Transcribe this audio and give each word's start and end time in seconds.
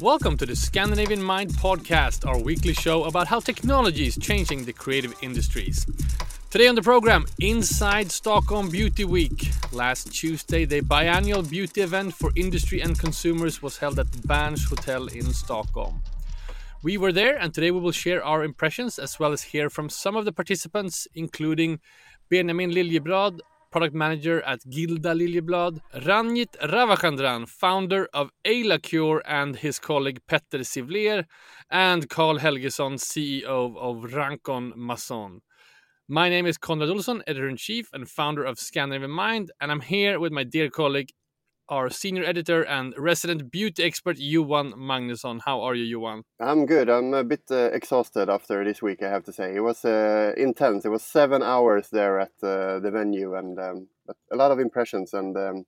Welcome 0.00 0.38
to 0.38 0.46
the 0.46 0.56
Scandinavian 0.56 1.22
Mind 1.22 1.50
podcast, 1.50 2.26
our 2.26 2.38
weekly 2.38 2.72
show 2.72 3.04
about 3.04 3.26
how 3.26 3.40
technology 3.40 4.06
is 4.06 4.16
changing 4.16 4.64
the 4.64 4.72
creative 4.72 5.14
industries. 5.20 5.84
Today 6.48 6.68
on 6.68 6.74
the 6.74 6.80
program, 6.80 7.26
Inside 7.38 8.10
Stockholm 8.10 8.70
Beauty 8.70 9.04
Week. 9.04 9.50
Last 9.72 10.10
Tuesday, 10.14 10.64
the 10.64 10.80
biannual 10.80 11.46
beauty 11.46 11.82
event 11.82 12.14
for 12.14 12.30
industry 12.34 12.80
and 12.80 12.98
consumers 12.98 13.60
was 13.60 13.76
held 13.76 13.98
at 13.98 14.10
Berns 14.22 14.64
Hotel 14.64 15.06
in 15.08 15.34
Stockholm. 15.34 16.02
We 16.82 16.96
were 16.96 17.12
there, 17.12 17.36
and 17.36 17.52
today 17.52 17.70
we 17.70 17.80
will 17.80 17.92
share 17.92 18.24
our 18.24 18.42
impressions 18.42 18.98
as 18.98 19.18
well 19.18 19.32
as 19.32 19.42
hear 19.42 19.68
from 19.68 19.90
some 19.90 20.16
of 20.16 20.24
the 20.24 20.32
participants, 20.32 21.08
including 21.14 21.80
Benjamin 22.30 22.70
Liljeblad, 22.70 23.40
product 23.74 23.92
manager 23.92 24.40
at 24.42 24.60
Gilda 24.70 25.12
Liljeblad, 25.14 25.80
Ranjith 26.06 26.54
Ravichandran, 26.62 27.48
founder 27.48 28.06
of 28.14 28.30
Eylacure, 28.44 29.20
and 29.24 29.56
his 29.56 29.80
colleague 29.80 30.20
Petter 30.28 30.58
Sivlér, 30.58 31.24
and 31.70 32.08
Carl 32.08 32.38
Helgesson, 32.38 32.94
CEO 33.08 33.76
of 33.76 34.12
Rankon 34.12 34.76
Mason. 34.76 35.40
My 36.06 36.28
name 36.28 36.46
is 36.46 36.56
Konrad 36.56 36.88
Olsson, 36.88 37.22
editor 37.26 37.48
in 37.48 37.56
chief 37.56 37.88
and 37.92 38.08
founder 38.08 38.44
of 38.44 38.60
Scandinavian 38.60 39.10
Mind, 39.10 39.50
and 39.60 39.72
I'm 39.72 39.80
here 39.80 40.20
with 40.20 40.30
my 40.30 40.44
dear 40.44 40.70
colleague, 40.70 41.10
our 41.68 41.90
senior 41.90 42.24
editor 42.24 42.62
and 42.62 42.94
resident 42.98 43.50
beauty 43.50 43.82
expert, 43.82 44.16
Johan 44.18 44.72
Magnusson. 44.72 45.40
How 45.44 45.62
are 45.62 45.74
you, 45.74 45.84
Johan? 45.84 46.22
I'm 46.40 46.66
good. 46.66 46.88
I'm 46.88 47.14
a 47.14 47.24
bit 47.24 47.42
uh, 47.50 47.70
exhausted 47.72 48.28
after 48.28 48.64
this 48.64 48.82
week, 48.82 49.02
I 49.02 49.08
have 49.08 49.24
to 49.24 49.32
say. 49.32 49.54
It 49.54 49.60
was 49.60 49.84
uh, 49.84 50.32
intense. 50.36 50.84
It 50.84 50.90
was 50.90 51.02
seven 51.02 51.42
hours 51.42 51.88
there 51.90 52.20
at 52.20 52.32
uh, 52.42 52.80
the 52.80 52.90
venue, 52.92 53.34
and 53.34 53.58
um, 53.58 53.88
a 54.30 54.36
lot 54.36 54.50
of 54.50 54.58
impressions 54.58 55.14
and 55.14 55.36
um, 55.36 55.66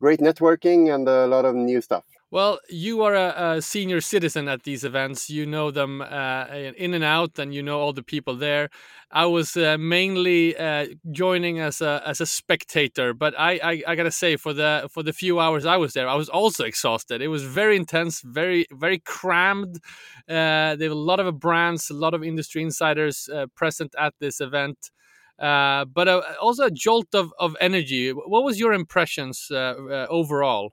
great 0.00 0.20
networking 0.20 0.92
and 0.94 1.08
a 1.08 1.26
lot 1.26 1.44
of 1.44 1.54
new 1.54 1.80
stuff. 1.80 2.04
Well, 2.30 2.58
you 2.68 3.02
are 3.04 3.14
a, 3.14 3.56
a, 3.56 3.62
senior 3.62 4.02
citizen 4.02 4.48
at 4.48 4.64
these 4.64 4.84
events. 4.84 5.30
You 5.30 5.46
know 5.46 5.70
them 5.70 6.02
uh, 6.02 6.44
in 6.76 6.92
and 6.92 7.02
out, 7.02 7.38
and 7.38 7.54
you 7.54 7.62
know 7.62 7.80
all 7.80 7.94
the 7.94 8.02
people 8.02 8.36
there. 8.36 8.68
I 9.10 9.24
was 9.24 9.56
uh, 9.56 9.78
mainly 9.78 10.54
uh, 10.54 10.88
joining 11.10 11.58
as 11.58 11.80
a 11.80 12.02
as 12.04 12.20
a 12.20 12.26
spectator, 12.26 13.14
but 13.14 13.32
I, 13.38 13.52
I, 13.64 13.82
I 13.88 13.94
gotta 13.94 14.10
say 14.10 14.36
for 14.36 14.52
the 14.52 14.90
for 14.92 15.02
the 15.02 15.14
few 15.14 15.40
hours 15.40 15.64
I 15.64 15.78
was 15.78 15.94
there, 15.94 16.06
I 16.06 16.16
was 16.16 16.28
also 16.28 16.64
exhausted. 16.64 17.22
It 17.22 17.28
was 17.28 17.44
very 17.44 17.76
intense, 17.76 18.20
very 18.20 18.66
very 18.72 18.98
crammed. 18.98 19.76
Uh, 20.28 20.76
there 20.76 20.90
were 20.90 20.96
a 20.96 21.06
lot 21.12 21.20
of 21.20 21.40
brands, 21.40 21.88
a 21.88 21.94
lot 21.94 22.12
of 22.12 22.22
industry 22.22 22.62
insiders 22.62 23.30
uh, 23.32 23.46
present 23.54 23.94
at 23.98 24.12
this 24.20 24.42
event. 24.42 24.90
Uh, 25.38 25.84
but 25.84 26.08
also 26.42 26.64
a 26.64 26.70
jolt 26.70 27.14
of, 27.14 27.32
of 27.38 27.56
energy. 27.60 28.10
What 28.10 28.42
was 28.42 28.58
your 28.58 28.72
impressions 28.72 29.46
overall? 29.50 30.72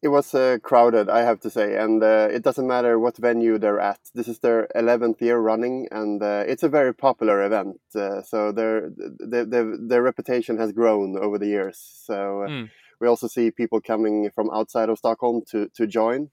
It 0.00 0.08
was 0.08 0.32
uh, 0.32 0.58
crowded, 0.62 1.08
I 1.08 1.22
have 1.22 1.40
to 1.40 1.50
say, 1.50 1.76
and 1.76 2.00
uh, 2.04 2.28
it 2.30 2.44
doesn't 2.44 2.68
matter 2.68 3.00
what 3.00 3.16
venue 3.16 3.58
they're 3.58 3.80
at. 3.80 3.98
This 4.14 4.28
is 4.28 4.38
their 4.38 4.68
eleventh 4.72 5.20
year 5.20 5.38
running, 5.38 5.88
and 5.90 6.22
uh, 6.22 6.44
it's 6.46 6.62
a 6.62 6.68
very 6.68 6.94
popular 6.94 7.44
event. 7.44 7.80
Uh, 7.92 8.22
so 8.22 8.52
their, 8.52 8.90
their 9.18 9.76
their 9.76 10.02
reputation 10.02 10.56
has 10.58 10.70
grown 10.70 11.18
over 11.18 11.36
the 11.36 11.48
years. 11.48 11.80
So 12.04 12.46
mm. 12.48 12.70
we 13.00 13.08
also 13.08 13.26
see 13.26 13.50
people 13.50 13.80
coming 13.80 14.30
from 14.32 14.50
outside 14.50 14.88
of 14.88 14.98
Stockholm 14.98 15.42
to 15.50 15.68
to 15.74 15.84
join. 15.88 16.30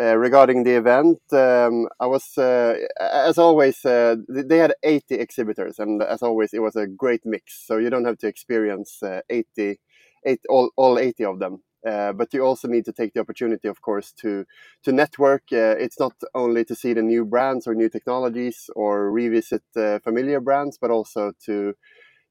Uh, 0.00 0.16
regarding 0.16 0.64
the 0.64 0.74
event, 0.74 1.20
um, 1.32 1.86
I 2.00 2.06
was 2.06 2.36
as 2.36 3.38
always 3.38 3.80
they 3.82 4.58
had 4.58 4.74
eighty 4.82 5.14
exhibitors, 5.14 5.78
and 5.78 6.02
as 6.02 6.20
always, 6.20 6.52
it 6.52 6.62
was 6.62 6.74
a 6.74 6.88
great 6.88 7.24
mix. 7.24 7.64
So 7.64 7.76
you 7.76 7.90
don't 7.90 8.06
have 8.06 8.18
to 8.18 8.26
experience 8.26 9.00
80, 9.30 9.78
eight, 10.26 10.40
all 10.48 10.70
all 10.76 10.98
eighty 10.98 11.24
of 11.24 11.38
them. 11.38 11.62
Uh, 11.86 12.12
but 12.12 12.32
you 12.32 12.42
also 12.42 12.66
need 12.68 12.84
to 12.86 12.92
take 12.92 13.12
the 13.12 13.20
opportunity, 13.20 13.68
of 13.68 13.80
course, 13.82 14.12
to 14.12 14.44
to 14.84 14.92
network. 14.92 15.42
Uh, 15.52 15.76
it's 15.78 16.00
not 16.00 16.14
only 16.34 16.64
to 16.64 16.74
see 16.74 16.94
the 16.94 17.02
new 17.02 17.24
brands 17.24 17.66
or 17.66 17.74
new 17.74 17.88
technologies 17.90 18.70
or 18.74 19.10
revisit 19.10 19.62
uh, 19.76 19.98
familiar 20.00 20.40
brands, 20.40 20.78
but 20.80 20.90
also 20.90 21.32
to 21.46 21.74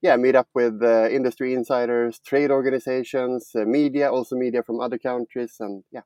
yeah 0.02 0.16
meet 0.18 0.36
up 0.36 0.48
with 0.56 0.82
uh, 0.84 1.10
industry 1.10 1.54
insiders, 1.54 2.20
trade 2.20 2.52
organizations, 2.52 3.52
uh, 3.56 3.66
media, 3.66 4.12
also 4.12 4.36
media 4.36 4.64
from 4.64 4.80
other 4.82 4.98
countries, 5.00 5.56
and 5.60 5.84
yeah. 5.92 6.02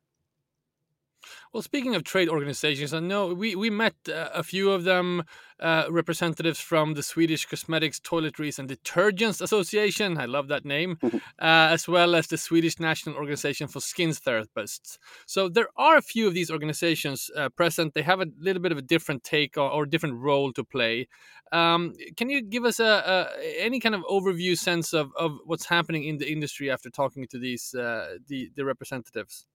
Well, 1.53 1.63
speaking 1.63 1.95
of 1.95 2.03
trade 2.03 2.29
organizations, 2.29 2.93
I 2.93 2.99
know 2.99 3.33
we, 3.33 3.55
we 3.55 3.69
met 3.69 3.95
uh, 4.07 4.29
a 4.33 4.43
few 4.43 4.71
of 4.71 4.83
them, 4.83 5.23
uh, 5.59 5.85
representatives 5.89 6.59
from 6.59 6.93
the 6.93 7.01
Swedish 7.01 7.45
Cosmetics, 7.45 7.99
Toiletries 7.99 8.59
and 8.59 8.69
Detergents 8.69 9.41
Association. 9.41 10.17
I 10.17 10.25
love 10.25 10.47
that 10.49 10.65
name, 10.65 10.99
uh, 11.03 11.19
as 11.39 11.87
well 11.87 12.15
as 12.15 12.27
the 12.27 12.37
Swedish 12.37 12.79
National 12.79 13.15
Organization 13.15 13.67
for 13.67 13.79
Skin 13.79 14.11
Therapists. 14.11 14.97
So 15.25 15.49
there 15.49 15.69
are 15.75 15.97
a 15.97 16.01
few 16.01 16.27
of 16.27 16.33
these 16.33 16.51
organizations 16.51 17.31
uh, 17.35 17.49
present. 17.49 17.93
They 17.93 18.03
have 18.03 18.21
a 18.21 18.27
little 18.39 18.61
bit 18.61 18.71
of 18.71 18.77
a 18.77 18.83
different 18.83 19.23
take 19.23 19.57
or, 19.57 19.69
or 19.69 19.85
different 19.85 20.19
role 20.19 20.53
to 20.53 20.63
play. 20.63 21.07
Um, 21.51 21.93
can 22.17 22.29
you 22.29 22.41
give 22.41 22.65
us 22.65 22.79
a, 22.79 23.29
a, 23.39 23.63
any 23.63 23.79
kind 23.79 23.95
of 23.95 24.01
overview 24.01 24.57
sense 24.57 24.93
of, 24.93 25.11
of 25.17 25.37
what's 25.45 25.65
happening 25.65 26.03
in 26.03 26.17
the 26.17 26.31
industry 26.31 26.69
after 26.69 26.89
talking 26.89 27.25
to 27.29 27.39
these 27.39 27.73
uh, 27.73 28.17
the, 28.27 28.51
the 28.55 28.65
representatives? 28.65 29.45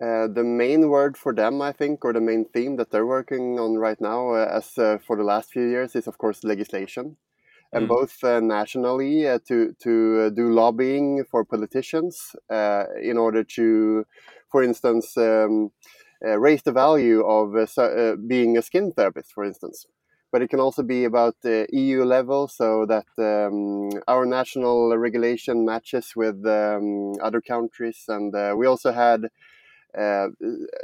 Uh, 0.00 0.26
the 0.26 0.42
main 0.42 0.88
word 0.88 1.16
for 1.16 1.32
them, 1.32 1.62
I 1.62 1.70
think, 1.70 2.04
or 2.04 2.12
the 2.12 2.20
main 2.20 2.46
theme 2.46 2.76
that 2.76 2.90
they're 2.90 3.06
working 3.06 3.60
on 3.60 3.76
right 3.76 4.00
now, 4.00 4.30
uh, 4.30 4.48
as 4.50 4.76
uh, 4.76 4.98
for 5.06 5.16
the 5.16 5.22
last 5.22 5.52
few 5.52 5.68
years, 5.68 5.94
is 5.94 6.08
of 6.08 6.18
course 6.18 6.42
legislation, 6.42 7.16
and 7.72 7.84
mm. 7.84 7.88
both 7.88 8.24
uh, 8.24 8.40
nationally 8.40 9.28
uh, 9.28 9.38
to 9.46 9.76
to 9.80 10.30
do 10.30 10.50
lobbying 10.52 11.24
for 11.30 11.44
politicians 11.44 12.34
in 13.00 13.16
order 13.16 13.44
to, 13.44 14.04
for 14.50 14.64
instance, 14.64 15.16
um, 15.16 15.70
raise 16.20 16.62
the 16.62 16.72
value 16.72 17.20
of 17.24 17.52
being 18.26 18.58
a 18.58 18.62
skin 18.62 18.92
therapist, 18.92 19.32
for 19.32 19.44
instance. 19.44 19.86
But 20.32 20.42
it 20.42 20.48
can 20.48 20.60
also 20.60 20.82
be 20.82 21.04
about 21.04 21.36
the 21.42 21.66
EU 21.72 22.02
level, 22.04 22.48
so 22.48 22.86
that 22.86 23.06
um, 23.18 23.90
our 24.08 24.24
national 24.24 24.96
regulation 24.96 25.64
matches 25.64 26.14
with 26.16 26.44
um, 26.46 27.12
other 27.22 27.42
countries, 27.42 28.06
and 28.08 28.32
we 28.58 28.66
also 28.66 28.90
had 28.90 29.28
uh, 29.98 30.28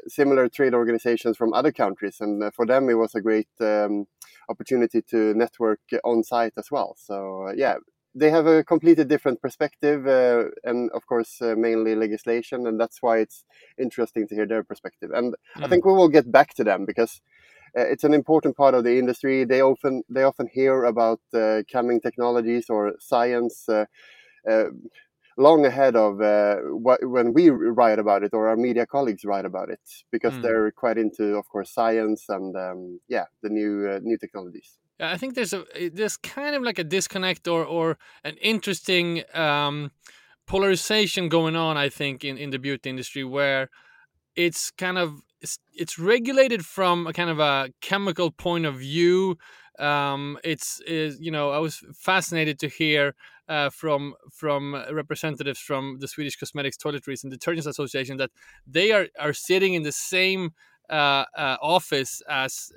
similar 0.07 0.49
trade 0.49 0.75
organizations 0.75 1.37
from 1.37 1.55
other 1.55 1.73
countries, 1.73 2.19
and 2.21 2.43
uh, 2.43 2.51
for 2.51 2.67
them 2.67 2.89
it 2.91 2.95
was 2.95 3.15
a 3.15 3.21
great 3.21 3.49
um, 3.61 4.07
opportunity 4.49 5.03
to 5.03 5.35
network 5.35 5.81
on 6.05 6.23
site 6.23 6.53
as 6.59 6.71
well. 6.71 6.95
So 6.99 7.49
uh, 7.49 7.53
yeah, 7.57 7.77
they 8.15 8.31
have 8.31 8.47
a 8.47 8.65
completely 8.65 9.05
different 9.05 9.41
perspective, 9.41 10.07
uh, 10.07 10.45
and 10.65 10.91
of 10.91 11.07
course 11.07 11.41
uh, 11.41 11.55
mainly 11.57 11.95
legislation, 11.95 12.67
and 12.67 12.79
that's 12.79 12.99
why 13.01 13.19
it's 13.19 13.45
interesting 13.79 14.29
to 14.29 14.35
hear 14.35 14.47
their 14.47 14.65
perspective. 14.65 15.11
And 15.15 15.35
mm. 15.57 15.65
I 15.65 15.69
think 15.69 15.85
we 15.85 15.93
will 15.93 16.09
get 16.09 16.31
back 16.31 16.55
to 16.55 16.65
them 16.65 16.85
because. 16.85 17.21
it's 17.95 18.05
an 18.05 18.15
important 18.15 18.57
part 18.57 18.75
of 18.75 18.83
the 18.83 18.99
industry. 18.99 19.45
They 19.45 19.61
often 19.63 20.03
they 20.15 20.25
often 20.25 20.49
hear 20.59 20.85
about 20.85 21.21
coming 21.75 22.01
technologies 22.01 22.71
or 22.71 22.95
science 22.99 23.69
long 25.39 25.65
ahead 25.65 25.97
of 25.97 26.21
uh, 26.21 26.57
what, 26.87 26.99
when 27.09 27.33
we 27.33 27.49
write 27.51 27.99
about 27.99 28.23
it 28.23 28.35
or 28.35 28.49
our 28.49 28.57
media 28.57 28.85
colleagues 28.85 29.25
write 29.25 29.45
about 29.45 29.71
it 29.71 29.81
because 30.11 30.35
mm. 30.35 30.43
they're 30.43 30.71
quite 30.73 30.99
into, 30.99 31.37
of 31.37 31.49
course, 31.49 31.73
science 31.73 32.25
and 32.29 32.57
um, 32.57 33.01
yeah, 33.09 33.25
the 33.43 33.49
new 33.49 33.89
uh, 33.89 34.01
new 34.03 34.19
technologies. 34.19 34.79
I 35.01 35.17
think 35.17 35.35
there's 35.35 35.53
a 35.53 35.65
there's 35.91 36.17
kind 36.17 36.57
of 36.57 36.63
like 36.63 36.79
a 36.79 36.85
disconnect 36.85 37.47
or 37.47 37.65
or 37.65 37.99
an 38.25 38.37
interesting 38.43 39.23
um, 39.33 39.93
polarization 40.47 41.29
going 41.29 41.57
on. 41.57 41.77
I 41.77 41.89
think 41.89 42.25
in 42.25 42.37
in 42.37 42.51
the 42.51 42.59
beauty 42.59 42.91
industry 42.91 43.25
where 43.25 43.71
it's 44.35 44.73
kind 44.73 44.99
of 44.99 45.21
it's, 45.41 45.59
it's 45.73 45.99
regulated 45.99 46.67
from 46.67 47.07
a 47.07 47.13
kind 47.13 47.31
of 47.31 47.39
a 47.39 47.71
chemical 47.81 48.33
point 48.33 48.67
of 48.67 48.77
view 48.79 49.39
um, 49.79 50.39
it's 50.43 50.81
is 50.81 51.21
you 51.21 51.31
know 51.31 51.51
I 51.51 51.59
was 51.59 51.83
fascinated 51.95 52.59
to 52.61 52.69
hear 52.69 53.15
uh, 53.49 53.71
from 53.71 54.15
from 54.31 54.75
representatives 54.93 55.59
from 55.59 55.99
the 56.01 56.09
Swedish 56.09 56.37
Cosmetics, 56.37 56.77
Toiletries, 56.77 57.25
and 57.25 57.33
Detergents 57.33 57.67
Association 57.67 58.17
that 58.19 58.31
they 58.67 58.93
are 58.93 59.07
are 59.19 59.33
sitting 59.33 59.75
in 59.75 59.83
the 59.83 59.93
same 59.93 60.53
uh, 60.91 61.25
uh, 61.37 61.57
office 61.61 62.23
as 62.29 62.73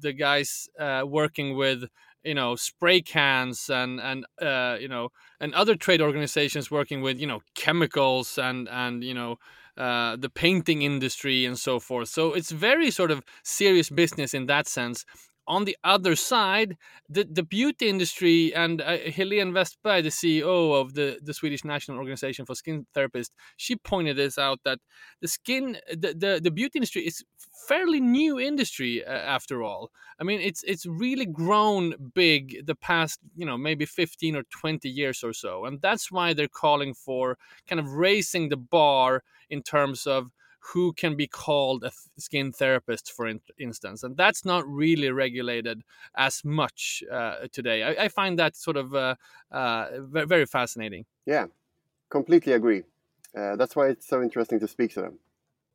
the 0.00 0.12
guys 0.12 0.68
uh, 0.78 1.02
working 1.06 1.56
with 1.56 1.84
you 2.24 2.34
know 2.34 2.56
spray 2.56 3.00
cans 3.00 3.70
and 3.70 4.00
and 4.00 4.26
uh, 4.42 4.76
you 4.80 4.88
know 4.88 5.10
and 5.40 5.54
other 5.54 5.76
trade 5.76 6.00
organizations 6.02 6.70
working 6.70 7.02
with 7.02 7.20
you 7.20 7.26
know 7.26 7.40
chemicals 7.54 8.38
and 8.38 8.68
and 8.68 9.04
you 9.04 9.14
know 9.14 9.38
uh, 9.76 10.16
the 10.16 10.30
painting 10.30 10.82
industry 10.82 11.44
and 11.44 11.58
so 11.58 11.78
forth. 11.78 12.08
So 12.08 12.32
it's 12.32 12.50
very 12.50 12.90
sort 12.90 13.10
of 13.10 13.22
serious 13.42 13.90
business 13.90 14.34
in 14.34 14.46
that 14.46 14.66
sense 14.66 15.04
on 15.46 15.64
the 15.64 15.76
other 15.84 16.16
side, 16.16 16.76
the, 17.08 17.24
the 17.24 17.42
beauty 17.42 17.88
industry 17.88 18.54
and 18.54 18.80
uh, 18.80 18.96
Helene 18.96 19.52
Westberg, 19.52 20.02
the 20.02 20.08
CEO 20.08 20.80
of 20.80 20.94
the, 20.94 21.18
the 21.22 21.34
Swedish 21.34 21.64
National 21.64 21.98
Organization 21.98 22.44
for 22.44 22.54
Skin 22.54 22.86
Therapists, 22.94 23.30
she 23.56 23.76
pointed 23.76 24.16
this 24.16 24.38
out 24.38 24.60
that 24.64 24.78
the 25.20 25.28
skin, 25.28 25.78
the, 25.90 26.14
the, 26.14 26.40
the 26.42 26.50
beauty 26.50 26.78
industry 26.78 27.02
is 27.02 27.24
fairly 27.66 28.00
new 28.00 28.38
industry 28.38 29.04
uh, 29.04 29.10
after 29.10 29.62
all. 29.62 29.90
I 30.18 30.24
mean, 30.24 30.40
it's 30.40 30.62
it's 30.62 30.86
really 30.86 31.26
grown 31.26 31.94
big 32.14 32.66
the 32.66 32.74
past, 32.74 33.20
you 33.36 33.44
know, 33.44 33.58
maybe 33.58 33.84
15 33.84 34.36
or 34.36 34.44
20 34.44 34.88
years 34.88 35.22
or 35.22 35.32
so. 35.32 35.66
And 35.66 35.80
that's 35.82 36.10
why 36.10 36.32
they're 36.32 36.48
calling 36.48 36.94
for 36.94 37.36
kind 37.68 37.80
of 37.80 37.92
raising 37.92 38.48
the 38.48 38.56
bar 38.56 39.22
in 39.50 39.62
terms 39.62 40.06
of 40.06 40.30
who 40.72 40.92
can 40.92 41.16
be 41.16 41.26
called 41.26 41.84
a 41.84 41.92
skin 42.18 42.52
therapist, 42.52 43.12
for 43.12 43.26
in 43.26 43.40
instance, 43.58 44.02
and 44.02 44.16
that's 44.16 44.44
not 44.44 44.66
really 44.66 45.10
regulated 45.10 45.82
as 46.16 46.44
much 46.44 47.02
uh, 47.10 47.46
today. 47.52 47.82
I, 47.82 48.04
I, 48.04 48.08
find 48.08 48.38
that 48.38 48.56
sort 48.56 48.76
of 48.76 48.94
uh, 48.94 49.14
uh, 49.50 49.86
very 50.00 50.46
fascinating. 50.46 51.04
Yeah, 51.24 51.46
completely 52.10 52.52
agree. 52.52 52.82
Uh, 53.36 53.56
that's 53.56 53.76
why 53.76 53.88
it's 53.88 54.06
so 54.06 54.22
interesting 54.22 54.58
to 54.60 54.68
speak 54.68 54.92
to 54.94 55.02
them. 55.02 55.18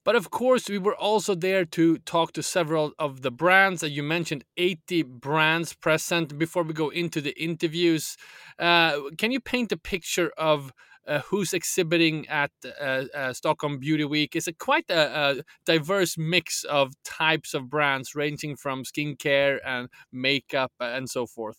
But 0.03 0.15
of 0.15 0.31
course, 0.31 0.67
we 0.67 0.79
were 0.79 0.95
also 0.95 1.35
there 1.35 1.63
to 1.63 1.99
talk 1.99 2.33
to 2.33 2.41
several 2.41 2.93
of 2.97 3.21
the 3.21 3.29
brands. 3.29 3.81
That 3.81 3.91
you 3.91 4.01
mentioned 4.01 4.43
80 4.57 5.03
brands 5.03 5.73
present. 5.73 6.39
Before 6.39 6.63
we 6.63 6.73
go 6.73 6.89
into 6.89 7.21
the 7.21 7.39
interviews, 7.39 8.17
uh, 8.57 8.99
can 9.19 9.31
you 9.31 9.39
paint 9.39 9.71
a 9.71 9.77
picture 9.77 10.31
of 10.37 10.73
who's 11.25 11.53
exhibiting 11.53 12.27
at 12.27 12.51
uh, 12.79 13.05
uh, 13.15 13.33
Stockholm 13.33 13.79
Beauty 13.79 14.05
Week. 14.05 14.35
It's 14.35 14.47
a 14.47 14.53
quite 14.53 14.89
a, 14.89 15.39
a, 15.39 15.43
diverse 15.65 16.17
mix 16.17 16.63
of 16.63 16.93
types 17.03 17.53
of 17.53 17.69
brands, 17.69 18.15
ranging 18.15 18.55
from 18.55 18.83
skincare 18.83 19.59
and 19.65 19.89
makeup 20.11 20.71
and 20.79 21.09
so 21.09 21.25
forth. 21.25 21.57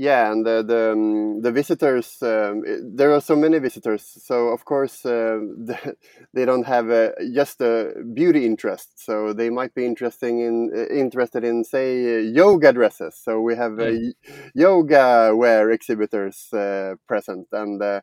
Yeah, 0.00 0.32
and 0.32 0.46
the 0.46 0.62
the, 0.62 0.92
um, 0.92 1.42
the 1.42 1.52
visitors 1.52 2.16
um, 2.22 2.62
there 2.96 3.12
are 3.12 3.20
so 3.20 3.36
many 3.36 3.58
visitors. 3.58 4.02
So 4.02 4.48
of 4.48 4.64
course 4.64 5.04
uh, 5.04 5.10
the, 5.66 5.94
they 6.32 6.46
don't 6.46 6.64
have 6.64 6.88
a, 6.88 7.12
just 7.34 7.60
a 7.60 7.92
beauty 8.14 8.46
interest. 8.46 8.92
So 9.04 9.34
they 9.34 9.50
might 9.50 9.74
be 9.74 9.84
interesting 9.84 10.40
in 10.40 10.70
uh, 10.74 10.86
interested 10.94 11.44
in 11.44 11.64
say 11.64 12.22
yoga 12.22 12.72
dresses. 12.72 13.14
So 13.14 13.42
we 13.42 13.54
have 13.56 13.72
mm. 13.72 14.12
yoga 14.54 15.36
wear 15.36 15.70
exhibitors 15.70 16.48
uh, 16.54 16.94
present, 17.06 17.48
and 17.52 17.82
uh, 17.82 18.00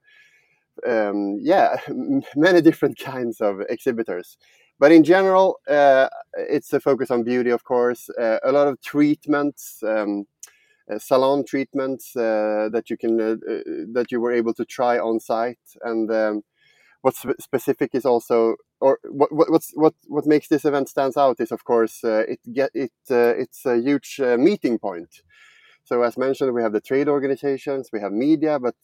um, 0.86 1.38
yeah, 1.42 1.78
many 2.36 2.62
different 2.62 3.00
kinds 3.12 3.42
of 3.42 3.62
exhibitors. 3.70 4.38
But 4.78 4.92
in 4.92 5.04
general, 5.04 5.58
uh, 5.68 6.10
it's 6.38 6.72
a 6.74 6.80
focus 6.80 7.10
on 7.10 7.24
beauty, 7.24 7.50
of 7.50 7.64
course. 7.64 8.08
Uh, 8.10 8.38
a 8.44 8.52
lot 8.52 8.68
of 8.68 8.80
treatments. 8.82 9.82
Uh, 10.90 10.98
salon 10.98 11.44
treatments 11.44 12.16
uh, 12.16 12.70
that 12.72 12.90
you 12.90 12.98
can 12.98 13.20
uh, 13.20 13.36
that 13.92 14.08
you 14.10 14.22
were 14.22 14.32
able 14.32 14.54
to 14.54 14.64
try 14.64 14.98
on 14.98 15.20
site. 15.20 15.60
And 15.84 16.10
um, 16.12 16.44
what's 17.02 17.26
specific 17.40 17.92
is 17.94 18.06
also 18.06 18.56
or 18.80 19.00
what 19.04 19.30
what's 19.32 19.72
what 19.76 19.94
what 20.08 20.26
makes 20.26 20.48
this 20.48 20.66
event 20.66 20.90
stands 20.90 21.18
out 21.18 21.40
is 21.40 21.52
of 21.52 21.64
course 21.64 22.04
uh, 22.04 22.24
it 22.28 22.40
get 22.54 22.72
it 22.74 22.92
uh, 23.12 23.34
it's 23.44 23.66
a 23.66 23.78
huge 23.78 24.20
uh, 24.24 24.38
meeting 24.38 24.80
point. 24.80 25.22
So 25.84 26.04
as 26.04 26.18
mentioned 26.18 26.54
we 26.54 26.62
have 26.62 26.74
the 26.74 26.82
trade 26.82 27.08
organizations 27.08 27.90
we 27.92 28.00
have 28.00 28.12
media 28.12 28.60
but 28.60 28.76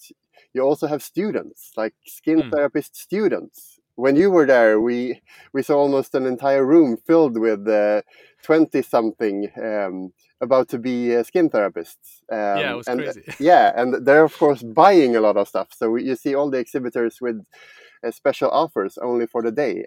you 0.53 0.61
also 0.61 0.88
have 0.88 1.03
students 1.03 1.71
like 1.77 1.94
skin 2.05 2.41
mm. 2.41 2.51
therapist 2.51 2.95
students 2.95 3.79
when 3.95 4.15
you 4.15 4.31
were 4.31 4.45
there 4.45 4.79
we 4.79 5.21
we 5.53 5.61
saw 5.61 5.77
almost 5.77 6.15
an 6.15 6.25
entire 6.25 6.65
room 6.65 6.97
filled 7.05 7.37
with 7.37 7.65
20 8.43 8.81
something 8.81 9.49
um, 9.61 10.13
about 10.41 10.67
to 10.69 10.77
be 10.77 11.15
uh, 11.15 11.23
skin 11.23 11.49
therapists. 11.49 12.21
Um, 12.31 12.59
yeah, 12.59 12.71
it 12.73 12.77
was 12.77 12.87
and, 12.87 12.99
crazy. 13.01 13.23
yeah, 13.39 13.71
and 13.75 14.05
they're 14.05 14.23
of 14.23 14.37
course 14.37 14.61
buying 14.61 15.15
a 15.15 15.21
lot 15.21 15.37
of 15.37 15.47
stuff. 15.47 15.69
So 15.71 15.95
you 15.95 16.15
see 16.15 16.35
all 16.35 16.51
the 16.51 16.59
exhibitors 16.59 17.19
with 17.21 17.43
uh, 18.05 18.11
special 18.11 18.51
offers 18.51 18.97
only 18.97 19.25
for 19.25 19.41
the 19.41 19.51
day. 19.51 19.85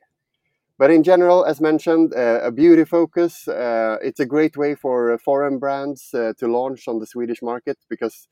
But 0.79 0.91
in 0.91 1.03
general, 1.03 1.45
as 1.45 1.61
mentioned, 1.61 2.13
uh, 2.15 2.41
a 2.43 2.51
beauty 2.51 2.85
focus. 2.85 3.49
Uh, 3.49 3.97
it's 4.03 4.21
a 4.21 4.27
great 4.27 4.59
way 4.59 4.75
for 4.75 5.13
uh, 5.13 5.19
foreign 5.19 5.59
brands 5.59 6.13
uh, 6.13 6.33
to 6.39 6.47
launch 6.47 6.87
on 6.87 6.99
the 6.99 7.07
Swedish 7.07 7.41
market 7.41 7.79
because 7.89 8.29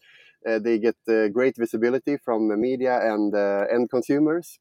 they 0.60 0.78
get 0.78 0.96
great 1.32 1.56
visibility 1.56 2.18
from 2.18 2.48
the 2.48 2.56
media 2.58 3.00
and 3.00 3.34
end 3.72 3.88
consumers 3.88 4.58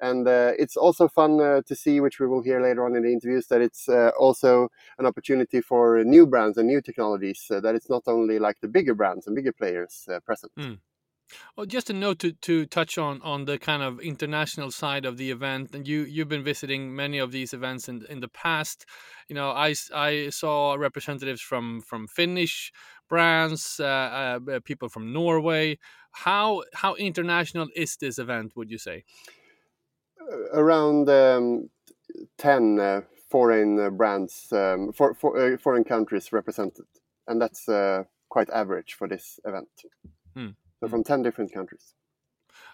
and 0.00 0.26
uh, 0.26 0.52
it's 0.58 0.76
also 0.76 1.08
fun 1.08 1.40
uh, 1.40 1.62
to 1.66 1.74
see, 1.74 2.00
which 2.00 2.20
we 2.20 2.26
will 2.26 2.42
hear 2.42 2.60
later 2.60 2.84
on 2.84 2.96
in 2.96 3.02
the 3.02 3.12
interviews, 3.12 3.46
that 3.48 3.60
it's 3.60 3.88
uh, 3.88 4.10
also 4.18 4.68
an 4.98 5.06
opportunity 5.06 5.60
for 5.60 6.02
new 6.04 6.26
brands 6.26 6.56
and 6.58 6.66
new 6.66 6.80
technologies. 6.80 7.46
Uh, 7.50 7.60
that 7.60 7.74
it's 7.74 7.90
not 7.90 8.02
only 8.06 8.38
like 8.38 8.60
the 8.60 8.68
bigger 8.68 8.94
brands 8.94 9.26
and 9.26 9.36
bigger 9.36 9.52
players 9.52 10.06
uh, 10.10 10.20
present. 10.20 10.52
Mm. 10.58 10.78
Well, 11.56 11.66
just 11.66 11.90
a 11.90 11.92
note 11.92 12.18
to, 12.20 12.32
to 12.32 12.66
touch 12.66 12.98
on 12.98 13.22
on 13.22 13.44
the 13.44 13.58
kind 13.58 13.82
of 13.82 14.00
international 14.00 14.70
side 14.70 15.04
of 15.04 15.16
the 15.16 15.30
event, 15.30 15.74
and 15.74 15.86
you 15.86 16.02
you've 16.02 16.28
been 16.28 16.42
visiting 16.42 16.94
many 16.94 17.18
of 17.18 17.30
these 17.30 17.52
events 17.52 17.88
in 17.88 18.04
in 18.08 18.20
the 18.20 18.28
past. 18.28 18.84
You 19.28 19.34
know, 19.36 19.50
I, 19.50 19.74
I 19.94 20.30
saw 20.30 20.74
representatives 20.74 21.40
from 21.40 21.82
from 21.82 22.08
Finnish 22.08 22.72
brands, 23.08 23.78
uh, 23.80 24.38
people 24.64 24.88
from 24.88 25.12
Norway. 25.12 25.78
How 26.12 26.64
how 26.74 26.94
international 26.94 27.68
is 27.76 27.96
this 27.96 28.18
event? 28.18 28.56
Would 28.56 28.70
you 28.70 28.78
say? 28.78 29.04
Around 30.52 31.08
um, 31.08 31.70
10 32.38 32.78
uh, 32.78 33.00
foreign 33.30 33.78
uh, 33.78 33.90
brands, 33.90 34.48
um, 34.52 34.92
for, 34.92 35.14
for 35.14 35.38
uh, 35.38 35.56
foreign 35.56 35.84
countries 35.84 36.32
represented. 36.32 36.86
And 37.26 37.40
that's 37.40 37.68
uh, 37.68 38.04
quite 38.28 38.50
average 38.50 38.94
for 38.94 39.08
this 39.08 39.38
event. 39.44 39.68
Mm. 40.36 40.54
So 40.80 40.88
from 40.88 41.04
10 41.04 41.22
different 41.22 41.52
countries. 41.52 41.94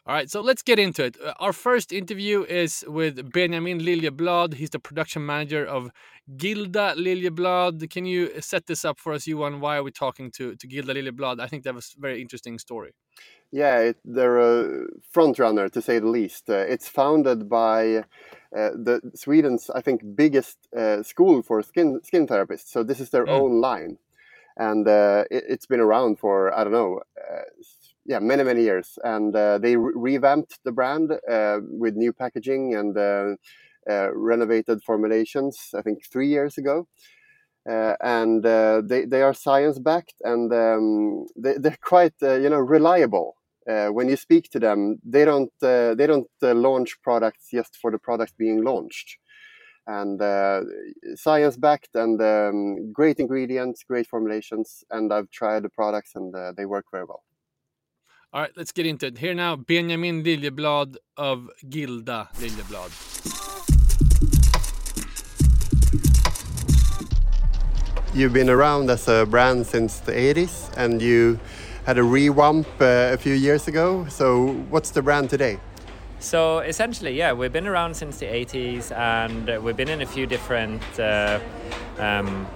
All 0.09 0.15
right, 0.15 0.31
so 0.31 0.41
let's 0.41 0.63
get 0.63 0.79
into 0.79 1.05
it. 1.05 1.17
Uh, 1.21 1.33
our 1.41 1.53
first 1.53 1.93
interview 1.93 2.45
is 2.45 2.85
with 2.87 3.33
Benjamin 3.33 3.81
Liljeblad. 3.81 4.55
He's 4.55 4.71
the 4.71 4.79
production 4.79 5.27
manager 5.27 5.67
of 5.67 5.91
Gilda 6.37 6.95
Liljeblad. 6.97 7.91
Can 7.91 8.07
you 8.07 8.41
set 8.41 8.67
this 8.67 8.85
up 8.85 9.01
for 9.01 9.15
us, 9.15 9.27
Johan? 9.27 9.59
Why 9.59 9.79
are 9.79 9.83
we 9.83 9.91
talking 9.91 10.31
to, 10.37 10.55
to 10.55 10.67
Gilda 10.69 10.95
Liljeblad? 10.95 11.41
I 11.41 11.49
think 11.49 11.65
that 11.65 11.75
was 11.75 11.93
a 11.99 12.01
very 12.01 12.23
interesting 12.23 12.61
story. 12.61 12.95
Yeah, 13.51 13.79
it, 13.79 13.97
they're 14.05 14.39
a 14.39 14.87
front 15.11 15.41
runner 15.41 15.69
to 15.71 15.83
say 15.83 15.99
the 15.99 16.07
least. 16.07 16.49
Uh, 16.49 16.59
it's 16.59 16.89
founded 16.89 17.49
by 17.49 17.97
uh, 17.97 18.03
the 18.53 19.01
Sweden's, 19.17 19.71
I 19.71 19.81
think, 19.81 20.03
biggest 20.15 20.57
uh, 20.77 21.03
school 21.03 21.43
for 21.43 21.63
skin 21.63 22.01
skin 22.05 22.29
therapists. 22.29 22.69
So 22.69 22.85
this 22.85 23.01
is 23.01 23.11
their 23.11 23.27
mm. 23.27 23.31
own 23.31 23.61
line, 23.61 23.99
and 24.57 24.87
uh, 24.87 25.25
it, 25.33 25.45
has 25.49 25.67
been 25.67 25.81
around 25.81 26.21
for 26.21 26.57
I 26.57 26.63
don't 26.63 26.73
know, 26.73 27.01
uh, 27.19 27.43
yeah, 28.07 28.19
many 28.19 28.43
many 28.43 28.63
years. 28.63 28.99
And 29.05 29.35
uh, 29.35 29.59
they 29.59 29.77
re 29.77 29.93
revamped 29.95 30.59
the 30.65 30.73
brand 30.73 31.13
with 31.69 31.95
new 31.95 32.13
packaging 32.13 32.75
and 32.75 33.39
renovated 34.15 34.83
formulations. 34.83 35.71
I 35.77 35.83
think 35.83 36.05
three 36.07 36.29
years 36.29 36.59
ago. 36.59 36.89
Uh, 37.69 37.97
and 38.01 38.47
uh, 38.47 38.81
they, 38.85 39.05
they 39.05 39.23
are 39.23 39.35
science 39.35 39.81
backed 39.81 40.15
and 40.23 40.53
um, 40.53 41.27
they, 41.37 41.55
they're 41.55 41.77
quite 41.83 42.15
uh, 42.23 42.35
you 42.35 42.49
know 42.49 42.61
reliable 42.61 43.35
when 43.91 44.09
you 44.09 44.15
speak 44.15 44.49
to 44.49 44.61
them 44.61 44.97
they 45.05 45.25
don't 45.25 45.51
they 45.61 46.07
don't 46.07 46.29
launch 46.41 46.97
products 47.03 47.49
just 47.51 47.77
for 47.83 47.91
the 47.91 47.99
product 47.99 48.39
being 48.39 48.63
launched 48.63 49.19
and 49.87 50.21
uh, 50.21 50.63
science 51.15 51.57
backed 51.57 51.95
and 51.95 52.21
um, 52.21 52.93
great 52.93 53.19
ingredients, 53.21 53.85
great 53.85 54.07
formulations. 54.07 54.85
And 54.91 55.13
I've 55.13 55.31
tried 55.31 55.63
the 55.63 55.69
products 55.69 56.13
and 56.15 56.35
uh, 56.35 56.53
they 56.57 56.67
work 56.67 56.87
very 56.91 57.05
well. 57.05 57.23
All 58.37 58.43
right, 58.43 58.53
let's 58.55 58.71
get 58.71 58.85
into 58.85 59.07
it. 59.07 59.17
Here 59.17 59.33
now, 59.33 59.57
Benjamin 59.57 60.23
Liljeblad 60.23 60.97
of 61.17 61.49
Gilda 61.71 62.29
Liljeblad. 62.35 62.93
You've 68.15 68.35
been 68.35 68.51
around 68.51 68.91
as 68.91 69.09
a 69.09 69.25
brand 69.25 69.67
since 69.67 70.01
the 70.01 70.13
80s 70.13 70.71
and 70.77 71.01
you 71.01 71.41
had 71.87 71.97
a 71.97 72.03
revamp 72.03 72.67
uh, 72.79 73.15
a 73.15 73.17
few 73.17 73.33
years 73.33 73.69
ago. 73.69 74.05
So, 74.11 74.49
what's 74.69 74.91
the 74.91 75.01
brand 75.01 75.31
today? 75.31 75.59
So, 76.19 76.59
essentially, 76.59 77.17
yeah, 77.17 77.33
we've 77.33 77.55
been 77.55 77.67
around 77.67 77.97
since 77.97 78.19
the 78.19 78.27
80s 78.27 78.95
and 78.95 79.65
we've 79.65 79.79
been 79.79 79.89
in 79.89 80.03
a 80.03 80.07
few 80.07 80.27
different 80.27 80.83
uh, 81.01 81.41
um, 81.99 82.47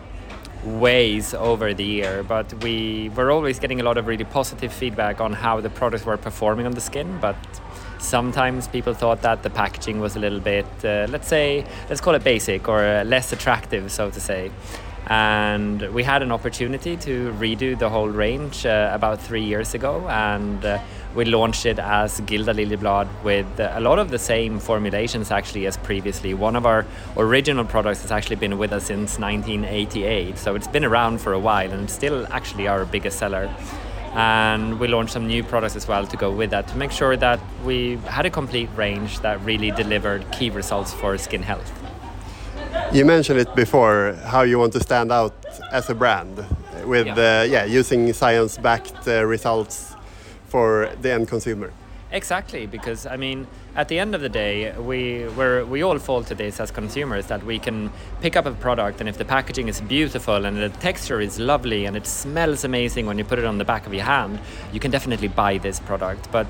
ways 0.64 1.34
over 1.34 1.72
the 1.74 1.84
year, 1.84 2.22
but 2.22 2.52
we 2.62 3.10
were 3.16 3.30
always 3.30 3.58
getting 3.58 3.80
a 3.80 3.84
lot 3.84 3.96
of 3.98 4.06
really 4.06 4.24
positive 4.24 4.72
feedback 4.72 5.20
on 5.20 5.32
how 5.32 5.60
the 5.60 5.70
products 5.70 6.04
were 6.04 6.16
performing 6.16 6.66
on 6.66 6.72
the 6.72 6.80
skin. 6.80 7.18
But 7.20 7.36
sometimes 7.98 8.68
people 8.68 8.94
thought 8.94 9.22
that 9.22 9.42
the 9.42 9.50
packaging 9.50 10.00
was 10.00 10.16
a 10.16 10.18
little 10.18 10.40
bit, 10.40 10.66
uh, 10.84 11.06
let's 11.10 11.28
say, 11.28 11.64
let's 11.88 12.00
call 12.00 12.14
it 12.14 12.24
basic 12.24 12.68
or 12.68 13.04
less 13.04 13.32
attractive, 13.32 13.90
so 13.92 14.10
to 14.10 14.20
say. 14.20 14.50
and 15.06 15.82
we 15.92 16.04
had 16.04 16.22
an 16.22 16.30
opportunity 16.30 16.96
to 16.96 17.32
redo 17.32 17.76
the 17.78 17.88
whole 17.88 18.08
range 18.08 18.64
uh, 18.66 18.90
about 18.92 19.20
three 19.20 19.42
years 19.42 19.74
ago 19.74 20.06
and 20.08 20.64
uh, 20.64 20.78
we 21.14 21.24
launched 21.24 21.66
it 21.66 21.78
as 21.78 22.20
Gilda 22.20 22.54
Liljeblad 22.54 23.08
with 23.24 23.46
a 23.58 23.80
lot 23.80 23.98
of 23.98 24.10
the 24.10 24.18
same 24.18 24.60
formulations 24.60 25.30
actually 25.30 25.66
as 25.66 25.76
previously. 25.76 26.34
One 26.34 26.56
of 26.56 26.66
our 26.66 26.86
original 27.16 27.64
products 27.64 28.02
has 28.02 28.12
actually 28.12 28.36
been 28.36 28.58
with 28.58 28.72
us 28.72 28.84
since 28.84 29.18
1988, 29.18 30.38
so 30.38 30.54
it's 30.54 30.68
been 30.68 30.84
around 30.84 31.20
for 31.20 31.32
a 31.32 31.38
while 31.38 31.70
and 31.72 31.84
it's 31.84 31.92
still 31.92 32.26
actually 32.30 32.68
our 32.68 32.84
biggest 32.84 33.18
seller. 33.18 33.52
And 34.14 34.80
we 34.80 34.88
launched 34.88 35.12
some 35.12 35.26
new 35.26 35.42
products 35.42 35.76
as 35.76 35.86
well 35.86 36.06
to 36.06 36.16
go 36.16 36.30
with 36.30 36.50
that 36.50 36.68
to 36.68 36.76
make 36.76 36.92
sure 36.92 37.16
that 37.16 37.40
we 37.64 37.96
had 38.06 38.26
a 38.26 38.30
complete 38.30 38.68
range 38.76 39.20
that 39.20 39.40
really 39.44 39.70
delivered 39.70 40.30
key 40.32 40.50
results 40.50 40.92
for 40.92 41.16
skin 41.18 41.42
health. 41.42 41.72
You 42.92 43.04
mentioned 43.04 43.38
it 43.38 43.54
before 43.54 44.14
how 44.26 44.42
you 44.42 44.58
want 44.58 44.72
to 44.72 44.80
stand 44.80 45.12
out 45.12 45.34
as 45.72 45.90
a 45.90 45.94
brand 45.94 46.44
with 46.84 47.06
yeah, 47.06 47.40
uh, 47.40 47.42
yeah 47.42 47.64
using 47.64 48.12
science-backed 48.12 49.06
uh, 49.06 49.24
results 49.24 49.89
for 50.50 50.90
the 51.00 51.12
end 51.12 51.28
consumer. 51.28 51.72
Exactly, 52.12 52.66
because 52.66 53.06
I 53.06 53.16
mean, 53.16 53.46
at 53.76 53.86
the 53.86 54.00
end 54.00 54.16
of 54.16 54.20
the 54.20 54.28
day, 54.28 54.72
we 54.72 55.28
we 55.28 55.62
we 55.62 55.82
all 55.82 55.98
fall 55.98 56.24
to 56.24 56.34
this 56.34 56.58
as 56.58 56.72
consumers 56.72 57.26
that 57.26 57.44
we 57.44 57.60
can 57.60 57.92
pick 58.20 58.36
up 58.36 58.46
a 58.46 58.50
product 58.50 59.00
and 59.00 59.08
if 59.08 59.16
the 59.16 59.24
packaging 59.24 59.68
is 59.68 59.80
beautiful 59.80 60.44
and 60.44 60.56
the 60.56 60.70
texture 60.80 61.20
is 61.20 61.38
lovely 61.38 61.86
and 61.86 61.96
it 61.96 62.06
smells 62.06 62.64
amazing 62.64 63.06
when 63.06 63.16
you 63.16 63.24
put 63.24 63.38
it 63.38 63.44
on 63.44 63.58
the 63.58 63.64
back 63.64 63.86
of 63.86 63.94
your 63.94 64.04
hand, 64.04 64.40
you 64.72 64.80
can 64.80 64.90
definitely 64.90 65.28
buy 65.28 65.58
this 65.58 65.78
product. 65.78 66.28
But 66.32 66.48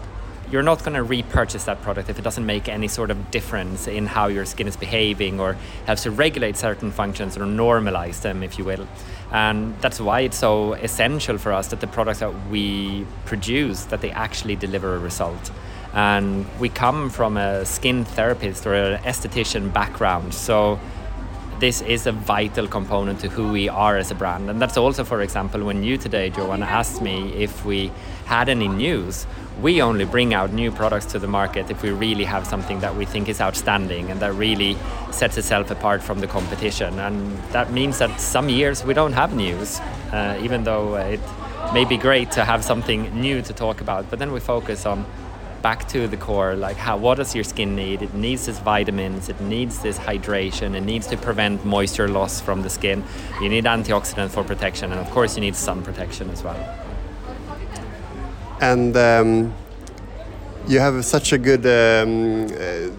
you're 0.50 0.62
not 0.62 0.80
going 0.80 0.94
to 0.94 1.02
repurchase 1.02 1.64
that 1.64 1.80
product 1.82 2.08
if 2.10 2.18
it 2.18 2.22
doesn't 2.22 2.44
make 2.44 2.68
any 2.68 2.88
sort 2.88 3.10
of 3.10 3.30
difference 3.30 3.86
in 3.86 4.06
how 4.06 4.26
your 4.26 4.44
skin 4.44 4.66
is 4.66 4.76
behaving 4.76 5.38
or 5.38 5.56
helps 5.86 6.02
to 6.02 6.10
regulate 6.10 6.56
certain 6.56 6.90
functions 6.90 7.36
or 7.36 7.42
normalize 7.42 8.22
them, 8.22 8.42
if 8.42 8.58
you 8.58 8.64
will. 8.64 8.86
And 9.30 9.80
that's 9.80 10.00
why 10.00 10.20
it's 10.20 10.38
so 10.38 10.72
essential 10.74 11.38
for 11.38 11.52
us 11.52 11.68
that 11.68 11.80
the 11.80 11.86
products 11.86 12.18
that 12.18 12.48
we 12.48 13.06
produce 13.26 13.84
that 13.84 14.00
they 14.00 14.10
actually 14.10 14.56
deliver 14.56 14.96
a 14.96 14.98
result. 14.98 15.52
And 15.94 16.46
we 16.58 16.68
come 16.68 17.10
from 17.10 17.36
a 17.36 17.64
skin 17.64 18.04
therapist 18.04 18.66
or 18.66 18.74
an 18.74 19.02
esthetician 19.02 19.72
background, 19.72 20.34
so 20.34 20.78
this 21.60 21.82
is 21.82 22.06
a 22.06 22.12
vital 22.12 22.66
component 22.66 23.20
to 23.20 23.28
who 23.28 23.52
we 23.52 23.68
are 23.68 23.98
as 23.98 24.10
a 24.10 24.14
brand. 24.14 24.48
And 24.48 24.62
that's 24.62 24.78
also, 24.78 25.04
for 25.04 25.20
example, 25.20 25.62
when 25.62 25.82
you 25.82 25.98
today, 25.98 26.32
Johan, 26.34 26.62
asked 26.62 27.02
me 27.02 27.32
if 27.34 27.66
we 27.66 27.92
had 28.30 28.48
any 28.48 28.68
news. 28.68 29.26
We 29.60 29.82
only 29.82 30.04
bring 30.04 30.32
out 30.32 30.52
new 30.52 30.70
products 30.70 31.06
to 31.06 31.18
the 31.18 31.26
market 31.26 31.68
if 31.68 31.82
we 31.82 31.90
really 31.90 32.22
have 32.22 32.46
something 32.46 32.78
that 32.78 32.94
we 32.94 33.04
think 33.04 33.28
is 33.28 33.40
outstanding 33.40 34.08
and 34.08 34.20
that 34.20 34.32
really 34.34 34.76
sets 35.10 35.36
itself 35.36 35.72
apart 35.72 36.00
from 36.00 36.20
the 36.20 36.28
competition. 36.28 37.00
And 37.00 37.36
that 37.50 37.72
means 37.72 37.98
that 37.98 38.20
some 38.20 38.48
years 38.48 38.84
we 38.84 38.94
don't 38.94 39.14
have 39.14 39.34
news, 39.34 39.80
uh, 40.12 40.38
even 40.40 40.62
though 40.62 40.94
it 40.94 41.20
may 41.74 41.84
be 41.84 41.96
great 41.96 42.30
to 42.38 42.44
have 42.44 42.62
something 42.62 43.00
new 43.20 43.42
to 43.42 43.52
talk 43.52 43.80
about. 43.80 44.08
But 44.08 44.20
then 44.20 44.30
we 44.30 44.38
focus 44.38 44.86
on 44.86 45.04
back 45.60 45.88
to 45.88 46.06
the 46.08 46.16
core 46.16 46.54
like 46.54 46.76
how 46.76 46.96
what 46.96 47.16
does 47.18 47.34
your 47.34 47.44
skin 47.44 47.76
need 47.76 48.00
it 48.00 48.14
needs 48.14 48.46
this 48.46 48.58
vitamins 48.60 49.28
it 49.28 49.38
needs 49.42 49.82
this 49.82 49.98
hydration 49.98 50.74
it 50.74 50.80
needs 50.80 51.06
to 51.06 51.18
prevent 51.18 51.62
moisture 51.66 52.08
loss 52.08 52.40
from 52.40 52.62
the 52.62 52.70
skin 52.70 53.04
you 53.42 53.48
need 53.50 53.64
antioxidant 53.64 54.30
for 54.30 54.42
protection 54.42 54.90
and 54.90 54.98
of 54.98 55.10
course 55.10 55.36
you 55.36 55.42
need 55.42 55.54
sun 55.54 55.82
protection 55.82 56.30
as 56.30 56.42
well 56.42 56.89
and 58.60 58.96
um, 58.96 59.54
you 60.68 60.78
have 60.78 61.04
such 61.04 61.32
a 61.32 61.38
good 61.38 61.66
um, 61.66 62.46
uh, 62.46 62.90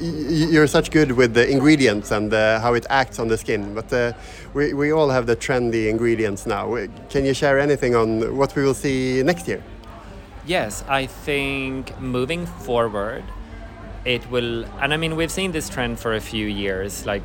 you're 0.00 0.66
such 0.66 0.90
good 0.90 1.12
with 1.12 1.34
the 1.34 1.48
ingredients 1.48 2.10
and 2.10 2.32
uh, 2.32 2.60
how 2.60 2.74
it 2.74 2.86
acts 2.88 3.18
on 3.18 3.28
the 3.28 3.36
skin. 3.36 3.74
But 3.74 3.92
uh, 3.92 4.12
we, 4.54 4.72
we 4.72 4.92
all 4.92 5.10
have 5.10 5.26
the 5.26 5.36
trendy 5.36 5.88
ingredients 5.88 6.46
now. 6.46 6.74
Can 7.10 7.24
you 7.24 7.34
share 7.34 7.58
anything 7.58 7.94
on 7.94 8.36
what 8.36 8.54
we 8.56 8.62
will 8.62 8.74
see 8.74 9.22
next 9.22 9.46
year? 9.46 9.62
Yes, 10.46 10.84
I 10.88 11.06
think 11.06 11.98
moving 12.00 12.46
forward, 12.46 13.24
it 14.04 14.30
will, 14.30 14.64
and 14.80 14.92
I 14.92 14.96
mean, 14.96 15.16
we've 15.16 15.32
seen 15.32 15.52
this 15.52 15.68
trend 15.68 15.98
for 15.98 16.14
a 16.14 16.20
few 16.20 16.46
years, 16.46 17.06
like 17.06 17.22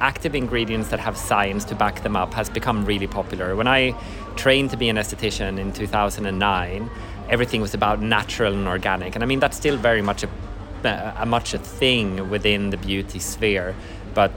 active 0.00 0.34
ingredients 0.34 0.88
that 0.88 1.00
have 1.00 1.16
science 1.16 1.64
to 1.64 1.74
back 1.74 2.02
them 2.02 2.16
up 2.16 2.34
has 2.34 2.50
become 2.50 2.84
really 2.84 3.06
popular. 3.06 3.54
When 3.54 3.68
I 3.68 3.94
trained 4.36 4.70
to 4.70 4.76
be 4.76 4.88
an 4.88 4.96
esthetician 4.96 5.58
in 5.58 5.72
2009, 5.72 6.90
everything 7.28 7.60
was 7.60 7.74
about 7.74 8.00
natural 8.00 8.52
and 8.52 8.66
organic. 8.68 9.14
And 9.14 9.22
I 9.22 9.26
mean, 9.26 9.40
that's 9.40 9.56
still 9.56 9.76
very 9.76 10.02
much 10.02 10.24
a, 10.24 11.14
a 11.18 11.26
much 11.26 11.54
a 11.54 11.58
thing 11.58 12.30
within 12.30 12.70
the 12.70 12.76
beauty 12.76 13.18
sphere. 13.18 13.74
But 14.14 14.32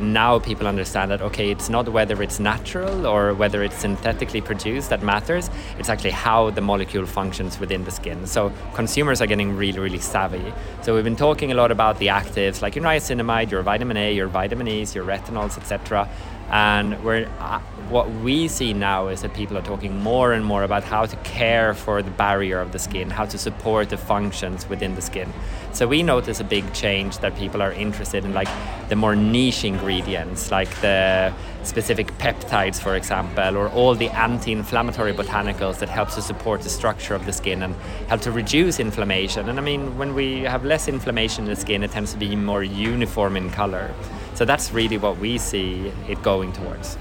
now 0.00 0.38
people 0.38 0.66
understand 0.66 1.10
that 1.10 1.20
okay 1.20 1.50
it's 1.50 1.68
not 1.68 1.88
whether 1.88 2.22
it's 2.22 2.38
natural 2.38 3.06
or 3.06 3.34
whether 3.34 3.62
it's 3.62 3.76
synthetically 3.76 4.40
produced 4.40 4.90
that 4.90 5.02
matters 5.02 5.50
it's 5.78 5.88
actually 5.88 6.10
how 6.10 6.50
the 6.50 6.60
molecule 6.60 7.04
functions 7.04 7.58
within 7.58 7.84
the 7.84 7.90
skin 7.90 8.26
so 8.26 8.52
consumers 8.74 9.20
are 9.20 9.26
getting 9.26 9.56
really 9.56 9.78
really 9.78 9.98
savvy 9.98 10.52
so 10.82 10.94
we've 10.94 11.04
been 11.04 11.16
talking 11.16 11.50
a 11.50 11.54
lot 11.54 11.70
about 11.70 11.98
the 11.98 12.06
actives 12.06 12.62
like 12.62 12.76
your 12.76 12.84
niacinamide 12.84 13.50
your 13.50 13.62
vitamin 13.62 13.96
a 13.96 14.12
your 14.12 14.28
vitamin 14.28 14.68
e's 14.68 14.94
your 14.94 15.04
retinols 15.04 15.58
etc 15.58 16.08
and 16.50 17.02
we're, 17.04 17.28
uh, 17.38 17.60
what 17.90 18.10
we 18.10 18.48
see 18.48 18.72
now 18.72 19.08
is 19.08 19.22
that 19.22 19.34
people 19.34 19.56
are 19.56 19.62
talking 19.62 19.98
more 20.02 20.32
and 20.32 20.44
more 20.44 20.62
about 20.62 20.84
how 20.84 21.06
to 21.06 21.16
care 21.16 21.74
for 21.74 22.02
the 22.02 22.10
barrier 22.10 22.60
of 22.60 22.72
the 22.72 22.78
skin, 22.78 23.10
how 23.10 23.24
to 23.26 23.38
support 23.38 23.88
the 23.88 23.96
functions 23.96 24.68
within 24.68 24.94
the 24.94 25.02
skin. 25.02 25.32
So 25.72 25.86
we 25.86 26.02
notice 26.02 26.40
a 26.40 26.44
big 26.44 26.72
change 26.72 27.18
that 27.18 27.36
people 27.36 27.62
are 27.62 27.72
interested 27.72 28.24
in, 28.24 28.32
like 28.32 28.48
the 28.88 28.96
more 28.96 29.14
niche 29.14 29.64
ingredients, 29.64 30.50
like 30.50 30.68
the 30.80 31.32
specific 31.62 32.06
peptides, 32.18 32.80
for 32.80 32.94
example, 32.96 33.56
or 33.56 33.68
all 33.68 33.94
the 33.94 34.08
anti-inflammatory 34.10 35.12
botanicals 35.12 35.78
that 35.78 35.88
helps 35.88 36.14
to 36.14 36.22
support 36.22 36.62
the 36.62 36.70
structure 36.70 37.14
of 37.14 37.26
the 37.26 37.32
skin 37.32 37.62
and 37.62 37.74
help 38.08 38.22
to 38.22 38.32
reduce 38.32 38.80
inflammation. 38.80 39.48
And 39.48 39.58
I 39.58 39.62
mean, 39.62 39.98
when 39.98 40.14
we 40.14 40.40
have 40.42 40.64
less 40.64 40.88
inflammation 40.88 41.44
in 41.44 41.50
the 41.50 41.56
skin, 41.56 41.82
it 41.82 41.90
tends 41.90 42.12
to 42.12 42.18
be 42.18 42.34
more 42.36 42.62
uniform 42.62 43.36
in 43.36 43.50
color. 43.50 43.94
So 44.38 44.44
that's 44.44 44.70
really 44.72 44.98
what 44.98 45.18
we 45.18 45.36
see 45.36 45.92
it 46.08 46.22
going 46.22 46.52
towards. 46.52 46.96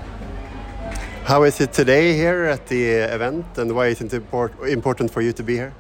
How 1.26 1.44
is 1.44 1.62
it 1.62 1.72
today 1.72 2.16
here 2.16 2.46
at 2.46 2.66
the 2.66 2.84
event 3.14 3.46
and 3.60 3.76
why 3.76 3.90
is 3.90 4.02
it 4.02 4.12
important 4.12 5.12
for 5.12 5.22
you 5.22 5.32
to 5.34 5.44
be 5.44 5.54
here? 5.54 5.72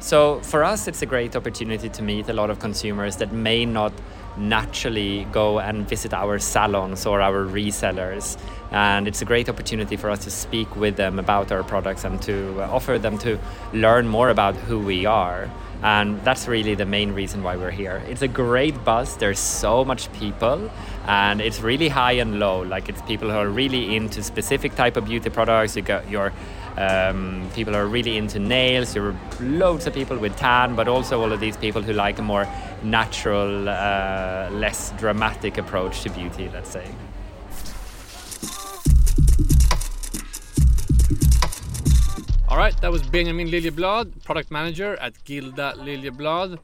So 0.00 0.40
for 0.40 0.64
us, 0.64 0.88
it's 0.88 1.02
a 1.02 1.06
great 1.06 1.36
opportunity 1.36 1.90
to 1.90 2.02
meet 2.02 2.30
a 2.30 2.32
lot 2.32 2.48
of 2.48 2.58
consumers 2.58 3.16
that 3.16 3.32
may 3.32 3.66
not 3.66 3.92
naturally 4.38 5.26
go 5.30 5.58
and 5.58 5.86
visit 5.86 6.14
our 6.14 6.38
salons 6.38 7.04
or 7.04 7.20
our 7.20 7.44
resellers. 7.44 8.38
And 8.70 9.06
it's 9.06 9.20
a 9.20 9.26
great 9.26 9.50
opportunity 9.50 9.96
for 9.96 10.08
us 10.08 10.24
to 10.24 10.30
speak 10.30 10.74
with 10.74 10.96
them 10.96 11.18
about 11.18 11.52
our 11.52 11.62
products 11.62 12.04
and 12.04 12.22
to 12.22 12.62
offer 12.62 12.98
them 12.98 13.18
to 13.18 13.38
learn 13.74 14.08
more 14.08 14.30
about 14.30 14.54
who 14.54 14.80
we 14.80 15.04
are 15.04 15.50
and 15.84 16.18
that's 16.24 16.48
really 16.48 16.74
the 16.74 16.86
main 16.86 17.12
reason 17.12 17.42
why 17.42 17.56
we're 17.56 17.70
here. 17.70 18.02
It's 18.08 18.22
a 18.22 18.28
great 18.28 18.82
buzz. 18.84 19.18
There's 19.18 19.38
so 19.38 19.84
much 19.84 20.10
people 20.14 20.70
and 21.06 21.42
it's 21.42 21.60
really 21.60 21.88
high 21.88 22.12
and 22.12 22.40
low. 22.40 22.62
Like 22.62 22.88
it's 22.88 23.02
people 23.02 23.30
who 23.30 23.36
are 23.36 23.50
really 23.50 23.94
into 23.94 24.22
specific 24.22 24.74
type 24.76 24.96
of 24.96 25.04
beauty 25.04 25.28
products. 25.28 25.76
You 25.76 25.82
got 25.82 26.08
your 26.08 26.32
um, 26.78 27.48
people 27.54 27.76
are 27.76 27.86
really 27.86 28.16
into 28.16 28.38
nails. 28.38 28.94
There 28.94 29.04
are 29.04 29.16
loads 29.40 29.86
of 29.86 29.92
people 29.92 30.16
with 30.16 30.34
tan 30.36 30.74
but 30.74 30.88
also 30.88 31.20
all 31.20 31.32
of 31.32 31.40
these 31.40 31.58
people 31.58 31.82
who 31.82 31.92
like 31.92 32.18
a 32.18 32.22
more 32.22 32.48
natural 32.82 33.68
uh, 33.68 34.48
less 34.52 34.90
dramatic 34.92 35.58
approach 35.58 36.02
to 36.02 36.10
beauty 36.10 36.50
let's 36.52 36.70
say 36.70 36.86
All 42.54 42.60
right, 42.60 42.80
that 42.82 42.92
was 42.92 43.02
Benjamin 43.02 43.48
Liljeblad, 43.48 44.22
product 44.22 44.52
manager 44.52 44.96
at 45.00 45.14
Gilda 45.24 45.74
Liljeblad. 45.76 46.56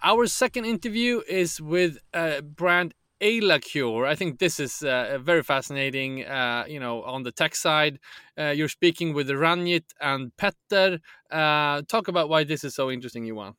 Our 0.00 0.28
second 0.28 0.66
interview 0.66 1.20
is 1.28 1.60
with 1.60 1.98
uh, 2.14 2.42
brand 2.42 2.94
Eylacure. 3.20 4.06
I 4.06 4.14
think 4.14 4.38
this 4.38 4.60
is 4.60 4.84
uh, 4.84 5.18
very 5.20 5.42
fascinating. 5.42 6.24
Uh, 6.24 6.64
you 6.68 6.78
know, 6.78 7.02
on 7.02 7.24
the 7.24 7.32
tech 7.32 7.56
side, 7.56 7.98
uh, 8.38 8.50
you're 8.50 8.68
speaking 8.68 9.14
with 9.14 9.28
Ranjith 9.28 9.92
and 10.00 10.30
Petter. 10.36 11.00
Uh, 11.28 11.82
talk 11.88 12.06
about 12.06 12.28
why 12.28 12.44
this 12.44 12.62
is 12.62 12.76
so 12.76 12.88
interesting, 12.88 13.24
Johan. 13.24 13.56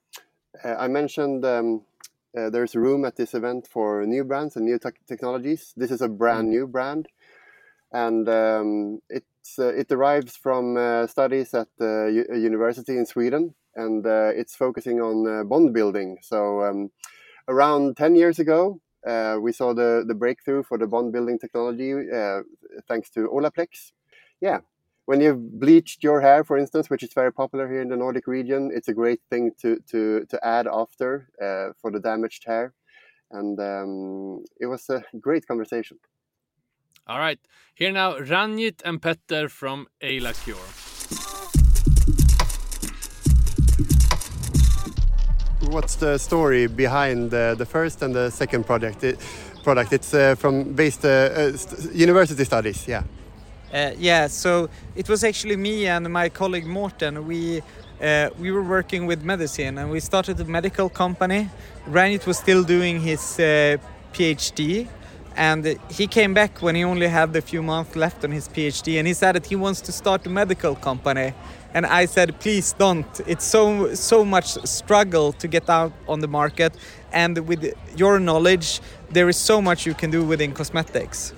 Uh, 0.64 0.76
I 0.76 0.88
mentioned 0.88 1.44
um, 1.44 1.82
uh, 2.38 2.50
there's 2.50 2.78
room 2.78 3.04
at 3.04 3.18
this 3.18 3.34
event 3.34 3.68
for 3.68 4.06
new 4.06 4.24
brands 4.24 4.56
and 4.56 4.64
new 4.64 4.80
te 4.80 4.92
technologies. 5.06 5.74
This 5.76 5.92
is 5.92 6.00
a 6.00 6.08
brand 6.08 6.48
mm. 6.48 6.52
new 6.52 6.66
brand, 6.66 7.10
and 7.92 8.30
um, 8.30 9.02
it 9.10 9.26
uh, 9.60 9.74
it 9.74 9.88
derives 9.88 10.36
from 10.36 10.78
uh, 10.78 11.08
studies 11.08 11.54
at 11.54 11.68
the 11.78 12.26
a 12.32 12.38
university 12.38 12.98
in 12.98 13.06
Sweden, 13.06 13.54
and 13.76 14.06
uh, 14.06 14.32
it's 14.34 14.56
focusing 14.56 15.02
on 15.02 15.48
bond 15.48 15.74
building. 15.74 16.18
So 16.22 16.64
um, 16.64 16.92
around 17.48 17.98
10 17.98 18.16
years 18.16 18.40
ago, 18.40 18.80
we 19.42 19.52
saw 19.52 19.74
the, 19.74 20.04
the 20.08 20.16
breakthrough 20.16 20.64
for 20.64 20.78
the 20.78 20.88
bond 20.88 21.14
building 21.14 21.40
technology 21.40 21.94
thanks 22.88 23.10
to 23.12 23.28
Olaplex. 23.30 23.92
Yeah, 24.42 24.60
when 25.08 25.22
you've 25.22 25.60
bleached 25.60 26.04
your 26.04 26.20
hair, 26.20 26.44
for 26.44 26.58
instance, 26.58 26.90
which 26.90 27.02
is 27.02 27.14
very 27.14 27.32
popular 27.32 27.68
here 27.70 27.82
in 27.82 27.88
the 27.88 27.96
Nordic 27.96 28.28
region, 28.28 28.72
it's 28.74 28.90
a 28.90 28.94
great 28.94 29.22
thing 29.30 29.52
to 29.62 29.78
to 29.92 30.26
to 30.26 30.46
add 30.46 30.68
after 30.68 31.30
uh, 31.42 31.74
for 31.82 31.92
the 31.92 32.00
damaged 32.00 32.44
hair, 32.46 32.74
and 33.32 33.58
um, 33.60 34.44
it 34.60 34.66
was 34.66 34.90
a 34.90 35.02
great 35.20 35.48
conversation. 35.48 35.98
All 37.10 37.20
right, 37.20 37.40
here 37.74 37.94
now 37.94 38.20
Ranjith 38.20 38.82
and 38.84 39.02
Petter 39.02 39.48
from 39.48 39.88
Ayla 40.02 40.34
Cure. 40.44 40.58
What's 45.72 45.96
the 45.96 46.18
story 46.18 46.68
behind 46.68 47.32
the, 47.32 47.56
the 47.58 47.66
first 47.66 48.02
and 48.02 48.14
the 48.14 48.30
second 48.30 48.66
project? 48.66 49.06
It, 49.06 49.20
product. 49.64 49.94
It's 49.94 50.14
uh, 50.14 50.36
from 50.36 50.74
based 50.74 51.06
uh, 51.06 51.10
uh, 51.10 51.58
st 51.58 51.96
university 51.96 52.44
studies. 52.44 52.86
Yeah. 52.88 53.04
Uh, 53.74 53.92
yeah. 53.98 54.28
So 54.28 54.70
it 54.96 55.08
was 55.08 55.24
actually 55.24 55.56
me 55.56 55.88
and 55.88 56.10
my 56.10 56.30
colleague 56.30 56.68
Morten. 56.68 57.26
We 57.26 57.62
uh, 58.02 58.30
we 58.38 58.52
were 58.52 58.64
working 58.64 59.08
with 59.08 59.24
medicine 59.24 59.78
and 59.78 59.90
we 59.92 60.00
started 60.02 60.40
a 60.40 60.46
medical 60.46 60.90
company. 60.90 61.50
Ranjith 61.88 62.28
was 62.28 62.38
still 62.38 62.64
doing 62.64 63.00
his 63.02 63.40
uh, 63.40 63.78
PhD 64.14 64.88
and 65.38 65.78
he 65.92 66.08
came 66.08 66.34
back 66.34 66.64
when 66.64 66.74
he 66.76 66.84
only 66.84 67.08
had 67.08 67.36
a 67.36 67.42
few 67.42 67.62
months 67.62 67.96
left 67.96 68.26
on 68.26 68.32
his 68.32 68.50
PhD 68.50 68.98
and 68.98 69.08
he 69.08 69.14
said 69.14 69.34
that 69.34 69.46
he 69.46 69.56
wants 69.56 69.82
to 69.82 69.92
start 69.92 70.26
a 70.26 70.30
medical 70.30 70.76
company. 70.76 71.34
And 71.76 71.86
I 71.86 72.06
said 72.06 72.40
please 72.40 72.74
don't. 72.74 73.06
It's 73.28 73.46
so 73.46 73.94
so 73.94 74.26
much 74.26 74.48
struggle 74.66 75.32
to 75.34 75.48
get 75.48 75.70
out 75.70 75.94
on 76.08 76.22
the 76.22 76.28
market 76.28 76.74
and 77.14 77.48
with 77.48 77.72
your 77.96 78.20
knowledge 78.20 78.82
there 79.12 79.30
is 79.30 79.38
so 79.38 79.62
much 79.62 79.86
you 79.86 79.94
can 79.94 80.10
do 80.10 80.26
within 80.26 80.54
cosmetics. 80.54 81.34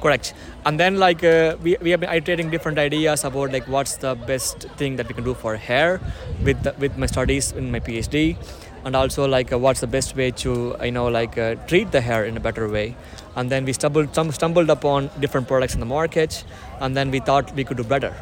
Correct. 0.00 0.34
And 0.66 0.80
then 0.80 0.98
like 0.98 1.22
uh, 1.22 1.56
we, 1.62 1.76
we 1.80 1.90
have 1.90 2.00
been 2.00 2.10
iterating 2.10 2.50
different 2.50 2.78
ideas 2.78 3.22
about 3.24 3.52
like 3.52 3.68
what's 3.68 3.96
the 3.96 4.14
best 4.14 4.66
thing 4.76 4.96
that 4.96 5.06
we 5.06 5.14
can 5.14 5.24
do 5.24 5.34
for 5.34 5.56
hair 5.56 6.00
with 6.42 6.62
the, 6.64 6.74
with 6.78 6.96
my 6.98 7.06
studies 7.06 7.52
in 7.52 7.70
my 7.70 7.80
phd 7.80 8.36
and 8.84 8.96
also 8.96 9.26
like 9.26 9.52
uh, 9.52 9.58
what's 9.58 9.80
the 9.80 9.86
best 9.86 10.16
way 10.16 10.30
to 10.30 10.76
you 10.82 10.92
know 10.92 11.08
like 11.08 11.38
uh, 11.38 11.54
treat 11.66 11.90
the 11.92 12.00
hair 12.00 12.24
in 12.24 12.36
a 12.36 12.40
better 12.40 12.68
way. 12.68 12.96
And 13.36 13.50
then 13.50 13.64
we 13.64 13.72
stumbled 13.72 14.14
some 14.14 14.32
stumbled 14.32 14.70
upon 14.70 15.10
different 15.20 15.48
products 15.48 15.74
in 15.74 15.80
the 15.80 15.86
market 15.86 16.44
and 16.80 16.96
then 16.96 17.10
we 17.10 17.20
thought 17.20 17.54
we 17.54 17.64
could 17.64 17.76
do 17.76 17.84
better. 17.84 18.14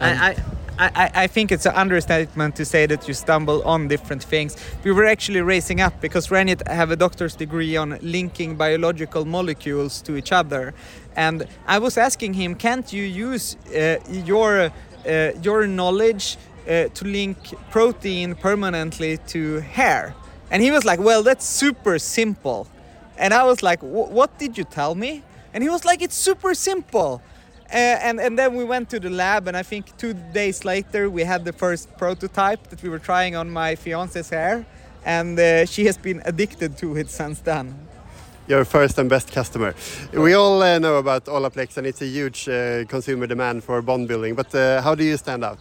I, 0.00 0.36
I, 0.78 1.10
I 1.14 1.26
think 1.26 1.52
it's 1.52 1.66
an 1.66 1.74
understatement 1.74 2.56
to 2.56 2.64
say 2.64 2.86
that 2.86 3.06
you 3.06 3.14
stumble 3.14 3.62
on 3.62 3.88
different 3.88 4.24
things. 4.24 4.56
We 4.82 4.92
were 4.92 5.04
actually 5.04 5.40
racing 5.40 5.80
up 5.80 6.00
because 6.00 6.30
Ranjith 6.30 6.66
have 6.66 6.90
a 6.90 6.96
doctor's 6.96 7.36
degree 7.36 7.76
on 7.76 7.98
linking 8.00 8.56
biological 8.56 9.24
molecules 9.24 10.00
to 10.02 10.16
each 10.16 10.32
other, 10.32 10.74
and 11.14 11.46
I 11.66 11.78
was 11.78 11.98
asking 11.98 12.34
him, 12.34 12.54
can't 12.54 12.90
you 12.92 13.04
use 13.04 13.56
uh, 13.66 13.98
your 14.08 14.72
uh, 15.06 15.32
your 15.42 15.66
knowledge 15.66 16.36
uh, 16.68 16.88
to 16.88 17.04
link 17.04 17.36
protein 17.70 18.34
permanently 18.34 19.18
to 19.28 19.60
hair? 19.60 20.14
And 20.50 20.62
he 20.62 20.70
was 20.70 20.84
like, 20.84 21.00
well, 21.00 21.22
that's 21.22 21.46
super 21.46 21.98
simple. 21.98 22.66
And 23.16 23.32
I 23.32 23.44
was 23.44 23.62
like, 23.62 23.80
what 23.80 24.38
did 24.38 24.58
you 24.58 24.64
tell 24.64 24.94
me? 24.94 25.22
And 25.54 25.62
he 25.62 25.70
was 25.70 25.84
like, 25.84 26.02
it's 26.02 26.16
super 26.16 26.54
simple. 26.54 27.22
Uh, 27.72 27.76
and 27.76 28.20
and 28.20 28.38
then 28.38 28.54
we 28.54 28.64
went 28.64 28.90
to 28.90 29.00
the 29.00 29.08
lab, 29.08 29.48
and 29.48 29.56
I 29.56 29.62
think 29.62 29.96
two 29.96 30.12
days 30.34 30.62
later 30.62 31.08
we 31.08 31.24
had 31.24 31.42
the 31.46 31.54
first 31.54 31.88
prototype 31.96 32.68
that 32.68 32.82
we 32.82 32.90
were 32.90 32.98
trying 32.98 33.34
on 33.34 33.48
my 33.48 33.76
fiance's 33.76 34.28
hair, 34.28 34.66
and 35.06 35.38
uh, 35.38 35.64
she 35.64 35.86
has 35.86 35.96
been 35.96 36.20
addicted 36.26 36.76
to 36.78 36.98
it 36.98 37.08
since 37.08 37.40
then. 37.40 37.74
Your 38.46 38.66
first 38.66 38.98
and 38.98 39.08
best 39.08 39.32
customer. 39.32 39.74
We 40.12 40.34
all 40.34 40.62
uh, 40.62 40.78
know 40.80 40.96
about 40.98 41.24
Olaplex, 41.24 41.78
and 41.78 41.86
it's 41.86 42.02
a 42.02 42.06
huge 42.06 42.46
uh, 42.46 42.84
consumer 42.88 43.26
demand 43.26 43.64
for 43.64 43.80
bond 43.80 44.06
building. 44.06 44.34
But 44.34 44.54
uh, 44.54 44.82
how 44.82 44.94
do 44.94 45.02
you 45.02 45.16
stand 45.16 45.42
out? 45.42 45.58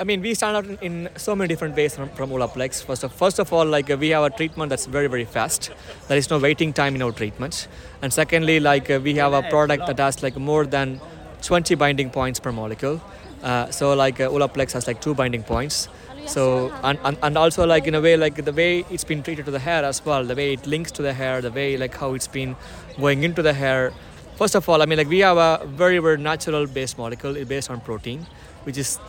I 0.00 0.04
mean, 0.04 0.22
we 0.22 0.32
stand 0.34 0.56
out 0.56 0.64
in, 0.64 0.78
in, 0.80 1.08
so 1.16 1.34
many 1.34 1.48
different 1.48 1.74
ways 1.74 1.96
from, 1.96 2.08
from 2.10 2.30
Olaplex. 2.30 2.84
First 2.84 3.02
of, 3.02 3.12
first 3.12 3.40
of 3.40 3.52
all, 3.52 3.66
like 3.66 3.90
uh, 3.90 3.96
we 3.96 4.10
have 4.10 4.22
a 4.22 4.30
treatment 4.30 4.70
that's 4.70 4.86
very, 4.86 5.08
very 5.08 5.24
fast. 5.24 5.72
There 6.06 6.16
is 6.16 6.30
no 6.30 6.38
waiting 6.38 6.72
time 6.72 6.94
in 6.94 7.02
our 7.02 7.10
treatments. 7.10 7.66
And 8.00 8.12
secondly, 8.12 8.60
like 8.60 8.88
uh, 8.90 9.00
we 9.02 9.14
have 9.14 9.32
a 9.32 9.42
product 9.42 9.88
that 9.88 9.98
has 9.98 10.22
like 10.22 10.36
more 10.36 10.66
than 10.66 11.00
20 11.42 11.74
binding 11.74 12.10
points 12.10 12.38
per 12.38 12.52
molecule. 12.52 13.00
Uh, 13.42 13.70
so 13.70 13.92
like 13.94 14.20
uh, 14.20 14.28
Olaplex 14.28 14.72
has 14.72 14.86
like 14.86 15.00
two 15.00 15.14
binding 15.14 15.42
points. 15.42 15.88
So 16.26 16.72
and, 16.84 16.98
and, 17.02 17.18
and 17.20 17.36
also 17.36 17.66
like 17.66 17.88
in 17.88 17.96
a 17.96 18.00
way 18.00 18.16
like 18.16 18.44
the 18.44 18.52
way 18.52 18.84
it's 18.90 19.04
been 19.04 19.24
treated 19.24 19.46
to 19.46 19.50
the 19.50 19.58
hair 19.58 19.84
as 19.84 20.04
well, 20.04 20.24
the 20.24 20.36
way 20.36 20.52
it 20.52 20.64
links 20.64 20.92
to 20.92 21.02
the 21.02 21.12
hair, 21.12 21.40
the 21.40 21.50
way 21.50 21.76
like 21.76 21.96
how 21.96 22.14
it's 22.14 22.28
been 22.28 22.54
going 23.00 23.24
into 23.24 23.42
the 23.42 23.52
hair. 23.52 23.92
First 24.36 24.54
of 24.54 24.68
all, 24.68 24.80
I 24.80 24.86
mean 24.86 24.98
like 24.98 25.08
we 25.08 25.20
have 25.20 25.38
a 25.38 25.66
very 25.66 25.98
very 25.98 26.18
natural 26.18 26.66
based 26.68 26.98
molecule 26.98 27.44
based 27.44 27.70
on 27.70 27.80
protein, 27.80 28.26
which 28.64 28.78
is 28.78 29.00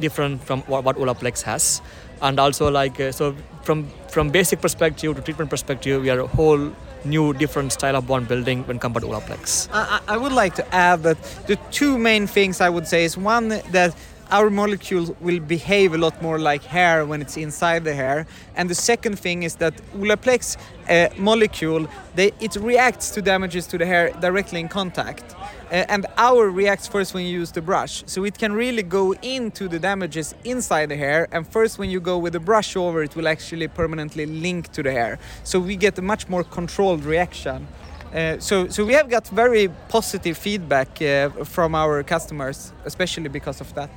different 0.00 0.42
from 0.42 0.62
what, 0.62 0.84
what 0.84 0.96
Olaplex 0.96 1.42
has. 1.42 1.80
And 2.20 2.40
also 2.40 2.70
like 2.70 2.98
uh, 3.00 3.12
so 3.12 3.34
from 3.62 3.88
from 4.08 4.30
basic 4.30 4.60
perspective 4.60 5.14
to 5.16 5.22
treatment 5.22 5.50
perspective, 5.50 6.02
we 6.02 6.10
are 6.10 6.20
a 6.20 6.26
whole 6.26 6.72
new 7.04 7.32
different 7.32 7.72
style 7.72 7.96
of 7.96 8.06
bond 8.06 8.26
building 8.28 8.66
when 8.66 8.78
compared 8.78 9.04
to 9.04 9.08
Olaplex. 9.08 9.68
I, 9.72 10.00
I 10.08 10.16
would 10.16 10.32
like 10.32 10.54
to 10.56 10.74
add 10.74 11.02
that 11.04 11.22
the 11.46 11.56
two 11.70 11.96
main 11.96 12.26
things 12.26 12.60
I 12.60 12.68
would 12.68 12.88
say 12.88 13.04
is 13.04 13.16
one 13.16 13.48
that 13.48 13.94
our 14.30 14.50
molecule 14.50 15.16
will 15.20 15.40
behave 15.40 15.94
a 15.94 15.98
lot 15.98 16.20
more 16.20 16.38
like 16.38 16.62
hair 16.62 17.06
when 17.06 17.22
it's 17.22 17.36
inside 17.36 17.84
the 17.84 17.94
hair. 17.94 18.26
And 18.56 18.68
the 18.68 18.74
second 18.74 19.18
thing 19.18 19.42
is 19.42 19.56
that 19.56 19.74
Olaplex 19.96 20.56
uh, 20.88 21.08
molecule, 21.16 21.88
they, 22.14 22.32
it 22.40 22.56
reacts 22.56 23.10
to 23.12 23.22
damages 23.22 23.66
to 23.68 23.78
the 23.78 23.86
hair 23.86 24.10
directly 24.20 24.60
in 24.60 24.68
contact. 24.68 25.34
Uh, 25.70 25.84
and 25.88 26.06
our 26.16 26.48
reacts 26.48 26.88
first 26.88 27.12
when 27.12 27.26
you 27.26 27.40
use 27.40 27.52
the 27.52 27.60
brush. 27.60 28.02
So 28.06 28.24
it 28.24 28.38
can 28.38 28.52
really 28.52 28.82
go 28.82 29.12
into 29.22 29.68
the 29.68 29.78
damages 29.78 30.34
inside 30.44 30.86
the 30.86 30.96
hair. 30.96 31.28
And 31.30 31.46
first 31.46 31.78
when 31.78 31.90
you 31.90 32.00
go 32.00 32.16
with 32.16 32.32
the 32.32 32.40
brush 32.40 32.74
over, 32.76 33.02
it 33.02 33.14
will 33.14 33.28
actually 33.28 33.68
permanently 33.68 34.24
link 34.24 34.72
to 34.72 34.82
the 34.82 34.92
hair. 34.92 35.18
So 35.44 35.60
we 35.60 35.76
get 35.76 35.98
a 35.98 36.02
much 36.02 36.28
more 36.28 36.42
controlled 36.42 37.04
reaction. 37.04 37.66
Uh, 38.14 38.38
so, 38.38 38.68
so 38.68 38.84
we 38.86 38.94
have 38.94 39.10
got 39.10 39.28
very 39.28 39.68
positive 39.88 40.38
feedback 40.38 41.02
uh, 41.02 41.28
from 41.44 41.74
our 41.74 42.02
customers, 42.02 42.72
especially 42.86 43.28
because 43.28 43.60
of 43.60 43.74
that 43.74 43.90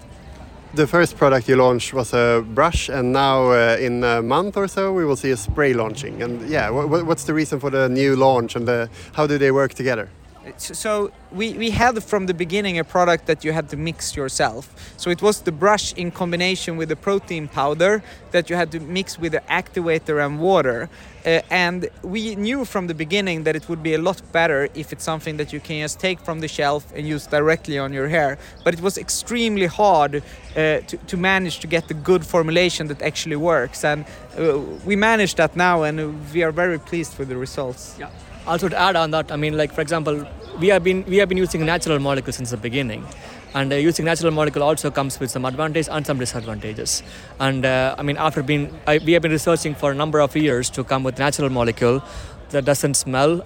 the 0.74 0.88
first 0.88 1.18
product 1.18 1.50
you 1.50 1.56
launched 1.58 1.94
was 1.94 2.14
a 2.14 2.46
brush, 2.54 2.88
and 2.88 3.12
now 3.12 3.52
uh, 3.52 3.78
in 3.80 4.04
a 4.04 4.22
month 4.22 4.56
or 4.56 4.68
so 4.68 4.94
we 4.94 5.04
will 5.04 5.18
see 5.18 5.32
a 5.32 5.38
spray 5.38 5.74
launching. 5.74 6.22
And 6.22 6.50
yeah, 6.50 6.70
what's 6.70 7.26
the 7.26 7.34
reason 7.34 7.60
for 7.60 7.70
the 7.70 7.90
new 7.90 8.16
launch, 8.16 8.56
and 8.56 8.68
the, 8.68 8.90
how 9.14 9.28
do 9.28 9.38
they 9.38 9.52
work 9.52 9.74
together? 9.74 10.10
So 10.58 11.12
we, 11.32 11.54
we 11.54 11.70
had 11.70 12.04
from 12.04 12.26
the 12.26 12.34
beginning 12.34 12.80
a 12.80 12.84
product 12.84 13.28
that 13.28 13.44
you 13.44 13.52
had 13.52 13.70
to 13.70 13.78
mix 13.78 14.16
yourself. 14.16 14.74
So 14.98 15.10
it 15.10 15.22
was 15.22 15.42
the 15.42 15.52
brush 15.52 15.94
in 15.94 16.12
combination 16.12 16.78
with 16.78 16.90
the 16.90 16.96
protein 16.96 17.48
powder 17.48 18.04
that 18.32 18.50
you 18.50 18.56
had 18.56 18.72
to 18.72 18.80
mix 18.80 19.20
with 19.20 19.34
the 19.34 19.42
activator 19.42 20.26
and 20.26 20.40
water. 20.40 20.90
Uh, 21.24 21.42
and 21.52 21.88
we 22.02 22.36
knew 22.36 22.66
from 22.66 22.88
the 22.88 22.96
beginning 22.96 23.44
that 23.44 23.56
it 23.56 23.70
would 23.70 23.84
be 23.84 23.94
a 23.94 24.00
lot 24.00 24.20
better 24.32 24.68
if 24.74 24.92
it's 24.92 25.04
something 25.04 25.38
that 25.38 25.54
you 25.54 25.60
can 25.60 25.84
just 25.84 26.00
take 26.00 26.20
from 26.20 26.40
the 26.40 26.48
shelf 26.48 26.92
and 26.96 27.08
use 27.08 27.28
directly 27.28 27.78
on 27.78 27.94
your 27.94 28.08
hair. 28.08 28.40
But 28.64 28.74
it 28.74 28.82
was 28.82 28.98
extremely 28.98 29.68
hard 29.68 30.16
uh, 30.16 30.80
to, 30.80 30.98
to 30.98 31.18
manage 31.18 31.60
to 31.60 31.68
get 31.68 31.88
the 31.88 31.94
good 31.94 32.26
formulation 32.26 32.88
that 32.88 33.04
actually 33.04 33.36
works. 33.36 33.84
And 33.84 34.06
uh, 34.38 34.58
we 34.86 34.96
managed 34.96 35.38
that 35.38 35.56
now, 35.56 35.84
and 35.84 36.32
we 36.34 36.42
are 36.42 36.52
very 36.52 36.80
pleased 36.80 37.20
with 37.20 37.30
the 37.30 37.38
results. 37.38 37.96
Yeah. 38.00 38.10
Also 38.52 38.68
to 38.68 38.78
add 38.78 38.98
on 38.98 39.12
that, 39.12 39.32
I 39.32 39.38
mean, 39.38 39.56
like 39.56 39.72
for 39.72 39.80
example, 39.80 40.28
we 40.60 40.68
have 40.68 40.84
been 40.84 41.06
we 41.06 41.16
have 41.18 41.30
been 41.30 41.38
using 41.38 41.66
natural 41.66 42.00
molecules 42.00 42.36
since 42.36 42.50
the 42.52 42.58
beginning. 42.58 43.06
And 43.54 43.72
uh, 43.72 43.78
using 43.78 44.04
natural 44.04 44.32
molecule 44.32 44.64
also 44.64 44.92
comes 44.92 45.18
with 45.22 45.32
some 45.32 45.46
advantages 45.46 45.88
and 45.88 46.06
some 46.06 46.20
disadvantages. 46.20 47.02
And 47.40 47.66
uh, 47.66 47.96
i 47.98 48.04
mean 48.04 48.18
after 48.18 48.44
being 48.44 48.66
I, 48.86 48.98
we 49.06 49.14
have 49.14 49.22
been 49.22 49.32
researching 49.32 49.74
for 49.74 49.92
a 49.92 49.96
number 49.96 50.20
of 50.20 50.36
years 50.36 50.70
to 50.72 50.84
come 50.84 51.04
with 51.04 51.18
natural 51.18 51.50
molecule 51.50 52.04
that 52.50 52.66
doesn't 52.66 52.96
smell 52.96 53.42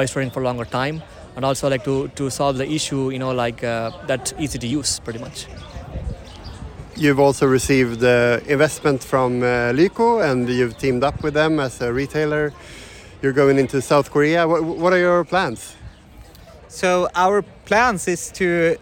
by 0.00 0.06
storing 0.06 0.30
for 0.30 0.42
longer 0.42 0.64
time 0.64 1.02
and 1.36 1.44
also 1.44 1.68
like 1.68 1.84
to 1.84 2.08
to 2.20 2.30
solve 2.30 2.56
the 2.56 2.68
issue 2.78 3.10
you 3.10 3.18
know 3.18 3.32
like 3.44 3.62
uh, 3.62 3.90
easy 4.38 4.58
to 4.58 4.66
use 4.78 5.00
pretty 5.00 5.18
much. 5.18 5.46
You've 6.96 7.20
also 7.20 7.46
received 7.46 8.02
investment 8.56 9.04
from 9.04 9.42
uh, 9.42 10.26
and 10.30 10.48
you've 10.48 10.78
teamed 10.78 11.04
up 11.04 11.22
with 11.22 11.34
them 11.34 11.60
as 11.60 11.82
a 11.82 11.92
retailer. 11.92 12.54
You're 13.26 13.32
going 13.32 13.58
into 13.58 13.82
South 13.82 14.12
Korea. 14.12 14.46
What, 14.46 14.62
what 14.62 14.92
are 14.92 15.00
your 15.00 15.24
plans? 15.24 15.74
So 16.68 17.08
our 17.12 17.42
plans 17.42 18.06
is 18.06 18.30
to 18.34 18.76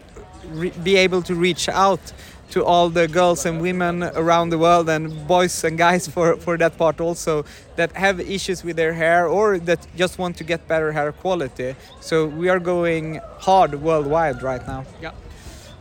be 0.83 0.97
able 0.97 1.23
to 1.23 1.33
reach 1.33 1.67
out 1.67 2.13
to 2.51 2.63
all 2.63 2.89
the 2.89 3.07
girls 3.07 3.47
and 3.47 3.59
women 3.59 4.03
around 4.03 4.51
the 4.51 4.59
world 4.59 4.87
and 4.87 5.27
boys 5.27 5.63
and 5.63 5.79
guys 5.79 6.07
for, 6.07 6.37
for 6.37 6.57
that 6.57 6.77
part 6.77 7.01
also 7.01 7.43
that 7.75 7.91
have 7.93 8.19
issues 8.19 8.63
with 8.63 8.75
their 8.75 8.93
hair 8.93 9.25
or 9.25 9.57
that 9.57 9.79
just 9.97 10.19
want 10.19 10.37
to 10.37 10.43
get 10.43 10.67
better 10.67 10.91
hair 10.91 11.11
quality. 11.11 11.75
So 11.99 12.27
we 12.27 12.47
are 12.47 12.59
going 12.59 13.21
hard 13.39 13.81
worldwide 13.81 14.43
right 14.43 14.61
now. 14.67 14.85
Yeah. 15.01 15.13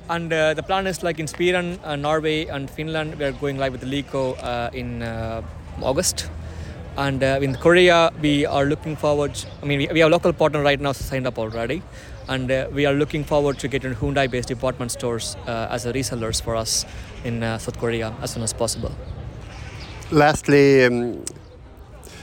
And 0.08 0.32
uh, 0.32 0.54
the 0.54 0.62
plan 0.62 0.86
is 0.86 1.02
like 1.02 1.18
in 1.18 1.26
Sweden, 1.26 1.78
uh, 1.84 1.96
Norway, 1.96 2.46
and 2.46 2.70
Finland, 2.70 3.16
we 3.18 3.26
are 3.26 3.32
going 3.32 3.58
live 3.58 3.72
with 3.72 3.84
Lyko 3.84 4.42
uh, 4.42 4.70
in 4.72 5.02
uh, 5.02 5.42
August. 5.82 6.30
And 6.96 7.22
uh, 7.22 7.40
in 7.42 7.56
Korea, 7.56 8.12
we 8.20 8.46
are 8.46 8.64
looking 8.64 8.94
forward. 8.94 9.32
I 9.62 9.66
mean, 9.66 9.78
we, 9.78 9.88
we 9.88 10.00
have 10.00 10.08
a 10.08 10.12
local 10.12 10.32
partner 10.32 10.62
right 10.62 10.80
now 10.80 10.92
signed 10.92 11.26
up 11.26 11.38
already, 11.38 11.82
and 12.28 12.50
uh, 12.50 12.68
we 12.72 12.86
are 12.86 12.92
looking 12.92 13.24
forward 13.24 13.58
to 13.60 13.68
getting 13.68 13.94
Hyundai-based 13.94 14.48
department 14.48 14.92
stores 14.92 15.36
uh, 15.46 15.68
as 15.70 15.86
a 15.86 15.92
resellers 15.92 16.40
for 16.40 16.54
us 16.54 16.86
in 17.24 17.42
uh, 17.42 17.58
South 17.58 17.78
Korea 17.78 18.14
as 18.22 18.32
soon 18.32 18.44
as 18.44 18.52
possible. 18.52 18.92
Lastly, 20.12 20.84
um, 20.84 21.24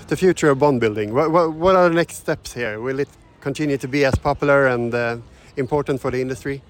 the 0.07 0.15
future 0.15 0.49
of 0.49 0.59
bond 0.59 0.79
building. 0.79 1.13
What, 1.13 1.31
what, 1.31 1.53
what, 1.53 1.75
are 1.75 1.89
the 1.89 1.95
next 1.95 2.17
steps 2.17 2.53
here? 2.53 2.79
Will 2.79 2.99
it 2.99 3.09
continue 3.41 3.77
to 3.77 3.87
be 3.87 4.05
as 4.05 4.15
popular 4.15 4.67
and 4.67 4.93
uh, 4.93 5.17
important 5.57 5.99
for 5.99 6.11
the 6.11 6.21
industry? 6.21 6.61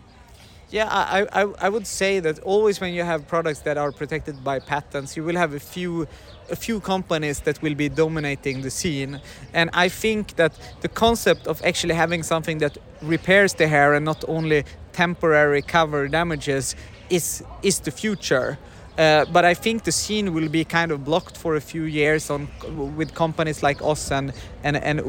Yeah, 0.72 0.88
I, 0.90 1.28
I, 1.34 1.42
I 1.60 1.70
would 1.70 1.86
say 1.86 2.22
that 2.22 2.40
always 2.40 2.80
when 2.80 2.94
you 2.94 3.04
have 3.04 3.28
products 3.28 3.60
that 3.62 3.78
are 3.78 3.92
protected 3.92 4.42
by 4.42 4.60
patents, 4.60 5.18
you 5.18 5.24
will 5.26 5.36
have 5.36 5.54
a 5.54 5.60
few 5.60 6.08
a 6.52 6.56
few 6.56 6.80
companies 6.80 7.40
that 7.42 7.62
will 7.62 7.76
be 7.76 7.90
dominating 7.90 8.62
the 8.62 8.70
scene. 8.70 9.20
And 9.54 9.70
I 9.74 9.90
think 9.90 10.36
that 10.36 10.54
the 10.82 10.90
concept 10.90 11.48
of 11.48 11.62
actually 11.64 11.96
having 11.96 12.24
something 12.24 12.60
that 12.60 12.78
repairs 13.02 13.54
the 13.54 13.68
hair 13.68 13.94
and 13.94 14.06
not 14.06 14.24
only 14.28 14.64
temporary 14.94 15.62
cover 15.62 16.08
damages 16.08 16.76
is 17.10 17.44
is 17.62 17.80
the 17.80 17.92
future. 17.92 18.58
Uh, 18.98 19.26
but 19.32 19.46
I 19.46 19.54
think 19.54 19.84
the 19.84 19.92
scene 19.92 20.34
will 20.34 20.50
be 20.50 20.66
kind 20.66 20.92
of 20.92 21.06
blocked 21.06 21.38
for 21.38 21.56
a 21.56 21.62
few 21.62 21.84
years 21.84 22.30
on 22.30 22.48
with 22.98 23.14
companies 23.14 23.64
like 23.64 23.82
us 23.82 24.12
and 24.12 24.34
and, 24.64 24.76
and 24.76 25.00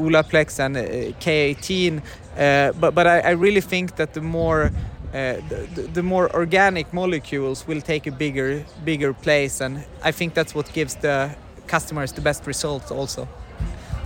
and 0.59 0.77
uh, 0.77 0.81
K18. 1.19 2.01
Uh, 2.37 2.71
but 2.79 2.95
but 2.95 3.05
I, 3.07 3.19
I, 3.19 3.31
really 3.31 3.61
think 3.61 3.95
that 3.97 4.13
the 4.13 4.21
more 4.21 4.71
uh, 5.13 5.35
the, 5.49 5.89
the, 5.93 6.03
more 6.03 6.33
organic 6.33 6.91
molecules 6.91 7.67
will 7.67 7.81
take 7.81 8.07
a 8.07 8.11
bigger 8.11 8.65
bigger 8.83 9.13
place, 9.13 9.61
and 9.61 9.85
I 10.01 10.11
think 10.11 10.33
that's 10.33 10.55
what 10.55 10.73
gives 10.73 10.95
the 10.95 11.35
customers 11.67 12.11
the 12.11 12.21
best 12.21 12.47
results 12.47 12.89
also. 12.89 13.27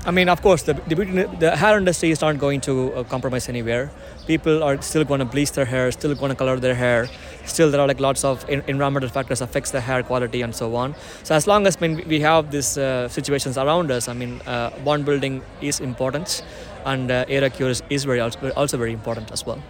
I 0.06 0.12
mean, 0.12 0.30
of 0.30 0.42
course, 0.42 0.64
the, 0.64 0.74
the, 0.74 1.30
the 1.40 1.56
hair 1.58 1.78
industry 1.78 2.12
is 2.12 2.22
not 2.22 2.38
going 2.40 2.62
to 2.62 2.94
uh, 2.94 3.04
compromise 3.04 3.50
anywhere. 3.50 3.92
People 4.26 4.64
are 4.64 4.82
still 4.82 5.04
going 5.04 5.20
to 5.20 5.26
bleach 5.26 5.52
their 5.52 5.66
hair, 5.66 5.92
still 5.92 6.16
going 6.16 6.30
to 6.30 6.36
color 6.36 6.58
their 6.60 6.76
hair. 6.76 7.10
Still, 7.44 7.70
there 7.72 7.82
are 7.82 7.88
like 7.88 8.00
lots 8.00 8.24
of 8.24 8.48
environmental 8.50 9.10
factors 9.10 9.42
affects 9.42 9.72
the 9.72 9.82
hair 9.82 10.04
quality 10.04 10.44
and 10.44 10.56
so 10.56 10.76
on. 10.78 10.96
So 11.24 11.36
as 11.36 11.46
long 11.46 11.68
as 11.68 11.76
I 11.78 11.88
mean, 11.88 12.08
we 12.08 12.22
have 12.22 12.52
these 12.52 12.78
uh, 12.78 13.10
situations 13.10 13.58
around 13.58 13.92
us, 13.92 14.08
I 14.08 14.14
mean, 14.14 14.40
uh, 14.48 14.70
bond 14.86 15.06
building 15.06 15.42
is 15.62 15.82
important, 15.82 16.42
and 16.86 17.12
uh, 17.12 17.26
Eylacure 17.26 17.70
is, 17.70 17.84
is 17.90 18.06
very 18.06 18.22
also 18.22 18.78
very 18.78 18.94
important 18.94 19.32
as 19.32 19.46
well. 19.46 19.62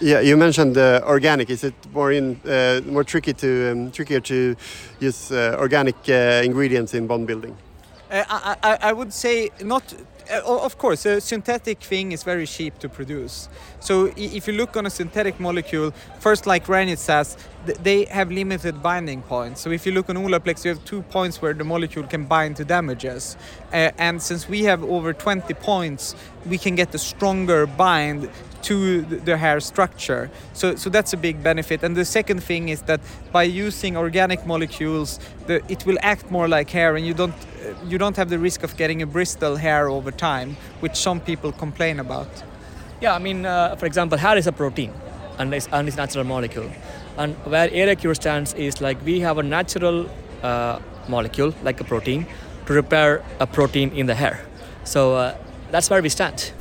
Yeah, 0.00 0.20
you 0.20 0.36
mentioned 0.36 0.76
uh, 0.76 1.00
organic. 1.06 1.48
Is 1.48 1.64
it 1.64 1.74
more 1.94 2.12
in 2.12 2.38
uh, 2.44 2.82
more 2.84 3.02
tricky 3.02 3.32
to 3.32 3.72
um, 3.72 3.90
trickier 3.90 4.20
to 4.20 4.54
use 5.00 5.32
uh, 5.32 5.56
organic 5.58 5.96
uh, 6.08 6.44
ingredients 6.44 6.92
in 6.92 7.06
bond 7.06 7.26
building? 7.26 7.56
Uh, 8.10 8.22
I, 8.28 8.56
I, 8.62 8.78
I, 8.90 8.92
would 8.92 9.12
say 9.12 9.50
not. 9.64 9.94
Uh, 10.30 10.64
of 10.64 10.76
course, 10.76 11.06
a 11.06 11.20
synthetic 11.20 11.80
thing 11.80 12.12
is 12.12 12.24
very 12.24 12.46
cheap 12.46 12.78
to 12.80 12.90
produce. 12.90 13.48
So 13.80 14.12
if 14.16 14.46
you 14.46 14.52
look 14.52 14.76
on 14.76 14.84
a 14.84 14.90
synthetic 14.90 15.40
molecule, 15.40 15.92
first, 16.20 16.46
like 16.46 16.68
Ranjith 16.68 16.98
says, 16.98 17.36
they 17.82 18.04
have 18.04 18.30
limited 18.30 18.82
binding 18.82 19.22
points. 19.22 19.62
So 19.62 19.70
if 19.70 19.86
you 19.86 19.92
look 19.92 20.10
on 20.10 20.16
Olaplex, 20.16 20.64
you 20.64 20.74
have 20.74 20.84
two 20.84 21.02
points 21.02 21.40
where 21.40 21.54
the 21.54 21.64
molecule 21.64 22.06
can 22.06 22.24
bind 22.26 22.56
to 22.56 22.64
damages. 22.64 23.36
and 23.72 24.20
since 24.20 24.48
we 24.48 24.64
have 24.64 24.82
over 24.84 25.12
20 25.12 25.54
points, 25.54 26.14
we 26.44 26.58
can 26.58 26.74
get 26.74 26.94
a 26.94 26.98
stronger 26.98 27.66
bind 27.66 28.28
to 28.66 29.02
the 29.02 29.36
hair 29.36 29.60
structure. 29.60 30.28
So, 30.52 30.74
so 30.74 30.90
that's 30.90 31.12
a 31.12 31.16
big 31.16 31.42
benefit. 31.42 31.84
And 31.84 31.96
the 31.96 32.04
second 32.04 32.42
thing 32.42 32.68
is 32.68 32.82
that 32.82 33.00
by 33.30 33.44
using 33.44 33.96
organic 33.96 34.44
molecules, 34.44 35.20
the, 35.46 35.62
it 35.68 35.86
will 35.86 35.98
act 36.02 36.30
more 36.30 36.48
like 36.48 36.70
hair, 36.70 36.96
and 36.96 37.06
you 37.06 37.14
don't 37.14 37.34
you 37.88 37.98
don't 37.98 38.16
have 38.16 38.28
the 38.28 38.38
risk 38.38 38.62
of 38.64 38.76
getting 38.76 39.02
a 39.02 39.06
bristle 39.06 39.56
hair 39.56 39.88
over 39.88 40.10
time, 40.10 40.56
which 40.80 40.96
some 40.96 41.20
people 41.20 41.52
complain 41.52 42.00
about. 42.00 42.28
Yeah, 43.00 43.14
I 43.14 43.18
mean, 43.18 43.46
uh, 43.46 43.76
for 43.76 43.86
example, 43.86 44.18
hair 44.18 44.36
is 44.36 44.46
a 44.46 44.52
protein, 44.52 44.92
and 45.38 45.54
it's, 45.54 45.68
and 45.72 45.88
it's 45.88 45.96
natural 45.96 46.24
molecule. 46.24 46.70
And 47.18 47.34
where 47.44 47.68
Eylacure 47.68 48.14
stands 48.14 48.54
is 48.54 48.80
like 48.80 48.98
we 49.04 49.20
have 49.20 49.38
a 49.38 49.42
natural 49.42 50.08
uh, 50.42 50.78
molecule, 51.08 51.54
like 51.62 51.80
a 51.80 51.84
protein, 51.84 52.26
to 52.66 52.72
repair 52.72 53.22
a 53.38 53.46
protein 53.46 53.90
in 53.92 54.06
the 54.06 54.14
hair. 54.14 54.40
So 54.84 55.14
uh, 55.14 55.36
that's 55.70 55.88
where 55.90 56.02
we 56.02 56.08
stand. 56.08 56.52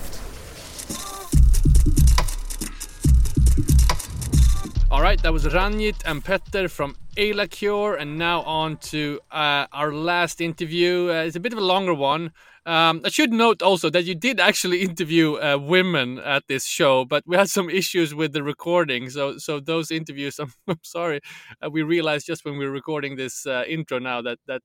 All 4.96 5.02
right, 5.02 5.22
that 5.24 5.34
was 5.34 5.54
Ranjith 5.54 6.02
and 6.06 6.24
Petter 6.24 6.70
from 6.70 6.96
Eylacure, 7.18 8.00
and 8.00 8.18
now 8.18 8.44
on 8.44 8.78
to 8.78 9.20
uh, 9.30 9.68
our 9.74 9.94
last 9.94 10.40
interview. 10.40 11.10
Uh, 11.10 11.26
it's 11.26 11.36
a 11.36 11.42
bit 11.42 11.52
of 11.52 11.60
a 11.60 11.62
longer 11.62 11.94
one. 11.94 12.32
Um, 12.66 13.02
I 13.04 13.10
should 13.10 13.34
note 13.34 13.62
also 13.62 13.90
that 13.90 14.06
you 14.06 14.16
did 14.16 14.40
actually 14.40 14.82
interview 14.90 15.34
uh, 15.34 15.58
women 15.58 16.20
at 16.20 16.44
this 16.48 16.66
show, 16.66 17.04
but 17.04 17.24
we 17.28 17.36
had 17.36 17.50
some 17.50 17.70
issues 17.70 18.16
with 18.16 18.32
the 18.32 18.42
recording. 18.42 19.10
So, 19.10 19.38
so 19.38 19.60
those 19.60 19.92
interviews, 19.92 20.40
I'm, 20.40 20.54
I'm 20.66 20.80
sorry, 20.82 21.20
uh, 21.62 21.70
we 21.70 21.84
realized 21.84 22.26
just 22.26 22.46
when 22.46 22.58
we 22.58 22.66
were 22.66 22.72
recording 22.72 23.18
this 23.18 23.46
uh, 23.46 23.66
intro 23.68 24.00
now 24.00 24.22
that 24.22 24.40
that 24.48 24.64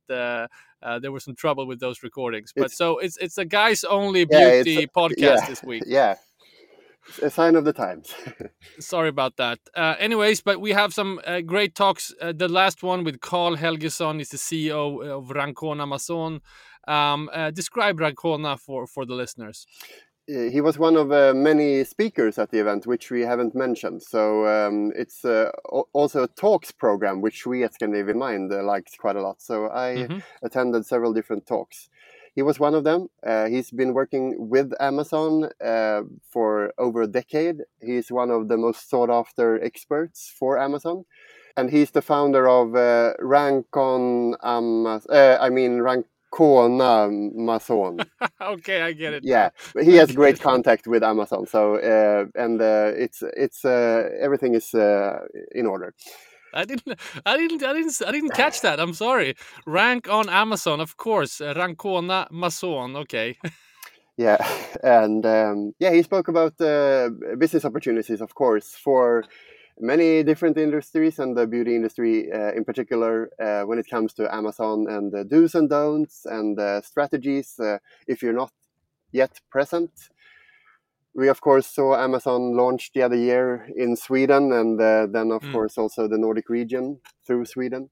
uh, 0.81 0.99
there 1.01 1.11
was 1.11 1.25
some 1.25 1.35
trouble 1.35 1.66
with 1.66 1.81
those 1.81 2.05
recordings. 2.05 2.53
But 2.55 2.66
it's, 2.66 2.77
so 2.77 2.99
it's 2.99 3.16
it's 3.16 3.37
a 3.37 3.45
guys 3.45 3.83
only 3.83 4.27
beauty 4.27 4.75
yeah, 4.75 4.87
podcast 4.97 5.16
yeah, 5.16 5.47
this 5.49 5.64
week. 5.64 5.83
Yeah, 5.88 6.14
a 7.22 7.30
sign 7.30 7.56
of 7.56 7.64
the 7.64 7.72
times. 7.72 8.14
Sorry 8.78 9.08
about 9.08 9.36
that. 9.36 9.58
Uh, 9.74 9.94
anyways, 9.98 10.40
but 10.40 10.60
we 10.60 10.72
have 10.72 10.92
some 10.92 11.20
uh, 11.26 11.40
great 11.40 11.74
talks. 11.74 12.14
Uh, 12.20 12.32
the 12.32 12.48
last 12.48 12.82
one 12.82 13.04
with 13.04 13.20
Carl 13.20 13.56
Helgesson 13.56 14.20
is 14.20 14.30
the 14.30 14.36
CEO 14.36 15.04
of 15.06 15.30
Rancona 15.30 15.82
Amazon. 15.82 16.40
Um, 16.86 17.30
uh, 17.32 17.50
describe 17.50 18.00
Rancona 18.00 18.56
for, 18.56 18.86
for 18.86 19.04
the 19.04 19.14
listeners. 19.14 19.66
He 20.26 20.60
was 20.60 20.78
one 20.78 20.96
of 20.96 21.10
uh, 21.10 21.32
many 21.34 21.82
speakers 21.82 22.38
at 22.38 22.52
the 22.52 22.60
event, 22.60 22.86
which 22.86 23.10
we 23.10 23.22
haven't 23.22 23.52
mentioned. 23.56 24.00
So 24.00 24.46
um, 24.46 24.92
it's 24.94 25.24
uh, 25.24 25.50
also 25.92 26.22
a 26.22 26.28
talks 26.28 26.70
program, 26.70 27.20
which 27.20 27.46
we 27.46 27.64
at 27.64 27.74
Scandinavian 27.74 28.18
Mind 28.18 28.50
liked 28.50 28.96
quite 28.96 29.16
a 29.16 29.22
lot. 29.22 29.42
So 29.42 29.66
I 29.66 29.96
mm 29.96 30.06
-hmm. 30.06 30.22
attended 30.42 30.86
several 30.86 31.12
different 31.12 31.46
talks 31.46 31.88
he 32.40 32.42
was 32.42 32.59
one 32.59 32.74
of 32.74 32.85
them. 32.85 33.09
Uh, 33.22 33.46
he's 33.55 33.70
been 33.70 33.92
working 33.92 34.24
with 34.55 34.72
Amazon 34.81 35.50
uh, 35.62 36.00
for 36.33 36.72
over 36.79 37.03
a 37.03 37.07
decade. 37.07 37.59
He's 37.83 38.11
one 38.11 38.31
of 38.31 38.48
the 38.48 38.57
most 38.57 38.88
sought 38.88 39.11
after 39.11 39.62
experts 39.62 40.33
for 40.38 40.59
Amazon. 40.59 41.05
And 41.59 41.68
he's 41.68 41.90
the 41.90 42.00
founder 42.00 42.48
of 42.48 42.74
uh, 42.74 43.12
Rancon 43.20 44.37
Amazon, 44.42 45.14
uh, 45.14 45.37
I 45.38 45.50
mean, 45.50 45.83
Rancona 45.83 46.92
Amazon. 47.42 48.00
okay, 48.55 48.81
I 48.81 48.92
get 48.92 49.12
it. 49.12 49.22
Yeah, 49.22 49.50
he 49.79 49.96
has 49.96 50.11
great 50.22 50.40
contact 50.40 50.87
with 50.87 51.03
Amazon. 51.03 51.46
So, 51.46 51.74
uh, 51.76 52.24
and 52.42 52.62
uh, 52.62 52.92
it's, 53.05 53.22
it's, 53.44 53.66
everything 53.66 54.55
is 54.55 54.72
in 54.72 55.66
order. 55.66 55.92
I 56.54 56.64
didn't, 56.64 56.98
I 57.26 57.36
didn't, 57.36 57.62
I 57.62 57.72
didn't, 57.72 58.02
I 58.06 58.12
didn't 58.12 58.34
catch 58.34 58.60
that. 58.62 58.80
I'm 58.80 58.94
sorry. 58.94 59.36
Rank 59.66 60.08
on 60.08 60.28
Amazon, 60.28 60.80
of 60.80 60.96
course. 60.96 61.40
Uh, 61.40 61.54
Rancona 61.56 62.28
Mason. 62.30 62.96
Okay. 62.96 63.36
yeah, 64.16 64.38
and 64.82 65.24
um, 65.26 65.74
yeah, 65.78 65.92
he 65.92 66.02
spoke 66.02 66.28
about 66.28 66.60
uh, 66.60 67.10
business 67.38 67.64
opportunities, 67.64 68.20
of 68.20 68.34
course, 68.34 68.74
for 68.74 69.24
many 69.80 70.22
different 70.22 70.58
industries 70.58 71.18
and 71.18 71.36
the 71.36 71.46
beauty 71.46 71.74
industry 71.74 72.30
uh, 72.32 72.52
in 72.52 72.64
particular 72.64 73.30
uh, 73.40 73.62
when 73.62 73.78
it 73.78 73.86
comes 73.88 74.12
to 74.12 74.32
Amazon 74.34 74.86
and 74.88 75.10
the 75.10 75.24
do's 75.24 75.54
and 75.54 75.70
don'ts 75.70 76.26
and 76.26 76.58
strategies 76.84 77.58
uh, 77.58 77.78
if 78.06 78.22
you're 78.22 78.34
not 78.34 78.52
yet 79.12 79.40
present 79.50 79.90
we 81.14 81.29
of 81.29 81.40
course 81.40 81.66
saw 81.66 81.96
Amazon 81.96 82.57
launch 82.57 82.90
the 82.94 83.03
other 83.03 83.16
year 83.16 83.68
in 83.77 83.96
Sweden, 83.96 84.53
and 84.53 84.81
uh, 84.81 85.07
then 85.11 85.33
of 85.33 85.42
mm. 85.42 85.53
course 85.53 85.77
also 85.77 86.09
the 86.09 86.18
Nordic 86.18 86.49
region 86.49 87.01
through 87.27 87.44
Sweden, 87.44 87.90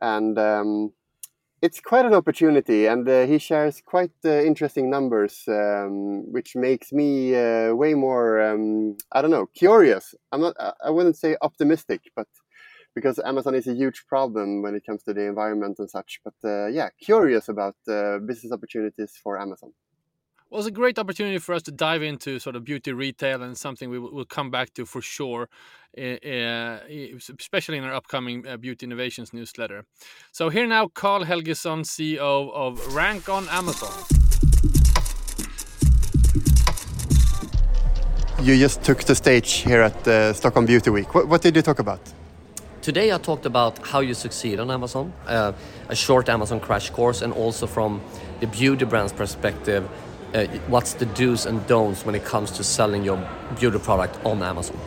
and 0.00 0.38
um, 0.38 0.92
it's 1.60 1.80
quite 1.80 2.06
an 2.06 2.14
opportunity. 2.14 2.86
And 2.86 3.08
uh, 3.08 3.26
he 3.26 3.38
shares 3.38 3.82
quite 3.84 4.12
uh, 4.24 4.42
interesting 4.42 4.90
numbers, 4.90 5.42
um, 5.48 6.32
which 6.32 6.54
makes 6.54 6.92
me 6.92 7.34
uh, 7.34 7.74
way 7.74 7.94
more 7.94 8.40
um, 8.40 8.96
I 9.12 9.22
don't 9.22 9.30
know 9.30 9.46
curious. 9.54 10.14
I'm 10.32 10.40
not. 10.40 10.56
I 10.84 10.90
wouldn't 10.90 11.16
say 11.16 11.36
optimistic, 11.42 12.00
but 12.16 12.28
because 12.94 13.20
Amazon 13.24 13.54
is 13.54 13.66
a 13.66 13.74
huge 13.74 14.04
problem 14.08 14.62
when 14.62 14.74
it 14.74 14.84
comes 14.84 15.02
to 15.04 15.12
the 15.12 15.22
environment 15.22 15.76
and 15.78 15.90
such. 15.90 16.20
But 16.24 16.34
uh, 16.44 16.66
yeah, 16.66 16.88
curious 17.00 17.48
about 17.48 17.76
uh, 17.88 18.18
business 18.18 18.52
opportunities 18.52 19.12
for 19.22 19.38
Amazon. 19.38 19.72
Well, 20.50 20.60
it's 20.60 20.68
a 20.68 20.70
great 20.70 20.98
opportunity 20.98 21.36
for 21.36 21.54
us 21.54 21.62
to 21.64 21.70
dive 21.70 22.02
into 22.02 22.38
sort 22.38 22.56
of 22.56 22.64
beauty 22.64 22.90
retail 22.90 23.42
and 23.42 23.54
something 23.54 23.90
we 23.90 23.98
will 23.98 24.24
come 24.24 24.50
back 24.50 24.72
to 24.74 24.86
for 24.86 25.02
sure, 25.02 25.50
uh, 25.98 26.78
especially 27.38 27.76
in 27.76 27.84
our 27.84 27.92
upcoming 27.92 28.46
uh, 28.46 28.56
Beauty 28.56 28.86
Innovations 28.86 29.34
newsletter. 29.34 29.84
So 30.32 30.48
here 30.48 30.66
now, 30.66 30.88
Carl 30.88 31.26
Helgesson, 31.26 31.84
CEO 31.84 32.50
of 32.54 32.94
Rank 32.94 33.28
on 33.28 33.46
Amazon. 33.50 33.92
You 38.40 38.56
just 38.56 38.82
took 38.82 39.04
the 39.04 39.14
stage 39.14 39.52
here 39.56 39.82
at 39.82 40.08
uh, 40.08 40.32
Stockholm 40.32 40.64
Beauty 40.64 40.88
Week. 40.88 41.14
What, 41.14 41.28
what, 41.28 41.42
did 41.42 41.56
you 41.56 41.62
talk 41.62 41.78
about? 41.78 42.00
Today 42.80 43.12
I 43.12 43.18
talked 43.18 43.44
about 43.44 43.86
how 43.86 44.00
you 44.00 44.14
succeed 44.14 44.58
on 44.60 44.70
Amazon, 44.70 45.12
uh, 45.26 45.52
a 45.90 45.94
short 45.94 46.30
Amazon 46.30 46.58
crash 46.58 46.88
course, 46.88 47.20
and 47.20 47.34
also 47.34 47.66
from 47.66 48.00
the 48.40 48.46
beauty 48.46 48.86
brand's 48.86 49.12
perspective, 49.12 49.86
uh, 50.34 50.46
what's 50.68 50.94
the 50.94 51.06
do's 51.06 51.46
and 51.46 51.66
don'ts 51.66 52.04
when 52.04 52.14
it 52.14 52.24
comes 52.24 52.50
to 52.52 52.64
selling 52.64 53.04
your 53.04 53.18
beauty 53.58 53.78
product 53.78 54.18
on 54.24 54.42
Amazon? 54.42 54.78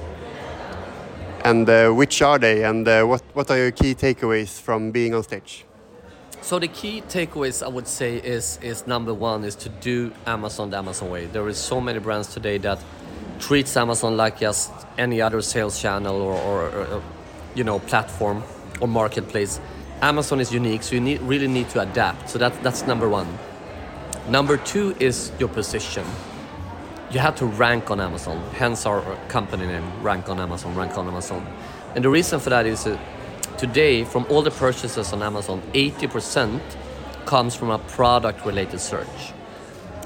And 1.44 1.68
uh, 1.70 1.90
which 1.90 2.22
are 2.22 2.38
they, 2.38 2.64
and 2.64 2.88
uh, 2.88 3.04
what, 3.04 3.24
what 3.34 3.50
are 3.50 3.58
your 3.58 3.72
key 3.72 3.96
takeaways 3.96 4.60
from 4.60 4.92
being 4.92 5.16
on 5.16 5.24
stage? 5.24 5.66
So 6.42 6.60
the 6.60 6.68
key 6.68 7.02
takeaways 7.02 7.64
I 7.64 7.68
would 7.68 7.88
say 7.88 8.18
is 8.18 8.58
is 8.64 8.88
number 8.88 9.14
one 9.14 9.44
is 9.44 9.56
to 9.58 9.70
do 9.70 10.12
Amazon 10.26 10.72
the 10.72 10.78
Amazon 10.78 11.12
way. 11.12 11.28
There 11.28 11.48
is 11.48 11.58
so 11.58 11.80
many 11.80 12.00
brands 12.00 12.34
today 12.34 12.58
that 12.60 12.80
treats 13.40 13.78
Amazon 13.78 14.18
like 14.18 14.40
just 14.40 14.72
any 14.98 15.22
other 15.22 15.42
sales 15.42 15.80
channel 15.80 16.16
or, 16.16 16.34
or, 16.34 16.70
or 16.70 17.04
you 17.54 17.64
know 17.64 17.80
platform 17.80 18.44
or 18.80 18.88
marketplace. 18.88 19.60
Amazon 20.02 20.40
is 20.40 20.52
unique, 20.52 20.82
so 20.82 20.96
you 20.96 21.02
need, 21.02 21.22
really 21.22 21.48
need 21.48 21.70
to 21.70 21.80
adapt. 21.80 22.28
So 22.30 22.40
that, 22.40 22.64
that's 22.64 22.88
number 22.88 23.08
one. 23.08 23.28
Number 24.28 24.58
two 24.58 24.96
is 25.00 25.32
your 25.40 25.50
position. 25.50 26.06
You 27.12 27.20
have 27.20 27.36
to 27.38 27.46
rank 27.46 27.90
on 27.90 28.00
Amazon, 28.00 28.42
hence 28.54 28.86
our 28.86 29.02
company 29.28 29.66
name, 29.66 30.04
Rank 30.04 30.30
on 30.30 30.40
Amazon, 30.40 30.76
Rank 30.76 30.98
on 30.98 31.08
Amazon. 31.08 31.46
And 31.96 32.06
the 32.06 32.10
reason 32.10 32.40
for 32.40 32.52
that 32.52 32.66
is 32.66 32.84
that 32.84 33.00
today, 33.58 34.06
from 34.06 34.26
all 34.30 34.44
the 34.44 34.52
purchases 34.52 35.12
on 35.12 35.24
Amazon, 35.24 35.62
80% 35.74 36.62
comes 37.26 37.56
from 37.56 37.72
a 37.72 37.80
product 37.80 38.46
related 38.46 38.80
search. 38.80 39.34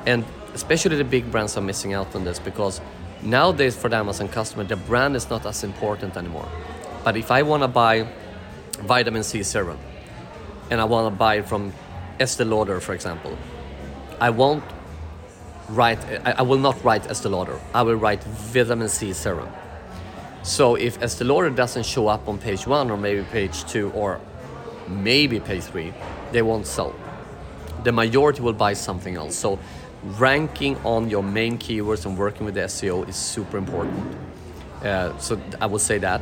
And 0.06 0.24
especially 0.54 0.96
the 0.96 1.04
big 1.04 1.30
brands 1.30 1.58
are 1.58 1.62
missing 1.62 1.94
out 1.94 2.16
on 2.16 2.24
this 2.24 2.40
because 2.40 2.80
nowadays 3.22 3.76
for 3.76 3.90
the 3.90 3.98
Amazon 3.98 4.30
customer, 4.30 4.64
the 4.64 4.78
brand 4.78 5.16
is 5.16 5.30
not 5.30 5.46
as 5.46 5.64
important 5.64 6.16
anymore. 6.16 6.48
But 7.04 7.18
if 7.18 7.32
I 7.32 7.44
want 7.44 7.64
to 7.64 7.68
buy 7.68 8.08
vitamin 8.80 9.24
C 9.24 9.44
serum 9.44 9.78
and 10.72 10.80
I 10.80 10.86
want 10.86 11.14
to 11.14 11.18
buy 11.18 11.36
it 11.36 11.48
from 11.48 11.74
Estee 12.20 12.46
Lauder, 12.46 12.80
for 12.80 12.94
example, 12.94 13.38
I 14.20 14.30
won't 14.30 14.64
write, 15.70 16.00
I, 16.26 16.36
I 16.40 16.42
will 16.42 16.58
not 16.58 16.84
write 16.84 17.10
Estee 17.10 17.30
Lauder. 17.30 17.60
I 17.74 17.82
will 17.84 17.96
write 17.96 18.24
vitamin 18.24 18.90
C 18.90 19.14
serum. 19.14 19.50
So 20.44 20.76
if 20.76 21.02
Estee 21.02 21.26
Lauder 21.26 21.50
doesn't 21.50 21.86
show 21.86 22.08
up 22.08 22.28
on 22.28 22.38
page 22.38 22.68
one 22.68 22.92
or 22.92 22.98
maybe 22.98 23.24
page 23.24 23.66
two 23.66 23.92
or 23.92 24.20
maybe 24.88 25.40
page 25.40 25.64
three, 25.64 25.94
they 26.32 26.42
won't 26.42 26.68
sell. 26.68 26.96
The 27.84 27.92
majority 27.92 28.42
will 28.42 28.54
buy 28.54 28.74
something 28.74 29.16
else. 29.16 29.36
So 29.36 29.60
ranking 30.04 30.78
on 30.84 31.10
your 31.10 31.24
main 31.24 31.58
keywords 31.58 32.06
and 32.06 32.18
working 32.18 32.46
with 32.46 32.56
the 32.56 32.62
SEO 32.62 33.08
is 33.10 33.16
super 33.16 33.58
important. 33.58 34.16
Uh, 34.84 35.18
so 35.18 35.40
I 35.60 35.66
would 35.66 35.82
say 35.82 35.98
that. 35.98 36.22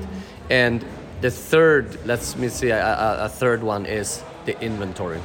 And 0.50 0.86
the 1.22 1.32
third, 1.32 2.06
let's 2.06 2.36
me 2.36 2.48
see, 2.50 2.70
a, 2.70 2.86
a, 2.86 3.26
a 3.26 3.30
third 3.30 3.62
one 3.62 3.86
is 3.86 4.24
the 4.46 4.60
inventory. 4.62 5.20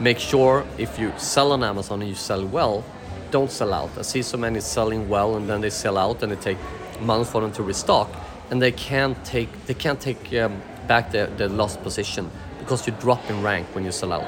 Make 0.00 0.20
sure 0.20 0.64
if 0.78 0.98
you 0.98 1.12
sell 1.16 1.52
on 1.52 1.64
Amazon 1.64 2.02
and 2.02 2.08
you 2.08 2.14
sell 2.14 2.46
well, 2.46 2.84
don't 3.30 3.50
sell 3.50 3.74
out. 3.74 3.90
I 3.98 4.02
see 4.02 4.22
so 4.22 4.38
many 4.38 4.60
selling 4.60 5.08
well 5.08 5.36
and 5.36 5.48
then 5.48 5.60
they 5.60 5.70
sell 5.70 5.98
out 5.98 6.22
and 6.22 6.32
it 6.32 6.40
take 6.40 6.58
months 7.00 7.30
for 7.30 7.40
them 7.40 7.52
to 7.52 7.62
restock, 7.62 8.08
and 8.50 8.60
they 8.62 8.72
can't 8.72 9.22
take 9.24 9.50
they 9.66 9.74
can't 9.74 10.00
take 10.00 10.32
um, 10.34 10.60
back 10.86 11.10
the, 11.10 11.30
the 11.36 11.48
lost 11.48 11.82
position 11.82 12.30
because 12.58 12.86
you 12.86 12.92
drop 13.00 13.28
in 13.30 13.42
rank 13.42 13.66
when 13.74 13.84
you 13.84 13.92
sell 13.92 14.12
out. 14.12 14.26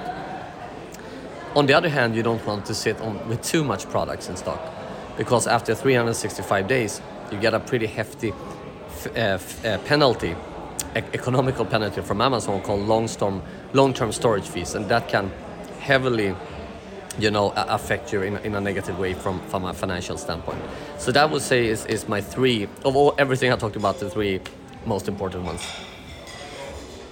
On 1.56 1.66
the 1.66 1.74
other 1.74 1.88
hand, 1.88 2.14
you 2.14 2.22
don't 2.22 2.44
want 2.46 2.64
to 2.66 2.74
sit 2.74 3.00
on 3.00 3.28
with 3.28 3.42
too 3.42 3.64
much 3.64 3.88
products 3.88 4.28
in 4.28 4.36
stock 4.36 4.60
because 5.16 5.46
after 5.46 5.74
365 5.74 6.68
days, 6.68 7.00
you 7.32 7.38
get 7.38 7.54
a 7.54 7.60
pretty 7.60 7.86
hefty 7.86 8.32
uh, 9.16 9.18
uh, 9.18 9.78
penalty, 9.84 10.34
e 10.96 11.02
economical 11.12 11.64
penalty 11.64 12.02
from 12.02 12.20
Amazon 12.20 12.60
called 12.62 12.86
long-term 12.86 13.42
long-term 13.72 14.12
storage 14.12 14.48
fees, 14.48 14.74
and 14.74 14.88
that 14.88 15.08
can 15.08 15.30
heavily 15.80 16.34
you 17.18 17.30
know 17.30 17.52
affect 17.56 18.12
you 18.12 18.22
in, 18.22 18.36
in 18.38 18.54
a 18.54 18.60
negative 18.60 18.98
way 18.98 19.14
from 19.14 19.40
from 19.48 19.64
a 19.64 19.74
financial 19.74 20.16
standpoint 20.16 20.60
so 20.98 21.10
that 21.10 21.28
would 21.30 21.42
say 21.42 21.66
is, 21.66 21.84
is 21.86 22.08
my 22.08 22.20
three 22.20 22.68
of 22.84 22.94
all 22.96 23.14
everything 23.18 23.52
i 23.52 23.56
talked 23.56 23.76
about 23.76 23.98
the 23.98 24.08
three 24.08 24.40
most 24.86 25.08
important 25.08 25.44
ones 25.44 25.62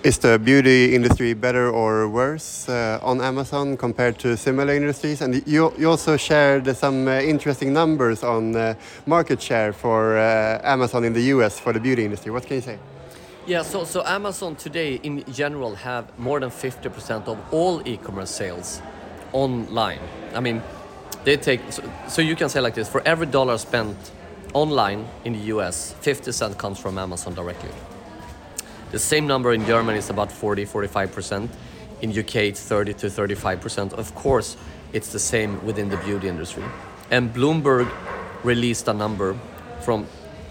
is 0.05 0.19
the 0.19 0.39
beauty 0.39 0.95
industry 0.95 1.35
better 1.35 1.69
or 1.71 2.09
worse 2.09 2.69
uh, 2.69 3.01
on 3.03 3.21
Amazon 3.21 3.77
compared 3.77 4.17
to 4.21 4.37
similar 4.37 4.73
industries? 4.73 5.21
And 5.21 5.45
you, 5.47 5.75
you 5.77 5.91
also 5.91 6.17
shared 6.17 6.77
some 6.77 7.09
uh, 7.09 7.21
interesting 7.21 7.73
numbers 7.73 8.23
on 8.23 8.55
uh, 8.55 8.75
market 9.07 9.43
share 9.43 9.73
for 9.73 10.17
uh, 10.17 10.61
Amazon 10.63 11.03
in 11.03 11.13
the 11.13 11.23
US 11.35 11.59
for 11.59 11.73
the 11.73 11.81
beauty 11.81 12.05
industry. 12.05 12.31
What 12.31 12.47
can 12.47 12.57
you 12.57 12.63
say? 12.63 12.79
Yeah, 13.49 13.63
so, 13.63 13.85
so 13.85 14.05
Amazon 14.05 14.57
today 14.57 14.97
in 14.97 15.25
general 15.33 15.75
have 15.77 16.19
more 16.19 16.39
than 16.39 16.51
50% 16.51 17.29
of 17.29 17.39
all 17.51 17.81
e-commerce 17.89 18.29
sales 18.31 18.83
online. 19.33 20.01
I 20.35 20.41
mean, 20.41 20.63
they 21.25 21.39
take 21.39 21.63
so, 21.71 21.83
so, 22.09 22.21
you 22.21 22.37
can 22.37 22.51
say 22.51 22.61
like 22.61 22.75
this: 22.75 22.91
for 22.91 23.01
every 23.07 23.25
dollar 23.25 23.57
spent 23.57 23.97
online 24.53 25.09
in 25.25 25.33
the 25.33 25.39
US, 25.57 25.95
50 26.03 26.31
cent 26.31 26.59
comes 26.59 26.79
from 26.79 26.99
Amazon 26.99 27.33
directly. 27.33 27.71
The 28.91 28.99
same 28.99 29.27
number 29.27 29.55
in 29.55 29.65
Germany 29.65 29.97
is 29.97 30.11
about 30.11 30.31
40, 30.31 30.67
45 30.67 31.11
percent. 31.11 31.51
In 32.03 32.11
UK, 32.11 32.37
it's 32.53 32.61
30 32.61 32.93
to 33.01 33.09
35 33.09 33.63
percent. 33.63 33.93
Of 33.95 34.15
course, 34.15 34.59
it's 34.93 35.11
the 35.11 35.19
same 35.19 35.65
within 35.65 35.89
the 35.89 35.97
beauty 35.97 36.29
industry. 36.29 36.65
And 37.11 37.33
Bloomberg 37.33 37.91
released 38.45 38.89
a 38.89 38.93
number 38.93 39.39
from 39.81 40.05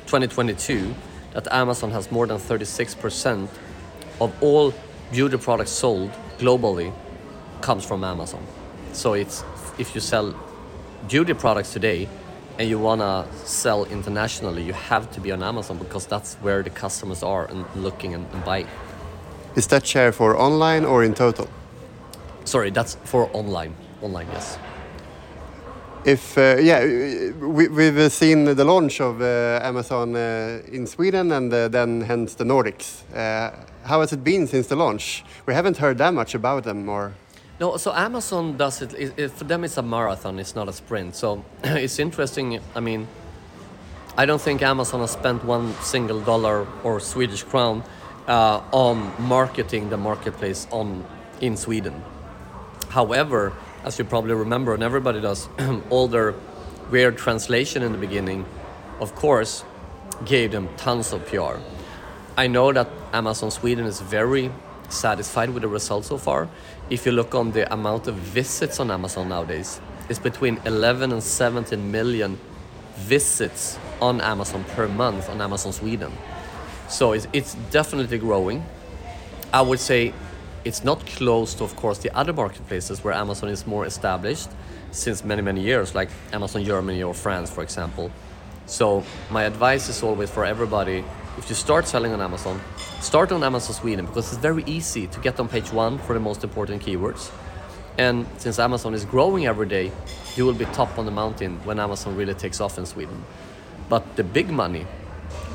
2022 0.08 0.96
that 1.38 1.48
Amazon 1.54 1.92
has 1.92 2.12
more 2.12 2.26
than 2.26 2.40
36 2.40 2.96
percent 2.96 3.48
of 4.20 4.34
all 4.42 4.74
beauty 5.12 5.38
products 5.38 5.70
sold 5.70 6.10
globally 6.40 6.92
comes 7.62 7.86
from 7.86 8.04
Amazon. 8.04 8.44
So 8.92 9.14
it's 9.14 9.44
if 9.78 9.94
you 9.94 10.02
sell 10.02 10.34
beauty 11.08 11.36
products 11.36 11.72
today 11.74 12.10
and 12.58 12.68
you 12.68 12.80
wanna 12.80 13.28
sell 13.44 13.86
internationally, 13.86 14.64
you 14.64 14.74
have 14.74 15.12
to 15.12 15.22
be 15.22 15.32
on 15.32 15.44
Amazon 15.44 15.78
because 15.78 16.08
that's 16.08 16.34
where 16.42 16.64
the 16.64 16.72
customers 16.72 17.22
are 17.22 17.46
and 17.46 17.66
looking 17.76 18.16
and, 18.16 18.26
and 18.34 18.44
buying. 18.44 18.68
Is 19.56 19.68
that 19.68 19.86
share 19.86 20.12
for 20.12 20.36
online 20.36 20.86
or 20.86 21.04
in 21.04 21.14
total? 21.14 21.48
Sorry, 22.46 22.72
that's 22.72 22.96
for 23.04 23.30
online. 23.32 23.76
Online, 24.02 24.28
yes. 24.34 24.58
If 26.06 26.38
uh, 26.38 26.58
yeah, 26.60 26.84
we, 27.40 27.68
we've 27.68 28.12
seen 28.12 28.46
the 28.46 28.64
launch 28.64 29.02
of 29.02 29.22
uh, 29.22 29.60
Amazon 29.62 30.16
uh, 30.16 30.62
in 30.72 30.88
Sweden 30.88 31.32
and 31.32 31.54
uh, 31.54 31.68
then 31.68 32.02
hence 32.02 32.36
the 32.36 32.44
Nordics. 32.44 33.04
Uh, 33.14 33.52
how 33.84 34.02
has 34.02 34.14
it 34.14 34.24
been 34.24 34.48
since 34.48 34.68
the 34.68 34.76
launch? 34.76 35.24
We 35.46 35.54
haven't 35.54 35.78
heard 35.78 35.98
that 35.98 36.14
much 36.14 36.36
about 36.36 36.64
them, 36.64 36.88
or. 36.88 37.14
No, 37.60 37.78
so 37.78 37.92
Amazon 37.92 38.56
does 38.56 38.82
it, 38.82 38.94
it, 38.94 39.14
it, 39.18 39.32
For 39.32 39.44
them, 39.44 39.64
it's 39.64 39.78
a 39.78 39.82
marathon. 39.82 40.40
It's 40.40 40.56
not 40.56 40.70
a 40.70 40.74
sprint. 40.74 41.16
So 41.16 41.44
it's 41.64 42.00
interesting. 42.00 42.60
I 42.76 42.80
mean, 42.80 43.08
I 44.16 44.26
don't 44.26 44.42
think 44.42 44.62
Amazon 44.62 45.02
has 45.02 45.12
spent 45.12 45.44
one 45.44 45.74
single 45.82 46.22
dollar 46.22 46.68
or 46.84 47.00
Swedish 47.00 47.44
crown 47.44 47.84
uh, 48.28 48.62
on 48.72 49.12
marketing 49.20 49.90
the 49.90 49.98
marketplace 49.98 50.68
on 50.72 51.06
in 51.42 51.58
Sweden. 51.58 52.04
However, 52.90 53.54
as 53.88 53.98
you 53.98 54.04
probably 54.04 54.34
remember, 54.34 54.74
and 54.74 54.84
everybody 54.84 55.22
does, 55.22 55.48
all 55.90 56.10
their 56.10 56.36
weird 56.92 57.18
translation 57.18 57.82
in 57.82 57.94
the 57.94 57.98
beginning, 57.98 58.46
of 59.00 59.16
course, 59.16 59.64
gave 60.26 60.52
them 60.52 60.68
tons 60.76 61.14
of 61.14 61.26
PR. 61.26 61.56
I 62.36 62.48
know 62.48 62.74
that 62.74 62.90
Amazon 63.14 63.50
Sweden 63.50 63.86
is 63.86 64.02
very 64.02 64.52
satisfied 64.90 65.52
with 65.52 65.62
the 65.62 65.70
results 65.70 66.10
so 66.10 66.18
far. 66.18 66.50
If 66.90 67.06
you 67.06 67.14
look 67.14 67.34
on 67.34 67.52
the 67.54 67.72
amount 67.74 68.08
of 68.08 68.16
visits 68.16 68.82
on 68.82 68.92
Amazon 68.92 69.30
nowadays, 69.30 69.80
it's 70.10 70.20
between 70.20 70.60
11 70.66 71.14
and 71.14 71.24
17 71.24 71.90
million 71.90 72.38
visits 72.96 73.80
on 74.02 74.20
Amazon 74.20 74.66
per 74.76 74.90
month 74.90 75.30
on 75.30 75.40
Amazon 75.42 75.72
Sweden. 75.72 76.12
So 76.90 77.14
it's, 77.14 77.28
it's 77.32 77.54
definitely 77.72 78.18
growing. 78.18 78.66
I 79.54 79.62
would 79.62 79.80
say 79.80 80.14
it's 80.68 80.84
not 80.84 81.06
close 81.06 81.54
to, 81.56 81.64
of 81.64 81.76
course, 81.76 81.98
the 82.00 82.16
other 82.16 82.34
marketplaces 82.34 83.04
where 83.04 83.14
Amazon 83.14 83.50
is 83.50 83.66
more 83.66 83.86
established 83.86 84.50
since 84.92 85.24
many, 85.24 85.42
many 85.42 85.62
years, 85.62 85.96
like 85.96 86.10
Amazon 86.34 86.64
Germany 86.64 87.02
or 87.04 87.14
France, 87.14 87.50
for 87.50 87.64
example. 87.64 88.12
So 88.66 89.04
my 89.32 89.44
advice 89.44 89.90
is 89.90 90.04
always 90.04 90.30
for 90.30 90.46
everybody 90.46 91.04
if 91.38 91.50
you 91.50 91.56
start 91.56 91.88
selling 91.88 92.14
on 92.14 92.20
Amazon, 92.20 92.60
start 93.00 93.32
on 93.32 93.44
Amazon 93.44 93.76
Sweden 93.76 94.06
because 94.08 94.34
it's 94.34 94.42
very 94.42 94.64
easy 94.66 95.06
to 95.08 95.20
get 95.20 95.40
on 95.40 95.48
page 95.48 95.72
one 95.72 96.00
for 96.00 96.14
the 96.14 96.20
most 96.20 96.44
important 96.44 96.82
keywords. 96.82 97.32
And 97.98 98.26
since 98.38 98.60
Amazon 98.60 98.94
is 98.94 99.06
growing 99.06 99.46
every 99.46 99.68
day, 99.68 99.92
you 100.36 100.46
will 100.46 100.54
be 100.54 100.66
top 100.66 100.98
on 100.98 101.06
the 101.06 101.12
mountain 101.12 101.60
when 101.64 101.80
Amazon 101.80 102.16
really 102.16 102.34
takes 102.34 102.60
off 102.60 102.78
in 102.78 102.86
Sweden. 102.86 103.24
But 103.88 104.16
the 104.16 104.24
big 104.24 104.50
money 104.50 104.86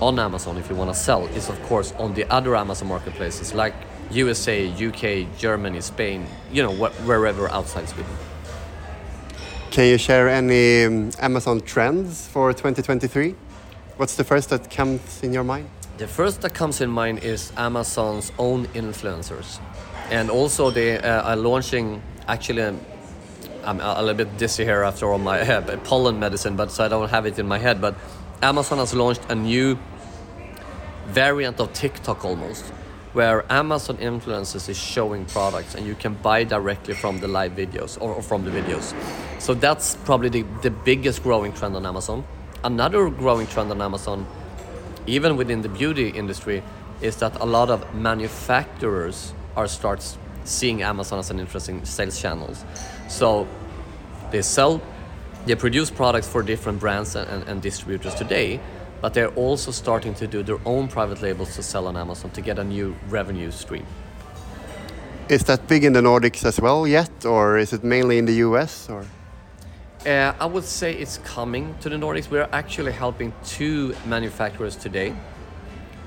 on 0.01 0.19
Amazon, 0.19 0.57
if 0.57 0.71
you 0.71 0.77
want 0.77 0.93
to 0.93 0.99
sell, 0.99 1.27
is 1.27 1.49
of 1.49 1.61
course 1.65 1.93
on 1.99 2.15
the 2.15 2.25
other 2.33 2.55
Amazon 2.57 2.89
marketplaces 2.89 3.53
like 3.53 3.75
USA, 4.13 4.69
UK, 4.69 5.39
Germany, 5.39 5.81
Spain, 5.81 6.27
you 6.53 6.63
know, 6.63 6.73
wh 6.73 6.93
wherever 7.07 7.49
outside 7.51 7.89
Sweden. 7.89 8.13
Can 9.71 9.87
you 9.87 9.99
share 9.99 10.29
any 10.29 10.85
um, 10.85 11.11
Amazon 11.19 11.61
trends 11.63 12.27
for 12.29 12.53
2023? 12.53 13.35
What's 13.97 14.17
the 14.17 14.25
first 14.25 14.51
that 14.51 14.71
comes 14.71 15.23
in 15.23 15.33
your 15.33 15.45
mind? 15.45 15.69
The 15.97 16.07
first 16.07 16.43
that 16.43 16.55
comes 16.55 16.81
in 16.81 16.91
mind 16.91 17.23
is 17.23 17.53
Amazon's 17.57 18.33
own 18.39 18.67
influencers. 18.75 19.61
And 20.11 20.31
also 20.31 20.71
they 20.71 20.99
uh, 20.99 21.23
are 21.23 21.37
launching, 21.37 22.03
actually, 22.29 22.63
um, 22.63 22.81
I'm 23.65 23.81
a 23.81 24.01
little 24.01 24.15
bit 24.15 24.37
dizzy 24.37 24.65
here 24.65 24.83
after 24.83 25.11
all 25.11 25.19
my 25.19 25.41
uh, 25.57 25.77
pollen 25.85 26.19
medicine, 26.19 26.57
but 26.57 26.71
so 26.71 26.85
I 26.85 26.89
don't 26.89 27.09
have 27.09 27.27
it 27.27 27.39
in 27.39 27.47
my 27.47 27.59
head. 27.59 27.81
But 27.81 27.95
Amazon 28.43 28.79
has 28.79 28.93
launched 28.93 29.23
a 29.31 29.35
new 29.35 29.79
variant 31.07 31.61
of 31.61 31.73
TikTok 31.73 32.25
almost, 32.25 32.65
where 33.13 33.45
Amazon 33.53 33.99
influencers 33.99 34.69
is 34.69 34.79
showing 34.79 35.25
products 35.27 35.75
and 35.75 35.87
you 35.87 35.95
can 35.95 36.15
buy 36.15 36.45
directly 36.45 36.95
from 36.95 37.19
the 37.19 37.29
live 37.29 37.53
videos 37.53 38.01
or, 38.01 38.15
or 38.15 38.23
from 38.23 38.45
the 38.45 38.51
videos. 38.51 38.95
So 39.41 39.55
that's 39.55 39.97
probably 40.05 40.31
the, 40.31 40.43
the 40.63 40.71
biggest 40.71 41.23
growing 41.23 41.53
trend 41.53 41.77
on 41.77 41.85
Amazon. 41.85 42.25
Another 42.65 43.11
growing 43.11 43.47
trend 43.47 43.71
on 43.71 43.83
Amazon, 43.83 44.27
even 45.07 45.37
within 45.37 45.63
the 45.63 45.69
beauty 45.69 46.09
industry, 46.09 46.63
is 47.01 47.17
that 47.17 47.39
a 47.41 47.45
lot 47.45 47.69
of 47.69 47.95
manufacturers 47.95 49.35
are 49.57 49.69
starts 49.69 50.17
seeing 50.45 50.83
Amazon 50.83 51.19
as 51.19 51.31
an 51.31 51.39
interesting 51.39 51.85
sales 51.85 52.21
channels. 52.21 52.65
So 53.09 53.47
they 54.31 54.43
sell, 54.43 54.81
they 55.45 55.55
produce 55.55 55.91
products 55.91 56.29
for 56.29 56.43
different 56.43 56.81
brands 56.81 57.15
and, 57.15 57.29
and, 57.29 57.49
and 57.49 57.61
distributors 57.61 58.15
today, 58.15 58.61
but 59.03 59.15
they're 59.15 59.35
also 59.35 59.73
starting 59.73 60.15
to 60.15 60.27
do 60.29 60.43
their 60.45 60.61
own 60.65 60.87
private 60.87 61.21
labels 61.21 61.57
to 61.57 61.63
sell 61.63 61.89
on 61.89 61.97
Amazon 61.97 62.31
to 62.31 62.41
get 62.41 62.59
a 62.59 62.65
new 62.65 62.95
revenue 63.09 63.51
stream. 63.51 63.85
Is 65.29 65.45
that 65.45 65.67
big 65.67 65.85
in 65.85 65.93
the 65.93 66.01
Nordics 66.01 66.45
as 66.45 66.61
well 66.61 66.87
yet, 66.87 67.27
or 67.27 67.59
is 67.59 67.73
it 67.73 67.83
mainly 67.83 68.19
in 68.19 68.27
the 68.27 68.35
US? 68.47 68.89
Or 68.89 69.05
uh, 70.07 70.33
I 70.39 70.47
would 70.47 70.65
say 70.65 70.93
it's 70.95 71.19
coming 71.19 71.75
to 71.81 71.89
the 71.89 71.97
Nordics. 71.97 72.31
We're 72.31 72.49
actually 72.53 72.93
helping 72.93 73.33
two 73.45 73.95
manufacturers 74.07 74.77
today. 74.77 75.15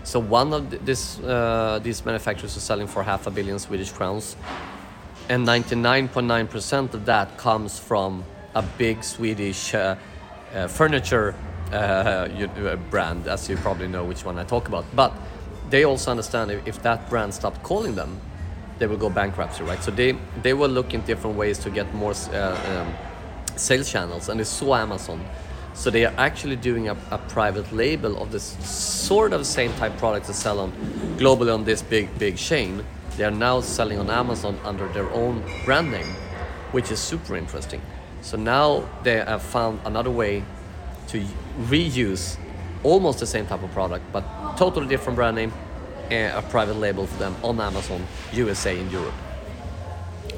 So 0.04 0.20
one 0.20 0.54
of 0.54 0.86
this, 0.86 1.20
uh, 1.20 1.80
these 1.84 2.06
manufacturers 2.06 2.56
is 2.56 2.64
selling 2.64 2.88
for 2.88 3.04
half 3.04 3.28
a 3.28 3.32
billion 3.32 3.60
Swedish 3.60 3.92
crowns, 3.92 4.38
and 5.28 5.46
99.9% 5.46 6.94
of 6.94 7.06
that 7.06 7.38
comes 7.38 7.78
from 7.78 8.24
a 8.54 8.62
big 8.78 9.04
Swedish 9.04 9.74
uh, 9.74 9.98
uh 10.54 10.68
furniture 10.68 11.36
uh, 11.72 11.76
uh, 11.76 12.76
brand, 12.90 13.28
as 13.28 13.50
you 13.50 13.58
probably 13.58 13.88
know 13.88 14.04
which 14.04 14.26
one 14.26 14.38
I 14.38 14.44
talk 14.44 14.68
about. 14.68 14.86
But 14.96 15.14
they 15.70 15.84
also 15.84 16.12
understand 16.12 16.52
if 16.52 16.82
that 16.84 17.10
brand 17.10 17.34
stopped 17.34 17.64
calling 17.64 17.96
them, 17.96 18.20
they 18.78 18.88
will 18.88 18.98
go 18.98 19.10
bankruptcy, 19.10 19.64
right? 19.64 19.82
So 19.84 19.92
they 19.92 20.18
they 20.42 20.54
will 20.54 20.70
look 20.70 20.94
in 20.94 21.02
different 21.02 21.38
ways 21.38 21.58
to 21.60 21.70
get 21.70 21.94
more 21.94 22.14
uh, 22.34 22.60
um, 22.72 22.94
sales 23.58 23.90
channels, 23.90 24.30
and 24.30 24.40
they 24.40 24.44
saw 24.44 24.76
Amazon. 24.76 25.26
So 25.74 25.90
they 25.90 26.06
are 26.06 26.14
actually 26.18 26.56
doing 26.56 26.88
a, 26.88 26.96
a, 27.12 27.18
private 27.18 27.74
label 27.74 28.22
of 28.22 28.32
this 28.32 28.44
sort 28.66 29.34
of 29.34 29.46
same 29.46 29.74
type 29.74 29.98
product 29.98 30.28
to 30.28 30.34
sell 30.34 30.62
on 30.62 30.72
globally 31.18 31.54
on 31.54 31.66
this 31.66 31.82
big 31.82 32.18
big 32.18 32.38
chain. 32.38 32.86
They 33.18 33.24
are 33.24 33.32
now 33.32 33.62
selling 33.62 34.00
on 34.00 34.10
Amazon 34.10 34.58
under 34.64 34.88
their 34.90 35.10
own 35.12 35.44
brand 35.66 35.92
name, 35.92 36.08
which 36.72 36.92
is 36.92 37.00
super 37.00 37.36
interesting. 37.36 37.82
So 38.22 38.38
now 38.38 38.88
they 39.04 39.18
have 39.18 39.42
found 39.42 39.80
another 39.86 40.12
way 40.12 40.44
to 41.08 41.24
reuse 41.70 42.38
almost 42.84 43.20
the 43.20 43.26
same 43.26 43.46
type 43.46 43.64
of 43.64 43.72
product, 43.72 44.04
but 44.12 44.24
totally 44.58 44.88
different 44.88 45.16
brand 45.16 45.36
name 45.36 45.52
and 46.12 46.38
a 46.38 46.42
private 46.42 46.76
label 46.76 47.08
for 47.08 47.18
them 47.18 47.36
on 47.44 47.60
Amazon, 47.60 48.06
USA, 48.34 48.80
and 48.80 48.92
Europe. 48.92 49.14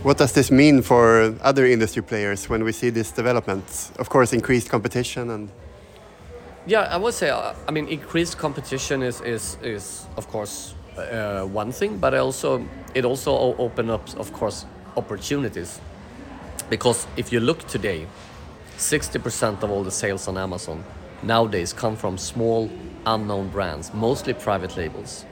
What 0.04 0.18
does 0.18 0.32
this 0.32 0.52
mean 0.52 0.82
for 0.82 1.36
other 1.42 1.66
industry 1.66 2.02
players 2.02 2.50
when 2.50 2.64
we 2.64 2.72
see 2.72 2.90
this 2.90 3.12
development? 3.12 3.92
Of 4.00 4.10
course, 4.10 4.32
increased 4.32 4.70
competition 4.70 5.30
and. 5.30 5.50
Yeah, 6.66 6.82
I 6.82 6.98
would 6.98 7.14
say. 7.14 7.30
Uh, 7.30 7.54
I 7.68 7.72
mean, 7.72 7.88
increased 7.88 8.38
competition 8.38 9.02
is 9.02 9.22
is 9.22 9.58
is 9.64 10.06
of 10.18 10.28
course 10.28 10.76
uh, 10.98 11.44
one 11.44 11.72
thing, 11.72 11.98
but 11.98 12.14
also 12.14 12.66
it 12.94 13.06
also 13.06 13.56
open 13.58 13.90
up, 13.90 14.18
of 14.18 14.32
course, 14.34 14.66
opportunities. 14.96 15.80
Because 16.70 17.08
if 17.16 17.32
you 17.32 17.40
look 17.40 17.66
today, 17.68 18.08
60% 18.78 19.64
of 19.64 19.72
all 19.72 19.84
the 19.84 19.92
sales 19.92 20.28
on 20.28 20.38
Amazon 20.38 20.84
nowadays 21.24 21.74
come 21.74 21.96
from 21.96 22.18
small 22.18 22.70
unknown 23.06 23.50
brands, 23.50 23.94
mostly 23.94 24.34
private 24.34 24.78
labels. 24.78 25.26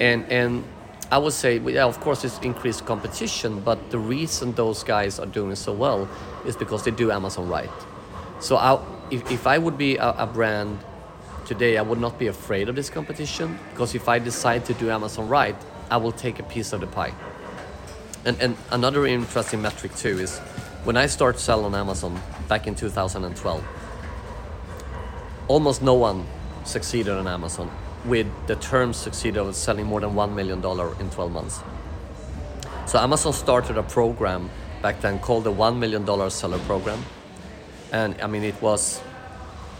And 0.00 0.24
and 0.30 0.64
I 1.12 1.18
would 1.18 1.32
say, 1.32 1.58
yeah, 1.58 1.86
of 1.86 1.98
course, 2.00 2.24
it's 2.24 2.38
increased 2.38 2.86
competition, 2.86 3.60
but 3.60 3.90
the 3.90 3.98
reason 3.98 4.52
those 4.52 4.84
guys 4.84 5.18
are 5.18 5.26
doing 5.26 5.56
so 5.56 5.72
well 5.72 6.08
is 6.46 6.56
because 6.56 6.84
they 6.84 6.92
do 6.92 7.10
Amazon 7.10 7.48
right. 7.48 7.70
So 8.38 8.56
I, 8.56 8.80
if, 9.10 9.28
if 9.30 9.46
I 9.46 9.58
would 9.58 9.76
be 9.76 9.96
a, 9.96 10.10
a 10.10 10.26
brand 10.26 10.78
today, 11.46 11.78
I 11.78 11.82
would 11.82 11.98
not 11.98 12.16
be 12.16 12.28
afraid 12.28 12.68
of 12.68 12.76
this 12.76 12.88
competition 12.90 13.58
because 13.72 13.96
if 13.96 14.08
I 14.08 14.20
decide 14.20 14.64
to 14.66 14.74
do 14.74 14.88
Amazon 14.88 15.28
right, 15.28 15.56
I 15.90 15.96
will 15.96 16.12
take 16.12 16.38
a 16.38 16.44
piece 16.44 16.72
of 16.72 16.80
the 16.80 16.86
pie. 16.86 17.12
And, 18.24 18.40
and 18.40 18.56
another 18.70 19.04
interesting 19.04 19.60
metric 19.60 19.96
too 19.96 20.20
is 20.20 20.38
when 20.84 20.96
I 20.96 21.06
started 21.06 21.40
selling 21.40 21.66
on 21.66 21.74
Amazon 21.74 22.20
back 22.48 22.68
in 22.68 22.76
2012, 22.76 23.64
almost 25.50 25.82
no 25.82 25.94
one 25.94 26.24
succeeded 26.64 27.12
on 27.12 27.26
Amazon 27.26 27.70
with 28.04 28.26
the 28.46 28.56
term 28.56 28.92
succeeded 28.92 29.38
of 29.40 29.54
selling 29.54 29.86
more 29.86 30.00
than 30.00 30.10
$1 30.10 30.34
million 30.34 30.58
in 31.00 31.10
12 31.10 31.32
months. 31.32 31.60
So 32.86 32.98
Amazon 32.98 33.32
started 33.32 33.76
a 33.76 33.82
program 33.82 34.48
back 34.80 35.00
then 35.00 35.18
called 35.18 35.44
the 35.44 35.52
$1 35.52 35.76
million 35.76 36.30
seller 36.30 36.58
program. 36.60 37.04
And 37.92 38.14
I 38.22 38.26
mean, 38.26 38.44
it 38.44 38.60
was 38.62 39.00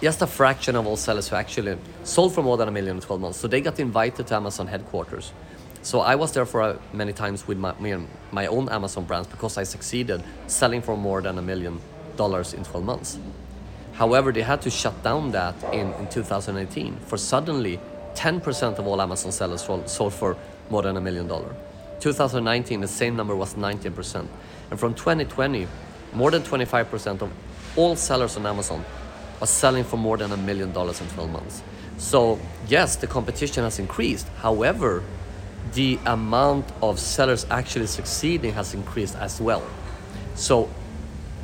just 0.03 0.21
a 0.23 0.27
fraction 0.27 0.77
of 0.77 0.87
all 0.87 0.97
sellers 0.97 1.29
who 1.29 1.37
actually 1.37 1.79
sold 2.05 2.35
for 2.35 2.43
more 2.43 2.57
than 2.57 2.69
a 2.69 2.73
million 2.73 2.97
in 2.97 3.03
12 3.03 3.21
months. 3.21 3.39
So 3.39 3.49
they 3.49 3.61
got 3.61 3.79
invited 3.79 4.27
to 4.27 4.35
Amazon 4.35 4.67
headquarters 4.67 5.33
so 5.83 6.01
I 6.01 6.15
was 6.15 6.33
there 6.33 6.45
for 6.45 6.61
uh, 6.61 6.79
many 6.93 7.13
times 7.15 7.47
with 7.47 7.57
my, 7.57 7.73
my 8.33 8.47
own 8.47 8.69
Amazon 8.69 9.05
brands 9.05 9.29
because 9.29 9.57
I 9.57 9.63
succeeded 9.63 10.23
selling 10.47 10.83
for 10.83 10.97
more 10.97 11.23
than 11.23 11.39
a 11.39 11.43
million 11.43 11.81
dollars 12.17 12.53
in 12.53 12.65
12 12.65 12.85
months. 12.85 13.19
However, 14.01 14.33
they 14.33 14.41
had 14.41 14.63
to 14.63 14.71
shut 14.71 15.03
down 15.03 15.33
that 15.33 15.55
in, 15.75 15.93
in 15.93 16.09
2018 16.09 16.97
for 17.01 17.19
suddenly 17.19 17.79
10% 18.15 18.79
of 18.79 18.87
all 18.87 19.03
Amazon 19.03 19.31
sellers 19.31 19.61
sold, 19.61 20.15
for 20.15 20.39
more 20.71 20.81
than 20.81 20.97
a 20.97 21.03
million 21.03 21.29
dollars. 21.29 21.55
2019, 22.01 22.81
the 22.81 22.89
same 22.89 23.15
number 23.15 23.37
was 23.37 23.57
19%. 23.57 24.27
And 24.71 24.81
from 24.81 24.95
2020, 24.95 25.69
more 26.15 26.31
than 26.31 26.41
25% 26.41 27.21
of 27.21 27.31
all 27.77 27.95
sellers 27.95 28.39
on 28.39 28.47
Amazon 28.47 28.83
are 29.43 29.47
selling 29.47 29.85
for 29.85 29.99
more 29.99 30.17
than 30.17 30.33
a 30.33 30.37
million 30.39 30.73
dollars 30.73 31.03
in 31.03 31.09
12 31.09 31.31
months. 31.31 31.63
So, 31.99 32.41
yes, 32.69 32.97
the 32.97 33.07
competition 33.07 33.65
has 33.65 33.79
increased. 33.79 34.27
However, 34.39 35.05
the 35.75 35.99
amount 36.07 36.65
of 36.81 36.99
sellers 36.99 37.45
actually 37.51 37.87
succeeding 37.87 38.55
has 38.55 38.73
increased 38.73 39.17
as 39.17 39.43
well. 39.43 39.63
So 40.37 40.71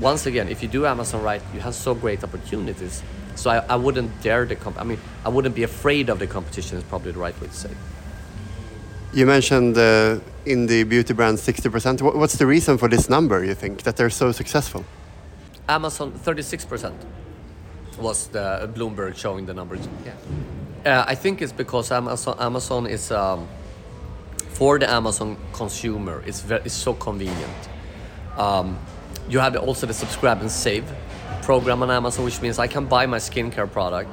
once 0.00 0.26
again, 0.26 0.48
if 0.48 0.62
you 0.62 0.68
do 0.68 0.86
Amazon 0.86 1.22
right, 1.22 1.42
you 1.54 1.60
have 1.60 1.74
so 1.74 1.94
great 1.94 2.22
opportunities. 2.22 3.02
So 3.34 3.50
I, 3.50 3.58
I 3.58 3.76
wouldn't 3.76 4.10
dare 4.22 4.44
the 4.44 4.56
comp. 4.56 4.80
I 4.80 4.84
mean, 4.84 4.98
I 5.24 5.28
wouldn't 5.28 5.54
be 5.54 5.62
afraid 5.62 6.08
of 6.08 6.18
the 6.18 6.26
competition. 6.26 6.78
Is 6.78 6.84
probably 6.84 7.12
the 7.12 7.18
right 7.18 7.38
way 7.40 7.48
to 7.48 7.52
say. 7.52 7.70
You 9.12 9.26
mentioned 9.26 9.78
uh, 9.78 10.18
in 10.44 10.66
the 10.66 10.84
beauty 10.84 11.14
brand 11.14 11.38
60%. 11.38 12.02
What's 12.02 12.36
the 12.36 12.46
reason 12.46 12.76
for 12.76 12.88
this 12.88 13.08
number? 13.08 13.44
You 13.44 13.54
think 13.54 13.82
that 13.82 13.96
they're 13.96 14.10
so 14.10 14.32
successful? 14.32 14.84
Amazon 15.68 16.12
36% 16.12 16.92
was 17.98 18.28
the 18.28 18.70
Bloomberg 18.74 19.16
showing 19.16 19.46
the 19.46 19.54
numbers. 19.54 19.88
Yeah. 20.04 21.00
Uh, 21.00 21.04
I 21.08 21.14
think 21.14 21.42
it's 21.42 21.52
because 21.52 21.90
Amazon 21.90 22.36
Amazon 22.38 22.86
is. 22.86 23.10
Um, 23.10 23.48
for 24.56 24.78
the 24.78 24.90
Amazon 24.90 25.36
consumer, 25.52 26.22
it's 26.26 26.40
very 26.40 26.62
it's 26.64 26.72
so 26.72 26.94
convenient. 26.94 27.68
Um, 28.38 28.78
you 29.28 29.38
have 29.38 29.56
also 29.56 29.86
the 29.86 29.94
subscribe 29.94 30.40
and 30.40 30.50
save 30.50 30.84
program 31.42 31.82
on 31.82 31.90
Amazon, 31.90 32.24
which 32.24 32.40
means 32.40 32.58
I 32.58 32.66
can 32.66 32.86
buy 32.86 33.06
my 33.06 33.18
skincare 33.18 33.70
product, 33.70 34.10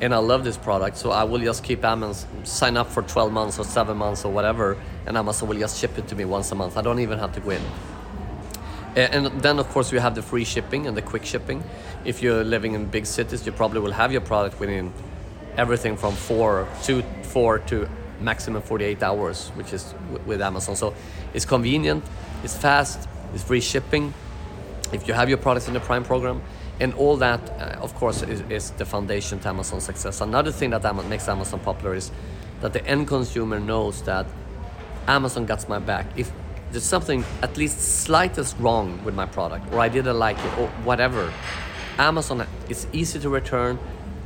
and 0.00 0.14
I 0.14 0.18
love 0.18 0.44
this 0.44 0.56
product, 0.56 0.96
so 0.96 1.10
I 1.10 1.24
will 1.24 1.40
just 1.40 1.62
keep 1.62 1.84
Amazon 1.84 2.44
sign 2.44 2.76
up 2.76 2.88
for 2.88 3.02
12 3.02 3.32
months 3.32 3.58
or 3.58 3.64
seven 3.64 3.96
months 3.96 4.24
or 4.24 4.32
whatever, 4.32 4.76
and 5.06 5.16
Amazon 5.16 5.48
will 5.48 5.58
just 5.58 5.78
ship 5.78 5.96
it 5.98 6.08
to 6.08 6.16
me 6.16 6.24
once 6.24 6.50
a 6.52 6.54
month. 6.54 6.76
I 6.76 6.82
don't 6.82 6.98
even 6.98 7.18
have 7.18 7.32
to 7.34 7.40
go 7.40 7.50
in. 7.50 7.62
And 8.94 9.26
then, 9.40 9.58
of 9.58 9.68
course, 9.70 9.90
you 9.90 10.00
have 10.00 10.14
the 10.14 10.22
free 10.22 10.44
shipping 10.44 10.86
and 10.86 10.94
the 10.94 11.00
quick 11.02 11.24
shipping. 11.24 11.64
If 12.04 12.22
you're 12.22 12.44
living 12.44 12.74
in 12.74 12.86
big 12.86 13.06
cities, 13.06 13.46
you 13.46 13.52
probably 13.52 13.80
will 13.80 13.92
have 13.92 14.12
your 14.12 14.20
product 14.20 14.60
within 14.60 14.92
everything 15.56 15.96
from 15.96 16.14
four 16.14 16.68
to 16.82 17.02
four 17.22 17.58
to 17.60 17.88
maximum 18.20 18.60
48 18.60 19.02
hours, 19.02 19.48
which 19.54 19.72
is 19.72 19.94
with 20.26 20.42
Amazon. 20.42 20.76
So 20.76 20.94
it's 21.32 21.46
convenient, 21.46 22.04
it's 22.44 22.56
fast, 22.56 23.08
it's 23.34 23.44
free 23.44 23.60
shipping. 23.60 24.12
If 24.92 25.08
you 25.08 25.14
have 25.14 25.28
your 25.28 25.38
products 25.38 25.68
in 25.68 25.74
the 25.74 25.80
Prime 25.80 26.04
program, 26.04 26.42
and 26.80 26.94
all 26.94 27.16
that, 27.18 27.40
uh, 27.50 27.80
of 27.80 27.94
course, 27.94 28.22
is, 28.22 28.40
is, 28.50 28.70
the 28.72 28.84
foundation 28.84 29.38
to 29.40 29.48
Amazon's 29.48 29.84
success. 29.84 30.20
Another 30.20 30.50
thing 30.50 30.70
that 30.70 31.06
makes 31.06 31.28
Amazon 31.28 31.60
popular 31.60 31.94
is 31.94 32.10
that 32.60 32.72
the 32.72 32.84
end 32.86 33.06
consumer 33.06 33.60
knows 33.60 34.02
that 34.02 34.26
Amazon 35.06 35.46
got 35.46 35.68
my 35.68 35.78
back. 35.78 36.06
If 36.16 36.32
there's 36.70 36.84
something 36.84 37.24
at 37.42 37.56
least 37.56 37.78
slightest 37.80 38.56
wrong 38.58 39.02
with 39.04 39.14
my 39.14 39.26
product, 39.26 39.72
or 39.72 39.80
I 39.80 39.88
didn't 39.88 40.18
like 40.18 40.38
it, 40.38 40.58
or 40.58 40.68
whatever, 40.84 41.32
Amazon 41.98 42.46
it's 42.68 42.86
easy 42.92 43.18
to 43.20 43.28
return. 43.28 43.78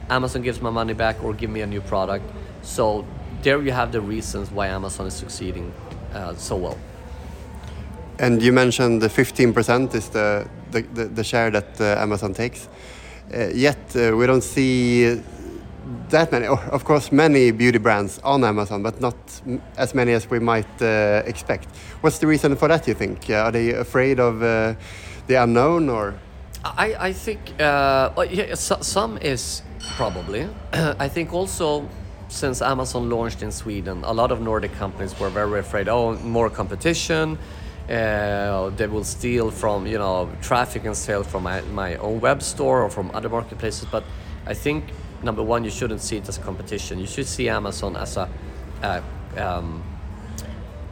Amazon 0.08 0.42
gives 0.42 0.60
my 0.60 0.70
money 0.70 0.92
back 0.92 1.22
or 1.22 1.34
give 1.34 1.50
me 1.50 1.62
a 1.62 1.66
new 1.66 1.80
product. 1.80 2.24
So 2.62 3.04
there 3.42 3.60
you 3.60 3.72
have 3.72 3.90
the 3.92 4.00
reasons 4.00 4.50
why 4.50 4.68
Amazon 4.68 5.06
is 5.06 5.14
succeeding 5.14 5.72
uh, 6.14 6.34
so 6.36 6.56
well. 6.56 6.78
And 8.18 8.40
you 8.40 8.52
mentioned 8.52 9.02
the 9.02 9.08
15% 9.08 9.94
is 9.94 10.08
the, 10.08 10.48
the, 10.70 10.82
the, 10.82 11.04
the, 11.06 11.24
share 11.24 11.50
that 11.50 11.80
uh, 11.80 12.02
Amazon 12.02 12.34
takes. 12.34 12.68
Uh, 13.32 13.48
yet 13.48 13.78
uh, 13.96 14.16
we 14.16 14.26
don't 14.26 14.42
see 14.42 15.20
that 16.08 16.32
many, 16.32 16.46
of 16.46 16.84
course, 16.84 17.12
many 17.12 17.50
beauty 17.50 17.78
brands 17.78 18.18
on 18.24 18.44
Amazon, 18.44 18.82
but 18.82 19.00
not 19.00 19.16
as 19.76 19.94
many 19.94 20.12
as 20.12 20.28
we 20.30 20.38
might 20.38 20.82
uh, 20.82 21.22
expect. 21.26 21.68
What's 22.00 22.18
the 22.18 22.26
reason 22.26 22.56
for 22.56 22.68
that? 22.68 22.86
You 22.86 22.94
think? 22.94 23.30
Are 23.30 23.52
they 23.52 23.70
afraid 23.70 24.20
of 24.20 24.42
uh, 24.42 24.74
the 25.26 25.42
unknown, 25.42 25.88
or? 25.88 26.14
I 26.64 27.08
I 27.08 27.12
think 27.12 27.40
uh, 27.60 28.10
well, 28.16 28.26
yeah, 28.26 28.54
so, 28.54 28.78
some 28.80 29.18
is 29.18 29.62
probably. 29.96 30.48
I 30.98 31.08
think 31.08 31.32
also 31.32 31.88
since 32.28 32.60
Amazon 32.60 33.08
launched 33.08 33.42
in 33.42 33.52
Sweden, 33.52 34.02
a 34.04 34.12
lot 34.12 34.32
of 34.32 34.40
Nordic 34.40 34.72
companies 34.74 35.18
were 35.18 35.30
very 35.30 35.60
afraid. 35.60 35.88
Oh, 35.88 36.14
more 36.18 36.50
competition. 36.50 37.38
Uh, 37.88 38.70
they 38.70 38.86
will 38.88 39.04
steal 39.04 39.50
from 39.50 39.86
you 39.86 39.98
know 39.98 40.28
traffic 40.42 40.84
and 40.84 40.96
sales 40.96 41.26
from 41.26 41.44
my, 41.44 41.60
my 41.72 41.94
own 41.96 42.20
web 42.20 42.42
store 42.42 42.82
or 42.82 42.90
from 42.90 43.10
other 43.14 43.28
marketplaces. 43.28 43.86
But 43.90 44.02
I 44.46 44.54
think 44.54 44.84
number 45.22 45.42
one, 45.42 45.64
you 45.64 45.70
shouldn't 45.70 46.00
see 46.00 46.16
it 46.16 46.28
as 46.28 46.38
a 46.38 46.40
competition. 46.40 46.98
You 46.98 47.06
should 47.06 47.26
see 47.26 47.48
Amazon 47.48 47.96
as 47.96 48.16
a, 48.16 48.28
um, 49.36 49.82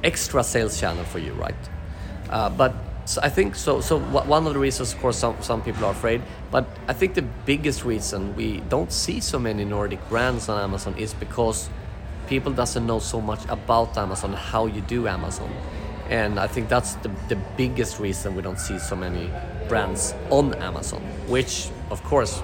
extra 0.03 0.45
sales 0.45 0.79
channel 0.79 1.05
for 1.05 1.19
you, 1.19 1.33
right? 1.33 1.55
Uh, 2.31 2.49
but 2.51 2.75
so 3.07 3.21
I 3.23 3.29
think 3.29 3.55
so. 3.55 3.81
So 3.81 3.99
one 3.99 4.47
of 4.47 4.55
the 4.55 4.59
reasons, 4.59 4.93
of 4.93 5.01
course, 5.01 5.19
some 5.19 5.37
some 5.43 5.63
people 5.63 5.85
are 5.85 5.93
afraid. 5.93 6.23
But 6.51 6.67
I 6.89 6.93
think 6.93 7.15
the 7.15 7.27
biggest 7.45 7.85
reason 7.85 8.35
we 8.37 8.61
don't 8.69 8.93
see 8.93 9.21
so 9.21 9.39
many 9.39 9.65
Nordic 9.65 10.01
brands 10.09 10.49
on 10.49 10.63
Amazon 10.63 10.95
is 10.97 11.13
because 11.13 11.69
people 12.27 12.53
doesn't 12.53 12.87
know 12.87 12.99
so 12.99 13.21
much 13.21 13.45
about 13.49 13.97
Amazon, 13.99 14.33
how 14.33 14.67
you 14.67 14.81
do 14.81 15.07
Amazon, 15.07 15.51
and 16.11 16.39
I 16.39 16.47
think 16.47 16.69
that's 16.69 16.95
the 16.97 17.11
the 17.29 17.37
biggest 17.57 18.01
reason 18.01 18.35
we 18.35 18.43
don't 18.43 18.59
see 18.59 18.79
so 18.79 18.97
many 18.97 19.31
brands 19.69 20.15
on 20.31 20.55
Amazon. 20.55 21.03
Which, 21.29 21.71
of 21.91 22.03
course, 22.05 22.43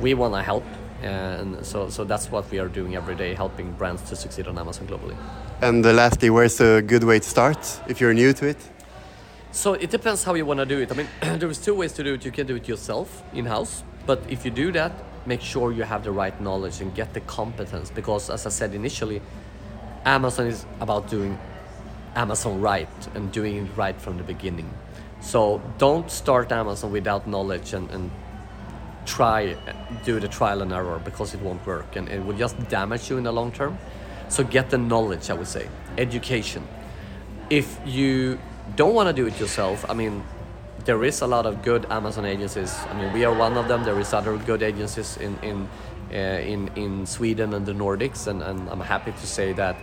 we 0.00 0.14
want 0.14 0.34
to 0.34 0.42
help. 0.42 0.64
And 1.02 1.66
so 1.66 1.88
so 1.88 2.04
that's 2.04 2.30
what 2.30 2.50
we 2.50 2.60
are 2.60 2.68
doing 2.68 2.94
every 2.94 3.16
day 3.16 3.34
helping 3.34 3.72
brands 3.72 4.02
to 4.02 4.14
succeed 4.14 4.46
on 4.46 4.56
amazon 4.56 4.86
globally. 4.86 5.16
And 5.60 5.84
lastly 5.84 6.30
where's 6.30 6.60
a 6.60 6.80
good 6.80 7.02
way 7.02 7.18
to 7.18 7.28
start 7.28 7.58
if 7.88 8.00
you're 8.00 8.14
new 8.14 8.32
to 8.34 8.46
it? 8.46 8.58
So 9.50 9.74
it 9.74 9.90
depends 9.90 10.22
how 10.22 10.34
you 10.34 10.46
want 10.46 10.60
to 10.60 10.66
do 10.66 10.78
it. 10.78 10.92
I 10.92 10.94
mean 10.94 11.08
there's 11.40 11.58
two 11.58 11.74
ways 11.74 11.92
to 11.94 12.04
do 12.04 12.14
it. 12.14 12.24
You 12.24 12.30
can 12.30 12.46
do 12.46 12.54
it 12.54 12.68
yourself 12.68 13.24
in-house 13.34 13.82
but 14.06 14.20
if 14.28 14.44
you 14.44 14.50
do 14.50 14.72
that 14.72 14.92
make 15.26 15.40
sure 15.40 15.72
you 15.72 15.84
have 15.84 16.02
the 16.04 16.10
right 16.10 16.40
knowledge 16.40 16.80
and 16.80 16.94
get 16.94 17.14
the 17.14 17.20
competence 17.20 17.90
because 17.90 18.30
as 18.30 18.46
i 18.46 18.48
said 18.48 18.74
initially 18.74 19.22
amazon 20.04 20.46
is 20.46 20.66
about 20.80 21.08
doing 21.08 21.38
amazon 22.14 22.60
right 22.60 22.88
and 23.14 23.32
doing 23.32 23.56
it 23.56 23.76
right 23.76 24.00
from 24.00 24.16
the 24.16 24.22
beginning. 24.22 24.70
So 25.20 25.62
don't 25.78 26.10
start 26.10 26.52
amazon 26.52 26.92
without 26.92 27.26
knowledge 27.26 27.72
and, 27.74 27.90
and 27.90 28.10
try 29.04 29.56
do 30.04 30.20
the 30.20 30.28
trial 30.28 30.62
and 30.62 30.72
error 30.72 31.00
because 31.04 31.34
it 31.34 31.40
won't 31.40 31.64
work 31.66 31.96
and 31.96 32.08
it 32.08 32.24
will 32.24 32.36
just 32.36 32.56
damage 32.68 33.10
you 33.10 33.18
in 33.18 33.24
the 33.24 33.32
long 33.32 33.52
term. 33.52 33.78
So 34.28 34.44
get 34.44 34.70
the 34.70 34.78
knowledge 34.78 35.30
i 35.30 35.34
would 35.34 35.48
say. 35.48 35.68
Education. 35.98 36.66
If 37.50 37.78
you 37.84 38.38
don't 38.76 38.94
want 38.94 39.08
to 39.08 39.12
do 39.12 39.26
it 39.26 39.38
yourself 39.40 39.84
i 39.90 39.94
mean 39.94 40.22
there 40.84 41.04
is 41.04 41.20
a 41.20 41.26
lot 41.26 41.46
of 41.46 41.62
good 41.62 41.86
amazon 41.90 42.24
agencies. 42.24 42.74
I 42.90 42.94
mean 42.94 43.12
we 43.12 43.24
are 43.24 43.34
one 43.34 43.56
of 43.56 43.68
them. 43.68 43.84
There 43.84 43.98
is 44.00 44.12
other 44.12 44.36
good 44.36 44.62
agencies 44.62 45.16
in 45.16 45.38
in 45.42 45.68
uh, 46.12 46.16
in 46.16 46.68
in 46.76 47.06
sweden 47.06 47.54
and 47.54 47.64
the 47.64 47.72
nordics 47.72 48.26
and, 48.26 48.42
and 48.42 48.68
i'm 48.68 48.80
happy 48.80 49.12
to 49.12 49.26
say 49.26 49.54
that 49.54 49.76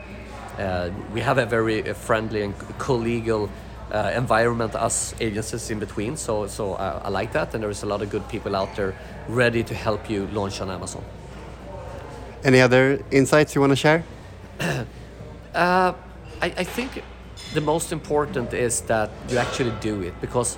we 1.14 1.22
have 1.22 1.38
a 1.38 1.46
very 1.46 1.82
friendly 1.94 2.42
and 2.42 2.54
collegial 2.78 3.50
uh, 3.92 4.12
environment 4.16 4.76
us 4.76 5.16
agencies 5.20 5.70
in 5.72 5.80
between. 5.80 6.18
So 6.18 6.48
so 6.48 6.74
I, 6.74 7.02
I, 7.06 7.10
like 7.10 7.32
that, 7.34 7.54
and 7.54 7.64
there 7.64 7.72
is 7.72 7.84
a 7.84 7.86
lot 7.86 8.02
of 8.02 8.10
good 8.10 8.28
people 8.30 8.56
out 8.56 8.76
there 8.76 8.94
ready 9.28 9.64
to 9.64 9.74
help 9.74 10.10
you 10.10 10.28
launch 10.28 10.62
on 10.62 10.70
Amazon. 10.70 11.04
Any 12.44 12.62
other 12.62 13.00
insights 13.12 13.56
you 13.56 13.62
want 13.62 13.72
to 13.72 13.76
share? 13.76 14.04
uh, 14.60 14.86
I, 15.54 15.94
I 16.42 16.64
think 16.64 17.04
the 17.54 17.62
most 17.62 17.92
important 17.92 18.54
is 18.54 18.82
that 18.82 19.10
you 19.30 19.38
actually 19.38 19.74
do 19.82 20.02
it 20.02 20.14
because 20.22 20.58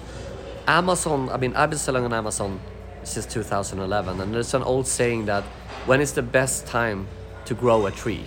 Amazon. 0.68 1.30
I 1.30 1.38
mean, 1.38 1.56
I've 1.56 1.70
been 1.70 1.80
selling 1.80 2.06
on 2.06 2.14
Amazon 2.14 2.60
since 3.04 3.26
2011, 3.26 4.20
and 4.20 4.34
there's 4.34 4.54
an 4.54 4.64
old 4.64 4.88
saying 4.88 5.26
that 5.26 5.44
when 5.86 6.02
is 6.02 6.14
the 6.14 6.22
best 6.22 6.68
time 6.68 7.08
to 7.46 7.56
grow 7.56 7.88
a 7.88 7.92
tree, 7.92 8.26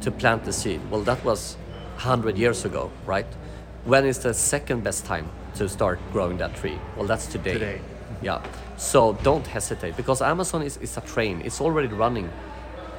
to 0.00 0.10
plant 0.10 0.44
the 0.44 0.52
seed? 0.52 0.80
Well, 0.90 1.02
that 1.02 1.24
was 1.24 1.56
100 1.96 2.38
years 2.38 2.64
ago, 2.64 2.90
right? 3.06 3.26
when 3.84 4.04
is 4.04 4.18
the 4.18 4.34
second 4.34 4.84
best 4.84 5.06
time 5.06 5.30
to 5.54 5.68
start 5.68 5.98
growing 6.12 6.36
that 6.38 6.54
tree? 6.54 6.78
Well, 6.96 7.06
that's 7.06 7.26
today. 7.26 7.54
Today. 7.54 7.80
Yeah. 8.22 8.42
So 8.76 9.14
don't 9.22 9.46
hesitate 9.46 9.96
because 9.96 10.20
Amazon 10.20 10.62
is, 10.62 10.76
is 10.78 10.96
a 10.96 11.00
train. 11.00 11.40
It's 11.44 11.60
already 11.60 11.88
running. 11.88 12.30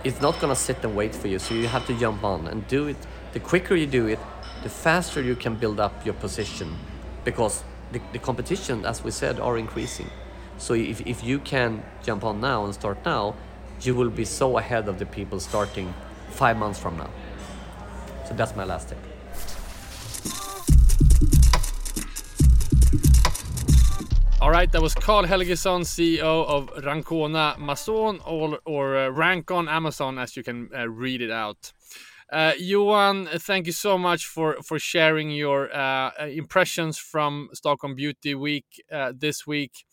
It's 0.03 0.19
not 0.21 0.39
gonna 0.39 0.55
sit 0.55 0.83
and 0.83 0.95
wait 0.95 1.13
for 1.13 1.27
you. 1.27 1.37
So 1.37 1.53
you 1.53 1.67
have 1.67 1.85
to 1.87 1.97
jump 1.99 2.23
on 2.23 2.47
and 2.47 2.67
do 2.67 2.87
it. 2.87 2.97
The 3.33 3.39
quicker 3.39 3.75
you 3.75 3.85
do 3.85 4.07
it, 4.07 4.19
the 4.63 4.69
faster 4.69 5.21
you 5.21 5.35
can 5.35 5.55
build 5.55 5.79
up 5.79 6.05
your 6.05 6.15
position 6.15 6.75
because 7.23 7.63
the, 7.91 8.01
the 8.13 8.19
competition, 8.19 8.85
as 8.85 9.03
we 9.03 9.11
said, 9.11 9.39
are 9.39 9.57
increasing. 9.57 10.09
So 10.57 10.73
if, 10.73 11.01
if 11.05 11.23
you 11.23 11.39
can 11.39 11.83
jump 12.03 12.23
on 12.23 12.41
now 12.41 12.65
and 12.65 12.73
start 12.73 12.97
now, 13.05 13.35
you 13.81 13.93
will 13.95 14.09
be 14.09 14.25
so 14.25 14.57
ahead 14.57 14.87
of 14.87 14.97
the 14.97 15.05
people 15.05 15.39
starting 15.39 15.93
five 16.31 16.57
months 16.57 16.79
from 16.79 16.97
now. 16.97 17.09
So 18.27 18.33
that's 18.33 18.55
my 18.55 18.63
last 18.63 18.89
tip. 18.89 18.97
All 24.41 24.49
right, 24.49 24.71
that 24.71 24.81
was 24.81 24.95
Carl 24.95 25.25
Helgesson, 25.25 25.81
CEO 25.81 26.45
of 26.47 26.67
Rankona 26.83 27.57
Mazon, 27.59 28.19
or, 28.25 28.57
or 28.65 28.97
uh, 28.97 29.69
Amazon, 29.69 30.17
as 30.17 30.35
you 30.35 30.43
can 30.43 30.69
uh, 30.75 30.89
read 30.89 31.21
it 31.21 31.29
out. 31.29 31.71
Uh, 32.31 32.53
Johan, 32.57 33.27
thank 33.27 33.67
you 33.67 33.73
so 33.73 33.97
much 33.97 34.25
for 34.25 34.55
for 34.63 34.79
sharing 34.79 35.31
your 35.31 35.69
uh 35.75 36.11
impressions 36.27 36.97
from 36.97 37.49
Stockholm 37.53 37.93
Beauty 37.93 38.33
Week 38.35 38.65
uh, 38.89 39.11
this 39.13 39.45
week. 39.45 39.85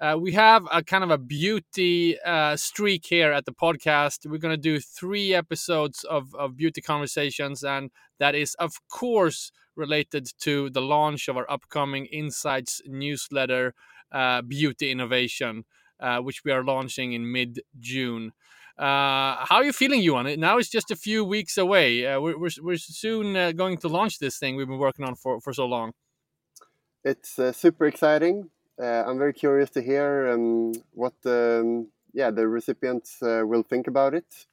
Uh, 0.00 0.16
we 0.20 0.32
have 0.32 0.66
a 0.72 0.82
kind 0.82 1.04
of 1.04 1.10
a 1.10 1.18
beauty 1.18 2.18
uh, 2.20 2.56
streak 2.56 3.06
here 3.06 3.32
at 3.32 3.44
the 3.44 3.52
podcast. 3.52 4.28
We're 4.28 4.38
going 4.38 4.54
to 4.54 4.60
do 4.60 4.80
three 4.80 5.34
episodes 5.34 6.04
of, 6.04 6.34
of 6.34 6.56
beauty 6.56 6.80
conversations, 6.80 7.62
and 7.62 7.90
that 8.18 8.34
is, 8.34 8.54
of 8.54 8.72
course, 8.88 9.52
related 9.76 10.28
to 10.40 10.70
the 10.70 10.80
launch 10.80 11.28
of 11.28 11.36
our 11.36 11.50
upcoming 11.50 12.06
Insights 12.06 12.80
newsletter 12.86 13.74
uh, 14.12 14.42
beauty 14.42 14.90
innovation, 14.90 15.64
uh, 16.00 16.18
which 16.18 16.44
we 16.44 16.52
are 16.52 16.64
launching 16.64 17.12
in 17.12 17.30
mid 17.30 17.60
June. 17.78 18.32
Uh, 18.76 19.44
how 19.46 19.56
are 19.56 19.64
you 19.64 19.72
feeling, 19.72 20.02
Johan? 20.02 20.38
Now 20.40 20.58
it's 20.58 20.68
just 20.68 20.90
a 20.90 20.96
few 20.96 21.24
weeks 21.24 21.56
away. 21.56 22.02
We're, 22.18 22.36
we're, 22.36 22.50
we're, 22.60 22.76
soon 22.76 23.56
going 23.56 23.78
to 23.78 23.88
launch 23.88 24.18
this 24.18 24.36
thing 24.36 24.56
we've 24.56 24.66
been 24.66 24.78
working 24.78 25.04
on 25.04 25.14
for, 25.14 25.40
for 25.40 25.52
so 25.52 25.64
long. 25.64 25.92
It's 27.04 27.38
super 27.56 27.86
exciting. 27.86 28.50
I'm 28.80 29.18
very 29.18 29.32
curious 29.32 29.70
to 29.70 29.82
hear 29.82 30.28
um, 30.32 30.72
what 30.92 31.14
um, 31.24 31.88
yeah 32.12 32.30
the 32.30 32.48
recipients 32.48 33.18
will 33.20 33.62
think 33.62 33.86
about 33.86 34.14
it, 34.14 34.46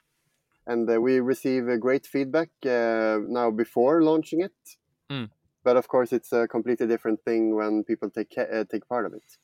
and 0.67 0.88
we 1.01 1.19
receive 1.19 1.63
great 1.80 2.05
feedback 2.05 2.49
now 2.63 3.51
before 3.51 4.01
launching 4.03 4.41
it. 4.41 4.57
Mm. 5.09 5.30
But 5.63 5.78
of 5.78 5.88
course, 5.88 6.11
it's 6.13 6.32
a 6.32 6.47
completely 6.47 6.88
different 6.88 7.24
thing 7.24 7.55
when 7.55 7.84
people 7.84 8.09
take 8.09 8.30
take 8.72 8.88
part 8.88 9.05
of 9.05 9.13
it. 9.13 9.38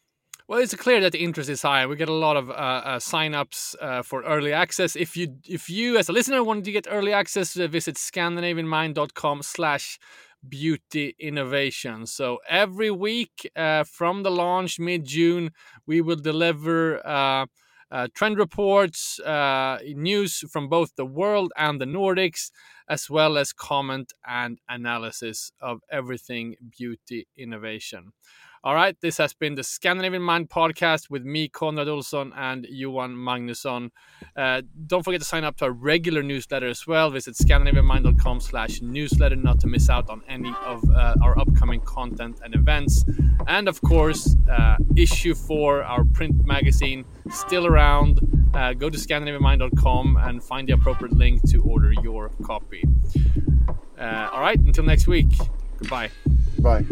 Well, 0.50 0.60
it's 0.60 0.74
clear 0.76 1.02
that 1.02 1.12
the 1.12 1.20
interest 1.20 1.50
is 1.50 1.62
high. 1.62 1.86
We 1.86 1.98
get 1.98 2.08
a 2.08 2.14
lot 2.14 2.38
of 2.38 2.50
uh, 2.50 2.54
uh, 2.54 3.00
sign-ups 3.00 3.76
uh, 3.82 4.02
for 4.02 4.24
early 4.24 4.54
access. 4.54 4.96
If 4.96 5.18
you, 5.18 5.36
if 5.44 5.70
you 5.70 5.98
as 5.98 6.08
a 6.08 6.14
listener 6.14 6.42
wanted 6.42 6.64
to 6.64 6.72
get 6.72 6.88
early 6.90 7.12
access, 7.12 7.58
uh, 7.58 7.68
visit 7.68 7.96
scandinavianmind.com 7.98 9.42
slash 9.44 10.00
beauty 10.48 11.16
innovation. 11.20 12.06
So 12.06 12.40
every 12.50 12.92
week 12.92 13.50
uh, 13.56 13.84
from 13.84 14.24
the 14.24 14.32
launch 14.32 14.80
mid-June, 14.80 15.52
we 15.86 16.02
will 16.02 16.16
deliver 16.16 17.06
uh, 17.06 17.46
uh, 17.90 18.08
trend 18.14 18.38
reports, 18.38 19.20
uh, 19.20 19.80
news 19.96 20.44
from 20.52 20.68
both 20.68 20.96
the 20.96 21.06
world 21.06 21.54
and 21.58 21.80
the 21.80 21.86
Nordics, 21.86 22.52
as 22.90 23.10
well 23.10 23.38
as 23.38 23.54
comment 23.54 24.14
and 24.26 24.60
analysis 24.68 25.52
of 25.62 25.82
everything 25.90 26.56
beauty 26.78 27.28
innovation. 27.38 28.12
All 28.64 28.74
right, 28.76 28.96
this 29.02 29.18
has 29.18 29.34
been 29.34 29.56
the 29.56 29.64
Scandinavian 29.64 30.22
Mind 30.22 30.50
podcast 30.50 31.10
with 31.10 31.24
me, 31.24 31.48
Konrad 31.48 31.88
Olsson, 31.88 32.32
and 32.36 32.66
Johan 32.70 33.16
Magnusson. 33.16 33.92
Uh, 34.36 34.62
don't 34.88 35.04
forget 35.04 35.22
to 35.22 35.26
sign 35.28 35.44
up 35.44 35.58
to 35.58 35.66
our 35.66 35.72
regular 35.72 36.24
newsletter 36.24 36.68
as 36.68 36.86
well. 36.88 37.10
Visit 37.12 37.36
scandinavianmind.com 37.36 38.40
slash 38.40 38.82
newsletter 38.82 39.36
not 39.36 39.60
to 39.60 39.68
miss 39.68 39.90
out 39.90 40.10
on 40.10 40.22
any 40.28 40.54
of 40.66 40.84
uh, 40.90 41.16
our 41.22 41.38
upcoming 41.40 41.82
content 41.82 42.40
and 42.44 42.56
events. 42.56 43.06
And 43.48 43.68
of 43.68 43.80
course, 43.82 44.36
uh, 44.52 44.78
issue 44.96 45.36
4, 45.36 45.84
our 45.84 46.04
print 46.04 46.46
magazine, 46.46 47.06
still 47.30 47.68
around. 47.68 48.20
Uh, 48.54 48.74
go 48.74 48.90
to 48.90 48.98
scandinavianmind.com 48.98 50.18
and 50.18 50.44
find 50.44 50.68
the 50.68 50.74
appropriate 50.74 51.16
link 51.16 51.48
to 51.52 51.62
order 51.62 51.94
your 52.02 52.30
copy. 52.44 52.84
Uh, 54.00 54.30
all 54.32 54.42
right, 54.42 54.60
until 54.60 54.84
next 54.84 55.08
week, 55.08 55.28
goodbye. 55.80 56.10
Bye. 56.60 56.86